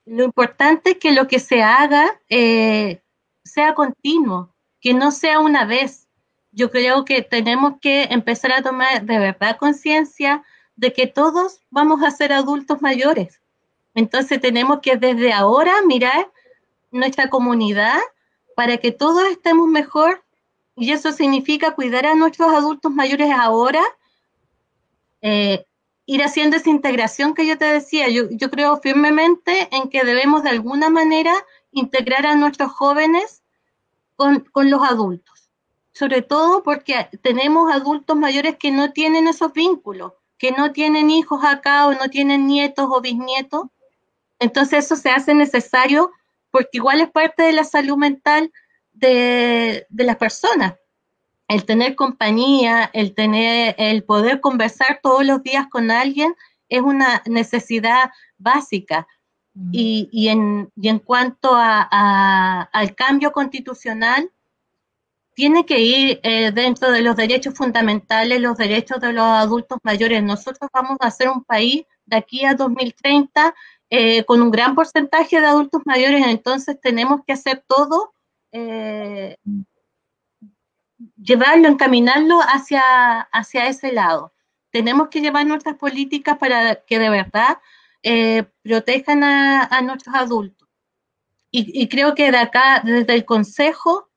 lo 0.05 0.23
importante 0.23 0.91
es 0.91 0.97
que 0.97 1.11
lo 1.11 1.27
que 1.27 1.39
se 1.39 1.63
haga 1.63 2.19
eh, 2.29 3.01
sea 3.43 3.73
continuo, 3.73 4.53
que 4.81 4.93
no 4.93 5.11
sea 5.11 5.39
una 5.39 5.65
vez. 5.65 6.07
Yo 6.51 6.71
creo 6.71 7.05
que 7.05 7.21
tenemos 7.21 7.75
que 7.81 8.03
empezar 8.03 8.51
a 8.51 8.61
tomar 8.61 9.03
de 9.03 9.19
verdad 9.19 9.57
conciencia 9.57 10.43
de 10.75 10.93
que 10.93 11.07
todos 11.07 11.61
vamos 11.69 12.03
a 12.03 12.11
ser 12.11 12.33
adultos 12.33 12.81
mayores. 12.81 13.41
Entonces 13.95 14.41
tenemos 14.41 14.79
que 14.81 14.97
desde 14.97 15.31
ahora 15.31 15.73
mirar 15.85 16.29
nuestra 16.91 17.29
comunidad 17.29 17.99
para 18.55 18.77
que 18.77 18.91
todos 18.91 19.23
estemos 19.29 19.67
mejor 19.67 20.23
y 20.75 20.91
eso 20.91 21.11
significa 21.11 21.75
cuidar 21.75 22.05
a 22.05 22.15
nuestros 22.15 22.53
adultos 22.53 22.91
mayores 22.91 23.31
ahora, 23.31 23.81
eh, 25.21 25.65
ir 26.05 26.23
haciendo 26.23 26.57
esa 26.57 26.69
integración 26.69 27.33
que 27.33 27.45
yo 27.45 27.57
te 27.57 27.65
decía. 27.65 28.09
Yo, 28.09 28.29
yo 28.31 28.49
creo 28.49 28.77
firmemente 28.77 29.69
en 29.71 29.89
que 29.89 30.03
debemos 30.03 30.43
de 30.43 30.49
alguna 30.49 30.89
manera 30.89 31.33
integrar 31.71 32.25
a 32.25 32.35
nuestros 32.35 32.71
jóvenes 32.71 33.43
con, 34.15 34.41
con 34.51 34.69
los 34.69 34.81
adultos, 34.83 35.49
sobre 35.93 36.21
todo 36.21 36.63
porque 36.63 37.09
tenemos 37.21 37.71
adultos 37.71 38.17
mayores 38.17 38.57
que 38.57 38.71
no 38.71 38.91
tienen 38.91 39.27
esos 39.27 39.53
vínculos, 39.53 40.13
que 40.37 40.51
no 40.51 40.71
tienen 40.71 41.09
hijos 41.09 41.43
acá 41.43 41.87
o 41.87 41.93
no 41.93 42.09
tienen 42.09 42.47
nietos 42.47 42.87
o 42.89 43.01
bisnietos. 43.01 43.67
Entonces 44.39 44.85
eso 44.85 44.95
se 44.95 45.09
hace 45.09 45.33
necesario 45.33 46.11
porque 46.51 46.69
igual 46.73 47.01
es 47.01 47.09
parte 47.09 47.43
de 47.43 47.53
la 47.53 47.63
salud 47.63 47.97
mental 47.97 48.51
de, 48.93 49.85
de 49.89 50.03
las 50.03 50.17
personas 50.17 50.73
el 51.47 51.65
tener 51.65 51.95
compañía, 51.95 52.89
el 52.93 53.13
tener, 53.13 53.75
el 53.77 54.03
poder 54.03 54.39
conversar 54.39 54.99
todos 55.03 55.25
los 55.25 55.43
días 55.43 55.67
con 55.69 55.91
alguien 55.91 56.35
es 56.69 56.81
una 56.81 57.21
necesidad 57.25 58.11
básica. 58.37 59.07
Mm. 59.53 59.69
Y, 59.71 60.27
en, 60.29 60.71
en, 60.81 60.99
cuanto 60.99 61.51
a, 61.53 62.61
al 62.71 62.95
cambio 62.95 63.31
constitucional, 63.31 64.31
tiene 65.35 65.65
que 65.65 65.79
ir 65.79 66.19
eh, 66.23 66.51
dentro 66.51 66.91
de 66.91 67.01
los 67.01 67.15
derechos 67.15 67.55
fundamentales, 67.55 68.39
los 68.39 68.57
derechos 68.57 68.99
de 68.99 69.13
los 69.13 69.25
adultos 69.25 69.79
mayores. 69.83 70.23
Nosotros 70.23 70.69
vamos 70.73 70.97
a 71.01 71.11
ser 71.11 71.29
un 71.29 71.43
país 71.43 71.85
de 72.05 72.17
aquí 72.17 72.45
a 72.45 72.53
2030 72.53 73.53
eh, 73.89 74.23
con 74.25 74.41
un 74.41 74.51
gran 74.51 74.75
porcentaje 74.75 75.39
de 75.39 75.47
adultos 75.47 75.81
mayores, 75.85 76.25
entonces 76.25 76.79
tenemos 76.81 77.21
que 77.25 77.33
hacer 77.33 77.63
todo 77.67 78.12
eh, 78.53 79.35
llevarlo, 81.17 81.67
encaminarlo 81.67 82.39
hacia, 82.39 83.21
hacia 83.21 83.67
ese 83.67 83.91
lado. 83.91 84.31
Tenemos 84.69 85.09
que 85.09 85.21
llevar 85.21 85.45
nuestras 85.47 85.75
políticas 85.75 86.37
para 86.37 86.75
que 86.85 86.99
de 86.99 87.09
verdad 87.09 87.57
eh, 88.03 88.45
protejan 88.61 89.23
a, 89.23 89.81
nuestros 89.81 90.15
adultos. 90.15 90.69
Y, 91.55 91.87
creo 91.87 92.15
que 92.15 92.31
de 92.31 92.37
acá, 92.37 92.81
desde 92.83 93.13
el 93.13 93.25
Consejo, 93.25 94.09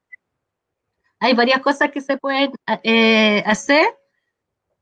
hay 1.18 1.34
varias 1.34 1.60
cosas 1.60 1.90
que 1.90 2.00
se 2.00 2.16
pueden 2.16 2.50
eh, 2.82 3.42
hacer, 3.44 3.86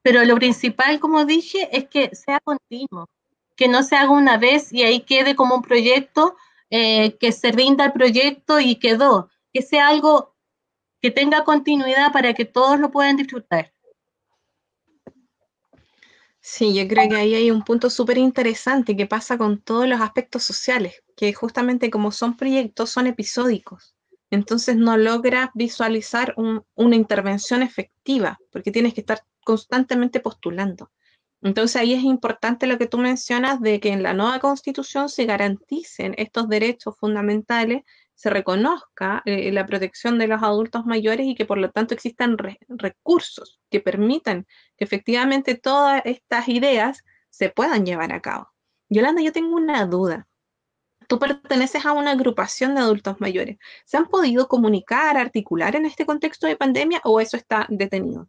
pero 0.02 0.24
lo 0.24 0.36
principal, 0.36 1.00
como 1.00 1.24
dije, 1.24 1.68
es 1.76 1.88
que 1.88 2.14
sea 2.14 2.38
continuo, 2.38 3.08
que 3.56 3.66
no 3.66 3.82
se 3.82 3.96
haga 3.96 4.10
una 4.10 4.36
vez 4.36 4.72
y 4.72 4.84
ahí 4.84 5.00
quede 5.00 5.34
como 5.34 5.56
un 5.56 5.62
proyecto, 5.62 6.36
que 6.70 7.32
se 7.32 7.52
rinda 7.52 7.84
el 7.84 7.92
proyecto 7.92 8.58
y 8.58 8.76
quedó, 8.76 9.28
que 9.54 9.62
sea 9.62 9.88
algo 9.88 10.34
que 11.00 11.12
tenga 11.12 11.44
continuidad 11.44 12.12
para 12.12 12.34
que 12.34 12.44
todos 12.44 12.80
lo 12.80 12.90
puedan 12.90 13.16
disfrutar. 13.16 13.72
Sí, 16.40 16.74
yo 16.74 16.86
creo 16.88 17.08
que 17.08 17.16
ahí 17.16 17.34
hay 17.34 17.50
un 17.50 17.62
punto 17.62 17.88
súper 17.88 18.18
interesante 18.18 18.96
que 18.96 19.06
pasa 19.06 19.38
con 19.38 19.62
todos 19.62 19.88
los 19.88 20.00
aspectos 20.00 20.42
sociales, 20.42 21.02
que 21.16 21.32
justamente 21.32 21.88
como 21.88 22.10
son 22.10 22.36
proyectos, 22.36 22.90
son 22.90 23.06
episódicos. 23.06 23.94
Entonces 24.30 24.76
no 24.76 24.96
logras 24.96 25.50
visualizar 25.54 26.34
una 26.36 26.96
intervención 26.96 27.62
efectiva, 27.62 28.38
porque 28.50 28.72
tienes 28.72 28.92
que 28.92 29.00
estar 29.00 29.24
constantemente 29.44 30.20
postulando. 30.20 30.90
Entonces 31.40 31.76
ahí 31.76 31.92
es 31.94 32.02
importante 32.02 32.66
lo 32.66 32.76
que 32.76 32.86
tú 32.86 32.98
mencionas 32.98 33.60
de 33.60 33.78
que 33.78 33.90
en 33.90 34.02
la 34.02 34.14
nueva 34.14 34.40
constitución 34.40 35.08
se 35.08 35.26
garanticen 35.26 36.14
estos 36.18 36.48
derechos 36.48 36.96
fundamentales 36.98 37.84
se 38.14 38.30
reconozca 38.30 39.22
eh, 39.24 39.50
la 39.52 39.66
protección 39.66 40.18
de 40.18 40.28
los 40.28 40.42
adultos 40.42 40.86
mayores 40.86 41.26
y 41.26 41.34
que 41.34 41.44
por 41.44 41.58
lo 41.58 41.70
tanto 41.70 41.94
existan 41.94 42.36
recursos 42.68 43.60
que 43.70 43.80
permitan 43.80 44.46
que 44.76 44.84
efectivamente 44.84 45.56
todas 45.56 46.02
estas 46.04 46.48
ideas 46.48 47.02
se 47.30 47.50
puedan 47.50 47.84
llevar 47.84 48.12
a 48.12 48.20
cabo. 48.20 48.48
Yolanda, 48.88 49.22
yo 49.22 49.32
tengo 49.32 49.56
una 49.56 49.84
duda. 49.86 50.28
Tú 51.08 51.18
perteneces 51.18 51.84
a 51.84 51.92
una 51.92 52.12
agrupación 52.12 52.74
de 52.74 52.80
adultos 52.80 53.20
mayores. 53.20 53.58
¿Se 53.84 53.96
han 53.96 54.06
podido 54.06 54.48
comunicar, 54.48 55.16
articular 55.16 55.76
en 55.76 55.84
este 55.84 56.06
contexto 56.06 56.46
de 56.46 56.56
pandemia 56.56 57.00
o 57.04 57.20
eso 57.20 57.36
está 57.36 57.66
detenido? 57.68 58.28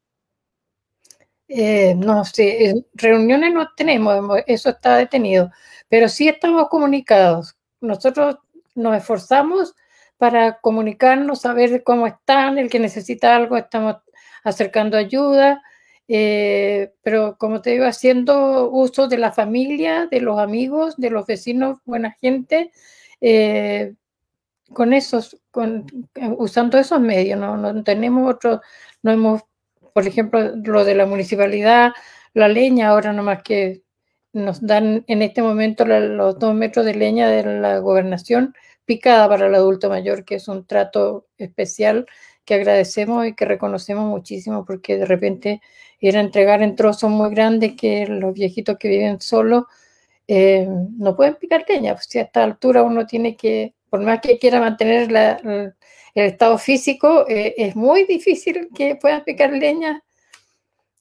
Eh, 1.48 1.94
no 1.96 2.26
sé, 2.26 2.74
reuniones 2.94 3.54
no 3.54 3.70
tenemos, 3.76 4.40
eso 4.48 4.70
está 4.70 4.98
detenido, 4.98 5.52
pero 5.88 6.10
sí 6.10 6.28
estamos 6.28 6.68
comunicados. 6.70 7.56
Nosotros 7.80 8.38
nos 8.76 8.96
esforzamos 8.96 9.76
para 10.18 10.60
comunicarnos, 10.60 11.42
saber 11.42 11.84
cómo 11.84 12.08
están, 12.08 12.58
el 12.58 12.70
que 12.70 12.80
necesita 12.80 13.36
algo, 13.36 13.58
estamos 13.58 13.98
acercando 14.44 14.98
ayuda, 14.98 15.62
eh, 16.08 16.94
pero 17.02 17.38
como 17.38 17.62
te 17.62 17.72
digo, 17.72 17.86
haciendo 17.86 18.70
uso 18.70 19.08
de 19.08 19.18
la 19.18 19.32
familia, 19.32 20.08
de 20.08 20.22
los 20.22 20.40
amigos, 20.40 20.96
de 20.98 21.10
los 21.10 21.26
vecinos, 21.26 21.80
buena 21.86 22.12
gente, 22.22 22.72
eh, 23.22 23.96
con 24.74 24.94
esos, 24.94 25.38
con, 25.52 25.86
usando 26.38 26.78
esos 26.78 27.00
medios, 27.00 27.40
no, 27.40 27.58
no 27.58 27.84
tenemos 27.84 28.34
otros, 28.34 28.62
no 29.02 29.12
hemos 29.12 29.42
por 29.96 30.06
ejemplo, 30.06 30.54
lo 30.58 30.84
de 30.84 30.94
la 30.94 31.06
municipalidad, 31.06 31.94
la 32.34 32.50
leña, 32.50 32.90
ahora 32.90 33.14
nomás 33.14 33.42
que 33.44 33.82
nos 34.36 34.62
dan 34.62 35.06
en 35.08 35.22
este 35.22 35.42
momento 35.42 35.86
los 35.86 36.38
dos 36.38 36.54
metros 36.54 36.86
de 36.86 36.94
leña 36.94 37.30
de 37.30 37.44
la 37.60 37.80
gobernación 37.80 38.54
picada 38.86 39.28
para 39.30 39.48
el 39.48 39.56
adulto 39.56 39.90
mayor, 39.90 40.26
que 40.26 40.36
es 40.36 40.48
un 40.48 40.68
trato 40.68 41.28
especial 41.38 42.06
que 42.44 42.54
agradecemos 42.54 43.26
y 43.26 43.34
que 43.34 43.46
reconocemos 43.46 44.06
muchísimo 44.06 44.66
porque 44.66 44.98
de 44.98 45.06
repente 45.06 45.62
ir 46.00 46.18
a 46.18 46.20
entregar 46.20 46.62
en 46.62 46.76
trozos 46.76 47.10
muy 47.10 47.32
grandes 47.32 47.74
que 47.76 48.06
los 48.08 48.34
viejitos 48.34 48.78
que 48.78 48.90
viven 48.90 49.22
solos 49.22 49.64
eh, 50.28 50.68
no 50.68 51.16
pueden 51.16 51.36
picar 51.36 51.66
leña, 51.68 51.94
pues 51.94 52.08
si 52.10 52.20
a 52.20 52.24
esta 52.24 52.44
altura 52.44 52.84
uno 52.84 53.06
tiene 53.08 53.36
que, 53.38 53.74
por 53.90 54.02
más 54.02 54.20
que 54.22 54.38
quiera 54.38 54.60
mantener 54.60 55.10
el 55.12 55.74
estado 56.14 56.58
físico, 56.58 57.26
eh, 57.28 57.54
es 57.58 57.76
muy 57.76 58.06
difícil 58.06 58.70
que 58.76 58.96
puedas 58.96 59.24
picar 59.24 59.52
leña. 59.54 60.04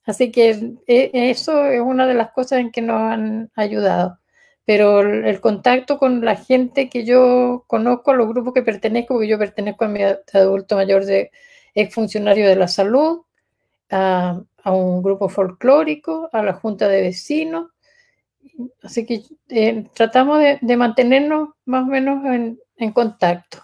Así 0.04 0.30
que 0.30 0.76
eh, 0.86 1.10
eso 1.12 1.66
es 1.66 1.80
una 1.80 2.06
de 2.06 2.14
las 2.14 2.32
cosas 2.32 2.60
en 2.60 2.70
que 2.70 2.82
nos 2.82 3.00
han 3.00 3.50
ayudado. 3.54 4.18
Pero 4.66 5.00
el, 5.00 5.40
contacto 5.40 5.98
con 5.98 6.24
la 6.24 6.36
gente 6.36 6.88
que 6.88 7.04
yo 7.04 7.64
conozco, 7.66 8.14
los 8.14 8.28
grupos 8.28 8.54
que 8.54 8.62
pertenezco, 8.62 9.14
porque 9.14 9.28
yo 9.28 9.38
pertenezco 9.38 9.84
a 9.84 9.88
mi 9.88 10.00
adulto 10.02 10.76
mayor 10.76 11.04
de 11.04 11.30
ex 11.74 11.94
funcionario 11.94 12.48
de 12.48 12.56
la 12.56 12.68
salud, 12.68 13.22
a, 13.90 14.40
un 14.66 15.02
grupo 15.02 15.28
folclórico, 15.28 16.30
a 16.32 16.42
la 16.42 16.54
junta 16.54 16.88
de 16.88 17.02
vecinos. 17.02 17.70
Así 18.82 19.04
que 19.06 19.22
eh, 19.48 19.84
tratamos 19.94 20.40
de, 20.40 20.76
mantenernos 20.76 21.50
más 21.66 21.84
o 21.84 21.86
menos 21.86 22.24
en 22.76 22.92
contacto. 22.92 23.58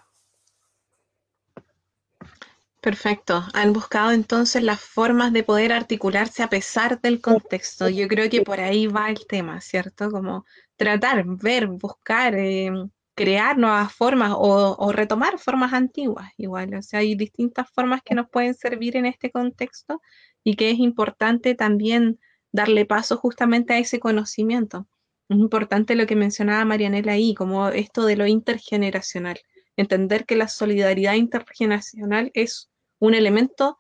Perfecto. 2.81 3.45
Han 3.53 3.75
buscado 3.75 4.11
entonces 4.11 4.63
las 4.63 4.81
formas 4.81 5.33
de 5.35 5.43
poder 5.45 5.73
articularse 5.73 6.43
a 6.43 6.49
pesar 6.49 7.01
del 7.01 7.21
contexto. 7.21 7.91
Yo 7.91 8.09
creo 8.09 8.31
que 8.31 8.41
por 8.43 8.59
ahí 8.59 8.87
va 8.87 9.11
el 9.11 9.27
tema, 9.27 9.61
¿cierto? 9.61 10.11
Como 10.11 10.47
tratar, 10.77 11.25
ver, 11.27 11.67
buscar, 11.67 12.35
eh, 12.37 12.71
crear 13.15 13.59
nuevas 13.59 13.93
formas 13.93 14.33
o, 14.35 14.93
retomar 14.93 15.39
formas 15.39 15.75
antiguas 15.75 16.31
igual. 16.39 16.75
O 16.75 16.83
sea, 16.83 17.01
hay 17.01 17.15
distintas 17.17 17.69
formas 17.71 18.01
que 18.03 18.15
nos 18.15 18.31
pueden 18.31 18.55
servir 18.55 18.97
en 18.97 19.05
este 19.05 19.31
contexto 19.31 20.01
y 20.43 20.57
que 20.57 20.71
es 20.71 20.79
importante 20.79 21.55
también 21.55 22.19
darle 22.51 22.87
paso 22.87 23.19
justamente 23.19 23.75
a 23.75 23.79
ese 23.79 24.01
conocimiento. 24.01 24.89
Es 25.29 25.39
importante 25.39 25.95
lo 25.97 26.07
que 26.07 26.17
mencionaba 26.17 26.65
Marianela 26.65 27.13
ahí, 27.13 27.35
como 27.35 27.69
esto 27.69 28.07
de 28.07 28.17
lo 28.17 28.27
intergeneracional. 28.27 29.39
Entender 29.81 30.27
que 30.27 30.37
la 30.37 30.49
solidaridad 30.49 31.15
intergeneracional 31.15 32.31
es 32.35 32.71
un 32.99 33.15
elemento 33.15 33.79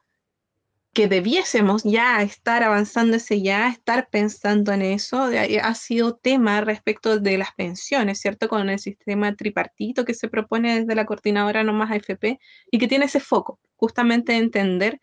que 0.92 1.06
debiésemos 1.06 1.84
ya 1.84 2.22
estar 2.22 2.62
avanzando 2.62 3.16
ese 3.16 3.42
ya, 3.42 3.68
estar 3.68 4.08
pensando 4.10 4.72
en 4.72 4.82
eso. 4.82 5.28
Ha 5.62 5.74
sido 5.74 6.16
tema 6.16 6.60
respecto 6.62 7.20
de 7.20 7.38
las 7.38 7.52
pensiones, 7.52 8.18
¿cierto? 8.18 8.48
Con 8.48 8.68
el 8.68 8.78
sistema 8.78 9.34
tripartito 9.36 10.04
que 10.04 10.14
se 10.14 10.28
propone 10.28 10.80
desde 10.80 10.94
la 10.94 11.06
coordinadora 11.06 11.62
no 11.62 11.72
más 11.72 11.90
AFP 11.92 12.40
y 12.70 12.78
que 12.78 12.88
tiene 12.88 13.04
ese 13.04 13.20
foco, 13.20 13.60
justamente 13.76 14.32
de 14.32 14.38
entender 14.38 15.00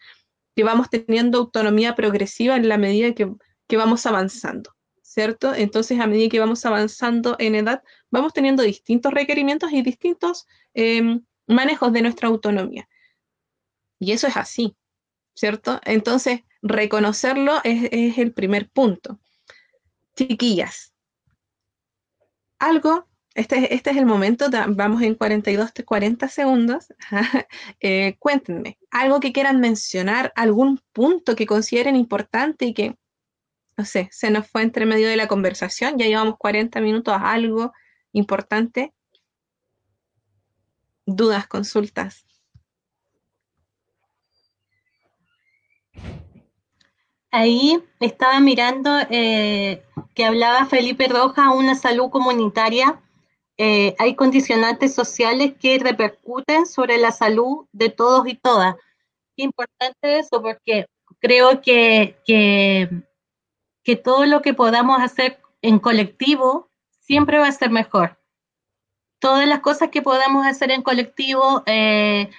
que 0.56 0.64
vamos 0.64 0.90
teniendo 0.90 1.38
autonomía 1.38 1.96
progresiva 1.96 2.56
en 2.56 2.68
la 2.68 2.78
medida 2.78 3.14
que, 3.14 3.32
que 3.68 3.78
vamos 3.78 4.06
avanzando, 4.06 4.72
¿cierto? 5.18 5.56
Entonces, 5.56 6.00
a 6.00 6.06
medida 6.06 6.30
que 6.30 6.40
vamos 6.40 6.64
avanzando 6.64 7.38
en 7.40 7.56
edad, 7.56 7.82
vamos 8.12 8.34
teniendo 8.34 8.62
distintos 8.62 9.12
requerimientos 9.12 9.72
y 9.72 9.82
distintos 9.82 10.46
em, 10.76 11.26
manejos 11.48 11.92
de 11.92 12.04
nuestra 12.04 12.28
autonomía. 12.28 12.88
Y 13.98 14.12
eso 14.12 14.28
es 14.28 14.38
así, 14.38 14.78
¿cierto? 15.34 15.82
Entonces, 15.86 16.42
reconocerlo 16.62 17.62
es, 17.64 18.20
el 18.20 18.32
primer 18.32 18.70
punto. 18.70 19.20
Chiquillas, 20.16 20.94
algo, 22.60 23.08
este, 23.34 23.74
este 23.74 23.90
es 23.90 23.98
el 23.98 24.06
momento, 24.06 24.52
vamos 24.68 25.02
en 25.02 25.16
42, 25.16 25.72
40 25.84 26.28
segundos. 26.28 26.94
Eh, 27.80 28.18
cuéntenme, 28.20 28.78
algo 28.92 29.20
que 29.20 29.34
quieran 29.34 29.62
mencionar, 29.62 30.32
algún 30.36 30.80
punto 30.94 31.36
que 31.36 31.48
consideren 31.48 31.96
importante 31.96 32.66
y 32.66 32.76
que, 32.76 32.96
no 33.78 33.86
sé, 33.86 34.10
se 34.12 34.32
nos 34.32 34.48
fue 34.50 34.64
entre 34.64 34.88
medio 34.88 35.08
de 35.08 35.18
la 35.18 35.28
conversación, 35.28 35.98
ya 35.98 36.08
llevamos 36.08 36.38
40 36.38 36.82
minutos, 36.82 37.16
algo 37.20 37.72
importante. 38.12 38.94
Dudas, 41.06 41.48
consultas. 41.48 42.26
Ahí 47.30 47.84
estaba 48.00 48.40
mirando 48.40 48.90
eh, 49.12 49.84
que 50.16 50.26
hablaba 50.26 50.66
Felipe 50.66 51.08
Roja, 51.08 51.52
una 51.52 51.76
salud 51.76 52.10
comunitaria. 52.10 53.00
Eh, 53.58 53.96
hay 54.00 54.16
condicionantes 54.16 54.96
sociales 54.96 55.54
que 55.60 55.78
repercuten 55.78 56.66
sobre 56.66 56.98
la 56.98 57.12
salud 57.12 57.68
de 57.72 57.90
todos 57.90 58.28
y 58.28 58.36
todas. 58.36 58.76
Importante 59.36 60.20
eso 60.20 60.42
porque 60.42 60.88
creo 61.20 61.62
que, 61.62 62.18
que, 62.26 62.90
que 63.88 63.96
todo 63.96 64.26
lo 64.26 64.42
que 64.42 64.54
podamos 64.54 65.02
hacer 65.02 65.40
en 65.62 65.80
colectivo 65.80 66.70
siempre 67.00 67.40
va 67.40 67.48
a 67.48 67.52
ser 67.54 67.70
mejor. 67.70 68.20
Todas 69.20 69.48
las 69.48 69.62
cosas 69.62 69.92
que 69.92 70.02
podamos 70.02 70.46
hacer 70.46 70.72
en 70.72 70.82
colectivo 70.82 71.64
eh, 71.66 72.30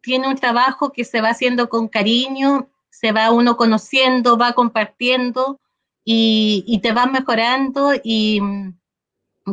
tiene 0.00 0.28
un 0.28 0.36
trabajo 0.36 0.92
que 0.92 1.04
se 1.04 1.20
va 1.20 1.30
haciendo 1.30 1.68
con 1.68 1.88
cariño 1.88 2.70
se 2.94 3.10
va 3.10 3.32
uno 3.32 3.56
conociendo, 3.56 4.38
va 4.38 4.52
compartiendo 4.52 5.60
y, 6.04 6.78
te 6.80 6.92
va 6.92 7.06
mejorando 7.06 7.92
y 8.04 8.40
mm, 8.40 8.74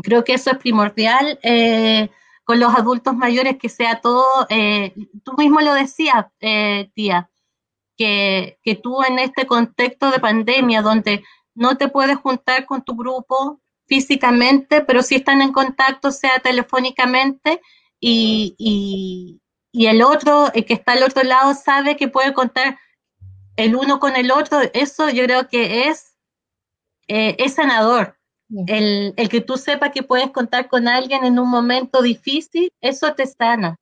creo 0.04 0.24
que 0.24 0.36
eso 0.36 0.52
es 0.52 0.58
primordial 0.60 1.40
eh, 1.42 2.12
con 2.44 2.60
los 2.60 2.76
adultos 2.76 3.16
mayores, 3.16 3.58
que 3.58 3.68
sea 3.68 4.00
todo, 4.00 4.46
eh, 4.50 4.94
tú 5.24 5.34
mismo 5.40 5.60
lo 5.60 5.74
decías, 5.74 6.28
eh, 6.40 6.92
tía, 6.94 7.31
que, 8.02 8.58
que 8.64 8.74
tú 8.74 9.04
en 9.04 9.20
este 9.20 9.46
contexto 9.46 10.10
de 10.10 10.20
pandemia 10.20 10.82
donde 10.82 11.24
no 11.54 11.78
te 11.78 11.88
puedes 11.88 12.18
juntar 12.18 12.66
con 12.66 12.84
tu 12.84 12.96
grupo 12.96 13.62
físicamente, 13.86 14.82
pero 14.82 15.04
si 15.04 15.16
están 15.16 15.42
en 15.42 15.52
contacto, 15.52 16.10
sea 16.10 16.40
telefónicamente, 16.40 17.62
y, 18.00 18.56
y, 18.58 19.40
y 19.72 19.86
el 19.86 20.02
otro, 20.02 20.52
el 20.54 20.66
que 20.66 20.74
está 20.74 20.94
al 20.94 21.04
otro 21.04 21.22
lado, 21.22 21.54
sabe 21.54 21.96
que 21.96 22.08
puede 22.08 22.34
contar 22.34 22.80
el 23.56 23.76
uno 23.76 24.00
con 24.00 24.16
el 24.16 24.32
otro, 24.32 24.62
eso 24.74 25.12
yo 25.12 25.24
creo 25.26 25.48
que 25.48 25.88
es, 25.90 26.18
eh, 27.08 27.36
es 27.38 27.54
sanador. 27.54 28.18
El, 28.66 29.14
que 29.30 29.42
tú 29.42 29.58
sepas 29.58 29.92
que 29.92 30.02
puedes 30.02 30.32
contar 30.32 30.68
con 30.68 30.88
alguien 30.88 31.24
en 31.24 31.38
un 31.38 31.50
momento 31.50 32.02
difícil, 32.02 32.74
eso 32.82 33.14
te 33.14 33.28
sana, 33.28 33.76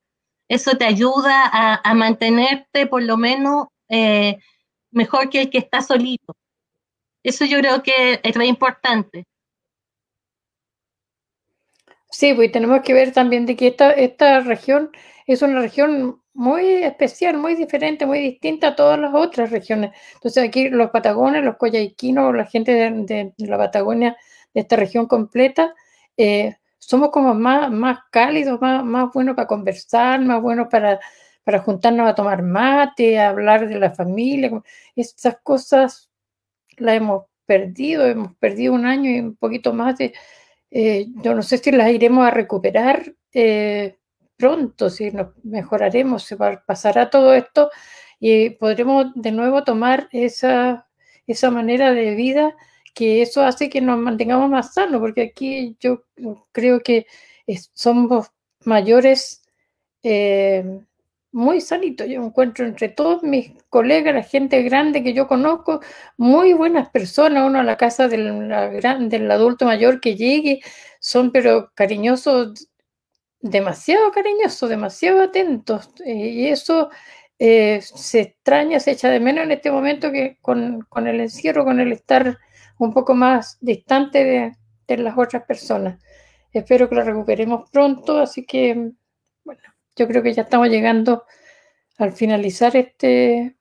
eso 0.49 0.76
te 0.78 0.86
ayuda 0.86 1.49
a, 1.51 1.93
mantenerte 1.93 2.86
por 2.86 3.01
lo 3.01 3.15
menos 3.15 3.67
eh, 3.89 4.37
mejor 4.91 5.29
que 5.29 5.41
el 5.41 5.49
que 5.49 5.59
está 5.59 5.81
solito. 5.81 6.35
Eso 7.23 7.45
yo 7.45 7.59
creo 7.59 7.83
que 7.83 8.19
es 8.23 8.35
muy 8.37 8.47
importante. 8.47 9.25
Sí, 12.11 12.33
pues 12.33 12.51
tenemos 12.51 12.81
que 12.81 12.93
ver 12.93 13.13
también 13.13 13.45
de 13.45 13.55
que 13.55 13.67
esta, 13.67 13.91
esta 13.91 14.39
región 14.41 14.91
es 15.27 15.41
una 15.41 15.59
región 15.61 16.21
muy 16.33 16.65
especial, 16.83 17.37
muy 17.37 17.55
diferente, 17.55 18.05
muy 18.05 18.19
distinta 18.19 18.69
a 18.69 18.75
todas 18.75 18.99
las 18.99 19.13
otras 19.13 19.51
regiones. 19.51 19.91
Entonces 20.15 20.43
aquí 20.43 20.69
los 20.69 20.89
patagones, 20.89 21.43
los 21.43 21.57
coyhaiquinos, 21.57 22.35
la 22.35 22.45
gente 22.45 22.71
de, 22.71 23.33
la 23.37 23.57
Patagonia, 23.57 24.17
de 24.53 24.61
esta 24.61 24.75
región 24.75 25.05
completa, 25.05 25.75
eh, 26.17 26.55
somos 26.79 27.11
como 27.11 27.33
más, 27.35 27.71
más 27.71 27.99
cálidos, 28.11 28.59
más, 28.61 28.83
más 28.83 29.11
buenos 29.13 29.35
para 29.35 29.47
conversar, 29.47 30.21
más 30.21 30.41
buenos 30.41 30.67
para, 30.69 30.99
para 31.50 31.64
juntarnos 31.64 32.08
a 32.08 32.14
tomar 32.14 32.43
mate, 32.43 33.18
a 33.18 33.30
hablar 33.30 33.68
de 33.68 33.80
la 33.80 33.89
familia. 33.89 34.52
Estas 34.95 35.38
cosas 35.41 36.12
las 36.78 36.97
hemos 36.97 37.26
perdido, 37.47 38.06
hemos 38.06 38.36
perdido 38.36 38.76
un 38.76 38.86
año 38.86 39.10
y 39.10 39.20
un 39.20 39.36
poquito 39.36 39.74
más 39.74 39.97
de, 39.97 40.14
eh, 40.70 41.08
yo 41.24 41.34
no 41.34 41.41
sé 41.41 41.58
si 41.58 41.72
las 41.72 41.89
iremos 41.89 42.24
a 42.28 42.30
recuperar 42.30 43.16
eh, 43.34 43.97
pronto, 44.38 44.91
si 44.91 45.10
nos 45.10 45.30
mejoraremos, 45.43 46.22
se 46.22 46.38
pasará 46.38 47.10
todo 47.10 47.34
esto 47.34 47.72
y 48.20 48.52
podremos 48.52 49.08
de 49.16 49.32
nuevo 49.32 49.64
tomar 49.64 50.08
esa, 50.12 50.88
esa 51.26 51.50
manera 51.50 51.93
de 51.93 52.14
vida 52.14 52.56
que 52.93 53.24
eso 53.24 53.41
hace 53.43 53.72
que 53.72 53.82
nos 53.82 53.97
mantengamos 53.97 54.52
más 54.52 54.76
sanos, 54.76 55.02
porque 55.02 55.24
aquí 55.24 55.76
yo 55.80 56.04
creo 56.52 56.82
que 56.82 57.08
somos 57.74 58.28
mayores 58.66 59.41
eh, 60.04 60.82
muy 61.32 61.61
sanitos. 61.61 62.07
Yo 62.07 62.23
encuentro 62.23 62.65
entre 62.65 62.89
todos 62.89 63.23
mis 63.23 63.51
colegas, 63.69 64.13
la 64.15 64.23
gente 64.23 64.61
grande 64.63 65.03
que 65.03 65.13
yo 65.13 65.27
conozco, 65.27 65.82
muy 66.17 66.53
buenas 66.53 66.89
personas. 66.89 67.45
Uno 67.47 67.59
a 67.59 67.63
la 67.63 67.77
casa 67.77 68.07
del, 68.07 68.51
adulto 69.32 69.65
mayor 69.65 69.99
que 70.01 70.15
llegue, 70.15 70.61
son 70.99 71.32
pero 71.32 71.71
cariñosos, 71.75 72.69
demasiado 73.41 74.11
cariñosos, 74.11 74.69
demasiado 74.69 75.21
atentos. 75.21 75.89
Eh, 76.05 76.13
y 76.13 76.47
eso 76.47 76.89
eh, 77.39 77.82
se 77.82 78.21
extraña, 78.21 78.80
se 78.80 78.91
echa 78.91 79.09
de 79.09 79.19
menos 79.19 79.45
en 79.45 79.51
este 79.51 79.71
momento 79.71 80.11
que 80.11 80.38
con, 80.41 80.88
el 81.07 81.21
encierro, 81.21 81.63
con 81.65 81.80
el 81.80 81.91
estar 81.91 82.38
un 82.80 82.93
poco 82.93 83.15
más 83.15 83.57
distante 83.61 84.55
de 84.88 84.97
las 84.97 85.17
otras 85.17 85.43
personas. 85.43 85.99
Espero 86.51 86.89
que 86.89 86.95
lo 86.95 87.03
recuperemos 87.03 87.69
pronto, 87.69 88.19
así 88.19 88.45
que, 88.45 88.91
bueno, 89.43 89.61
yo 90.00 90.08
creo 90.08 90.24
que 90.24 90.34
ya 90.34 90.43
estamos 90.43 90.70
llegando 90.70 91.26
al 91.97 92.14
finalizar 92.14 92.76
este, 92.78 93.58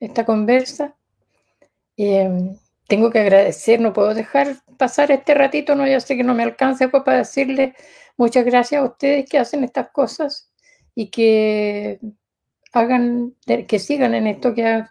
esta 0.00 0.24
conversa. 0.24 0.96
Em, 1.98 2.56
tengo 2.88 3.10
que 3.10 3.18
agradecer, 3.20 3.78
no 3.78 3.92
puedo 3.92 4.14
dejar 4.14 4.56
pasar 4.78 5.10
este 5.10 5.34
ratito, 5.34 5.74
no, 5.74 5.86
ya 5.86 6.00
sé 6.00 6.16
que 6.16 6.24
no 6.24 6.34
me 6.34 6.42
alcanza 6.42 6.88
pues, 6.88 7.02
para 7.02 7.18
decirle 7.18 7.74
muchas 8.16 8.44
gracias 8.46 8.80
a 8.80 8.84
ustedes 8.84 9.28
que 9.28 9.38
hacen 9.38 9.64
estas 9.64 9.90
cosas 9.90 10.50
y 10.94 11.10
que 11.10 12.00
hagan, 12.72 13.34
que 13.68 13.78
sigan 13.78 14.14
en 14.14 14.26
esto, 14.26 14.54
que 14.54 14.84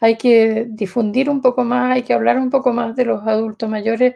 hay 0.00 0.16
que 0.16 0.66
difundir 0.68 1.28
un 1.28 1.42
poco 1.42 1.64
más, 1.64 1.96
hay 1.96 2.02
que 2.02 2.14
hablar 2.14 2.38
un 2.38 2.50
poco 2.50 2.72
más 2.72 2.94
de 2.94 3.06
los 3.06 3.26
adultos 3.26 3.68
mayores, 3.68 4.14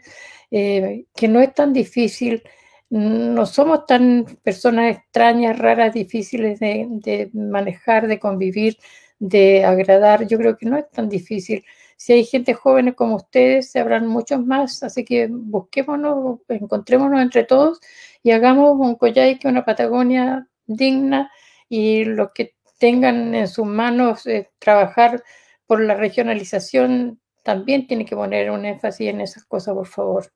eh, 0.52 1.06
que 1.16 1.26
no 1.26 1.40
es 1.40 1.52
tan 1.52 1.72
difícil 1.72 2.42
no 2.90 3.46
somos 3.46 3.86
tan 3.86 4.24
personas 4.42 4.96
extrañas, 4.96 5.58
raras, 5.58 5.92
difíciles 5.94 6.58
de, 6.60 7.30
manejar, 7.34 8.06
de 8.08 8.18
convivir, 8.18 8.78
de 9.18 9.64
agradar. 9.64 10.26
Yo 10.26 10.38
creo 10.38 10.56
que 10.56 10.66
no 10.66 10.78
es 10.78 10.90
tan 10.90 11.08
difícil. 11.08 11.64
Si 11.96 12.12
hay 12.12 12.24
gente 12.24 12.54
joven 12.54 12.92
como 12.92 13.16
ustedes, 13.16 13.70
se 13.70 13.80
habrán 13.80 14.06
muchos 14.06 14.44
más, 14.44 14.82
así 14.82 15.04
que 15.04 15.28
busquémonos, 15.30 16.40
encontrémonos 16.48 17.20
entre 17.20 17.44
todos 17.44 17.80
y 18.22 18.30
hagamos 18.30 18.76
un 18.78 18.94
Coyhaique, 18.94 19.48
una 19.48 19.64
Patagonia 19.64 20.48
digna 20.66 21.30
y 21.68 22.04
los 22.04 22.30
que 22.32 22.54
tengan 22.78 23.34
en 23.34 23.48
sus 23.48 23.66
manos 23.66 24.26
eh, 24.26 24.50
trabajar 24.58 25.22
por 25.66 25.80
la 25.82 25.94
regionalización 25.94 27.20
también 27.42 27.86
tienen 27.86 28.06
que 28.06 28.16
poner 28.16 28.50
un 28.50 28.64
énfasis 28.64 29.08
en 29.08 29.20
esas 29.20 29.44
cosas, 29.44 29.74
por 29.74 29.86
favor. 29.86 30.32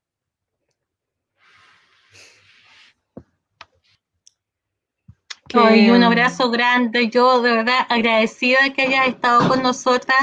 Y 5.74 5.90
un 5.90 6.02
abrazo 6.02 6.50
grande. 6.50 7.08
Yo 7.08 7.42
de 7.42 7.52
verdad 7.52 7.86
agradecida 7.88 8.58
de 8.62 8.72
que 8.72 8.82
hayas 8.82 9.08
estado 9.08 9.48
con 9.48 9.62
nosotras. 9.62 10.18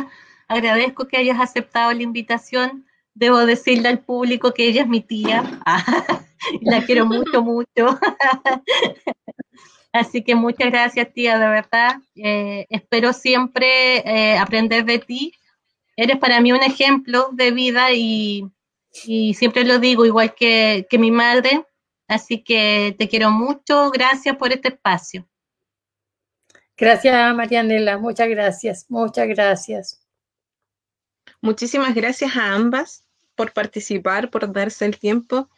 Agradezco 0.48 1.08
que 1.08 1.18
hayas 1.18 1.40
aceptado 1.40 1.92
la 1.94 2.04
invitación. 2.04 2.86
Debo 3.14 3.46
decirle 3.46 3.90
al 3.90 4.00
público 4.00 4.54
que 4.54 4.68
ella 4.68 4.84
es 4.84 4.88
mi 4.88 5.02
tía. 5.02 5.60
la 6.62 6.84
quiero 6.86 7.06
mucho, 7.06 7.44
mucho. 7.44 7.68
Así 9.92 10.24
que 10.24 10.36
muchas 10.36 10.72
gracias, 10.72 11.14
tía, 11.14 11.40
de 11.40 11.48
verdad. 11.48 11.96
Eh, 12.16 12.66
espero 12.70 13.14
siempre 13.14 13.98
eh, 13.98 14.38
aprender 14.38 14.86
de 14.86 15.00
ti. 15.00 15.34
Eres 15.96 16.18
para 16.18 16.40
mí 16.42 16.52
un 16.52 16.64
ejemplo 16.64 17.30
de 17.32 17.52
vida 17.52 17.92
y, 17.92 18.46
siempre 19.34 19.66
lo 19.66 19.80
digo, 19.80 20.06
igual 20.06 20.34
que, 20.34 20.88
que 20.90 20.98
mi 20.98 21.12
madre, 21.12 21.66
Así 22.10 22.43
que 22.43 22.95
te 22.97 23.07
quiero 23.07 23.30
mucho. 23.30 23.91
Gracias 23.91 24.36
por 24.36 24.51
este 24.51 24.70
espacio. 24.70 25.28
Gracias, 26.76 27.36
Marianela. 27.36 27.99
Muchas 27.99 28.28
gracias. 28.28 28.86
Muchas 28.89 29.28
gracias. 29.28 30.01
Muchísimas 31.39 31.93
gracias 31.93 32.36
a 32.36 32.55
ambas 32.55 33.05
por 33.36 33.53
participar, 33.53 34.32
por 34.32 34.51
darse 34.51 34.86
el 34.86 34.97
tiempo. 34.97 35.49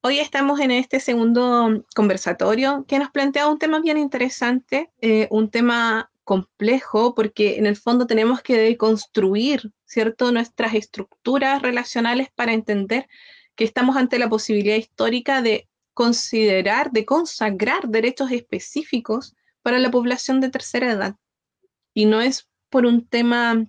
Hoy 0.00 0.20
estamos 0.20 0.58
en 0.58 0.70
este 0.70 1.00
segundo 1.00 1.84
conversatorio 1.94 2.86
que 2.88 2.98
nos 2.98 3.10
plantea 3.10 3.46
un 3.46 3.58
tema 3.58 3.80
bien 3.80 3.98
interesante, 3.98 4.90
eh, 5.02 5.28
un 5.30 5.50
tema 5.50 6.10
complejo, 6.24 7.14
porque 7.14 7.58
en 7.58 7.66
el 7.66 7.76
fondo 7.76 8.06
tenemos 8.06 8.40
que 8.40 8.56
deconstruir, 8.56 9.70
¿cierto?, 9.84 10.32
nuestras 10.32 10.74
estructuras 10.74 11.60
relacionales 11.60 12.28
para 12.34 12.54
entender 12.54 13.06
que 13.54 13.64
estamos 13.64 13.96
ante 13.96 14.18
la 14.18 14.28
posibilidad 14.28 14.76
histórica 14.76 15.42
de 15.42 15.68
considerar, 15.94 16.90
de 16.90 17.04
consagrar 17.04 17.88
derechos 17.88 18.30
específicos 18.30 19.34
para 19.62 19.78
la 19.78 19.90
población 19.90 20.40
de 20.40 20.50
tercera 20.50 20.90
edad. 20.92 21.16
Y 21.94 22.06
no 22.06 22.20
es 22.20 22.48
por 22.70 22.86
un 22.86 23.06
tema 23.06 23.66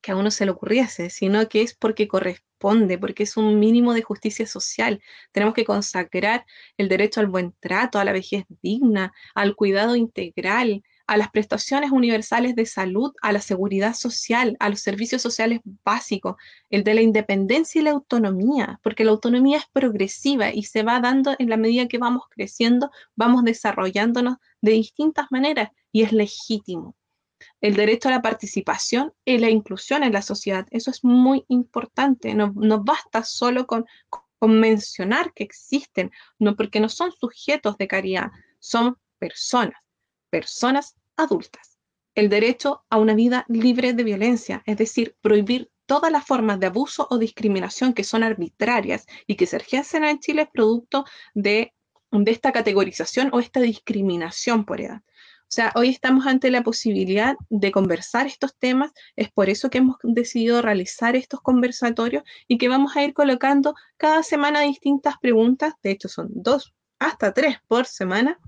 que 0.00 0.12
a 0.12 0.16
uno 0.16 0.30
se 0.30 0.44
le 0.46 0.52
ocurriese, 0.52 1.10
sino 1.10 1.48
que 1.48 1.62
es 1.62 1.74
porque 1.74 2.08
corresponde, 2.08 2.98
porque 2.98 3.24
es 3.24 3.36
un 3.36 3.58
mínimo 3.58 3.92
de 3.92 4.02
justicia 4.02 4.46
social. 4.46 5.02
Tenemos 5.32 5.54
que 5.54 5.64
consagrar 5.64 6.46
el 6.78 6.88
derecho 6.88 7.20
al 7.20 7.26
buen 7.26 7.54
trato, 7.60 7.98
a 7.98 8.04
la 8.04 8.12
vejez 8.12 8.44
digna, 8.62 9.12
al 9.34 9.54
cuidado 9.54 9.96
integral, 9.96 10.82
a 11.10 11.16
las 11.16 11.32
prestaciones 11.32 11.90
universales 11.90 12.54
de 12.54 12.66
salud, 12.66 13.12
a 13.20 13.32
la 13.32 13.40
seguridad 13.40 13.94
social, 13.94 14.56
a 14.60 14.68
los 14.68 14.78
servicios 14.78 15.20
sociales 15.20 15.58
básicos, 15.84 16.36
el 16.70 16.84
de 16.84 16.94
la 16.94 17.02
independencia 17.02 17.80
y 17.80 17.82
la 17.82 17.90
autonomía, 17.90 18.78
porque 18.84 19.04
la 19.04 19.10
autonomía 19.10 19.58
es 19.58 19.64
progresiva 19.72 20.54
y 20.54 20.62
se 20.62 20.84
va 20.84 21.00
dando 21.00 21.34
en 21.40 21.50
la 21.50 21.56
medida 21.56 21.88
que 21.88 21.98
vamos 21.98 22.22
creciendo, 22.30 22.92
vamos 23.16 23.42
desarrollándonos 23.42 24.36
de 24.60 24.70
distintas 24.70 25.26
maneras 25.32 25.72
y 25.90 26.04
es 26.04 26.12
legítimo. 26.12 26.94
El 27.60 27.74
derecho 27.74 28.08
a 28.08 28.12
la 28.12 28.22
participación 28.22 29.12
y 29.24 29.38
la 29.38 29.50
inclusión 29.50 30.04
en 30.04 30.12
la 30.12 30.22
sociedad, 30.22 30.68
eso 30.70 30.92
es 30.92 31.02
muy 31.02 31.44
importante, 31.48 32.36
no, 32.36 32.52
basta 32.84 33.24
solo 33.24 33.66
con, 33.66 33.84
con 34.38 34.60
mencionar 34.60 35.32
que 35.34 35.42
existen, 35.42 36.12
no 36.38 36.54
porque 36.54 36.78
no 36.78 36.88
son 36.88 37.10
sujetos 37.10 37.76
de 37.78 37.88
caridad, 37.88 38.30
son 38.60 38.96
personas 39.18 39.74
personas 40.30 40.96
adultas. 41.20 41.78
El 42.14 42.28
derecho 42.28 42.84
a 42.90 42.98
una 42.98 43.14
vida 43.14 43.44
libre 43.48 43.92
de 43.92 44.04
violencia, 44.04 44.62
es 44.66 44.76
decir, 44.76 45.16
prohibir 45.20 45.70
todas 45.86 46.12
las 46.12 46.24
formas 46.24 46.60
de 46.60 46.66
abuso 46.66 47.06
o 47.10 47.18
discriminación 47.18 47.94
que 47.94 48.04
son 48.04 48.22
arbitrarias 48.22 49.06
y 49.26 49.36
que 49.36 49.46
se 49.46 49.56
ejercen 49.56 50.04
en 50.04 50.20
Chile 50.20 50.48
producto 50.52 51.04
de, 51.34 51.72
de 52.10 52.30
esta 52.30 52.52
categorización 52.52 53.30
o 53.32 53.40
esta 53.40 53.60
discriminación 53.60 54.64
por 54.64 54.80
edad. 54.80 54.98
O 54.98 55.52
sea, 55.52 55.72
hoy 55.74 55.88
estamos 55.88 56.26
ante 56.26 56.50
la 56.50 56.62
posibilidad 56.62 57.34
de 57.48 57.72
conversar 57.72 58.28
estos 58.28 58.56
temas, 58.56 58.92
es 59.16 59.32
por 59.32 59.48
eso 59.48 59.68
que 59.68 59.78
hemos 59.78 59.96
decidido 60.04 60.62
realizar 60.62 61.16
estos 61.16 61.40
conversatorios 61.40 62.22
y 62.46 62.56
que 62.56 62.68
vamos 62.68 62.96
a 62.96 63.02
ir 63.02 63.12
colocando 63.14 63.74
cada 63.96 64.22
semana 64.22 64.60
distintas 64.60 65.14
preguntas, 65.20 65.74
de 65.82 65.90
hecho 65.90 66.08
son 66.08 66.28
dos 66.30 66.72
hasta 67.00 67.32
tres 67.32 67.56
por 67.66 67.86
semana, 67.86 68.38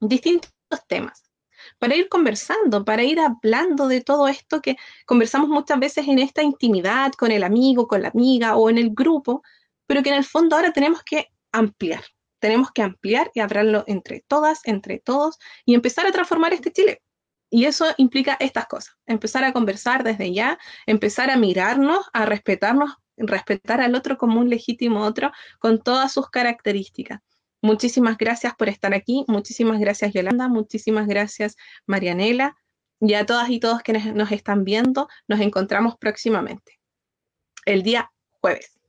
distintos 0.00 0.52
temas 0.86 1.29
para 1.78 1.96
ir 1.96 2.08
conversando, 2.08 2.84
para 2.84 3.02
ir 3.02 3.20
hablando 3.20 3.88
de 3.88 4.00
todo 4.00 4.28
esto 4.28 4.60
que 4.60 4.76
conversamos 5.06 5.48
muchas 5.48 5.78
veces 5.78 6.08
en 6.08 6.18
esta 6.18 6.42
intimidad 6.42 7.12
con 7.12 7.32
el 7.32 7.42
amigo, 7.42 7.86
con 7.86 8.02
la 8.02 8.08
amiga 8.08 8.56
o 8.56 8.70
en 8.70 8.78
el 8.78 8.90
grupo, 8.90 9.42
pero 9.86 10.02
que 10.02 10.10
en 10.10 10.16
el 10.16 10.24
fondo 10.24 10.56
ahora 10.56 10.72
tenemos 10.72 11.02
que 11.02 11.28
ampliar. 11.52 12.04
Tenemos 12.38 12.70
que 12.72 12.82
ampliar 12.82 13.30
y 13.34 13.40
hablarlo 13.40 13.84
entre 13.86 14.24
todas, 14.26 14.60
entre 14.64 14.98
todos 14.98 15.38
y 15.64 15.74
empezar 15.74 16.06
a 16.06 16.12
transformar 16.12 16.54
este 16.54 16.72
Chile. 16.72 17.02
Y 17.50 17.64
eso 17.64 17.86
implica 17.96 18.36
estas 18.38 18.66
cosas, 18.66 18.96
empezar 19.06 19.44
a 19.44 19.52
conversar 19.52 20.04
desde 20.04 20.32
ya, 20.32 20.58
empezar 20.86 21.30
a 21.30 21.36
mirarnos, 21.36 22.08
a 22.12 22.24
respetarnos, 22.24 22.96
respetar 23.16 23.80
al 23.80 23.94
otro 23.94 24.16
como 24.16 24.40
un 24.40 24.48
legítimo 24.48 25.00
otro 25.04 25.32
con 25.58 25.82
todas 25.82 26.12
sus 26.12 26.30
características. 26.30 27.20
Muchísimas 27.62 28.16
gracias 28.16 28.54
por 28.54 28.68
estar 28.68 28.94
aquí. 28.94 29.24
Muchísimas 29.28 29.78
gracias, 29.80 30.12
Yolanda. 30.12 30.48
Muchísimas 30.48 31.06
gracias, 31.06 31.56
Marianela. 31.86 32.56
Y 33.00 33.14
a 33.14 33.24
todas 33.24 33.48
y 33.50 33.60
todos 33.60 33.82
quienes 33.82 34.14
nos 34.14 34.30
están 34.30 34.64
viendo, 34.64 35.08
nos 35.26 35.40
encontramos 35.40 35.96
próximamente, 35.96 36.78
el 37.64 37.82
día 37.82 38.10
jueves. 38.40 38.79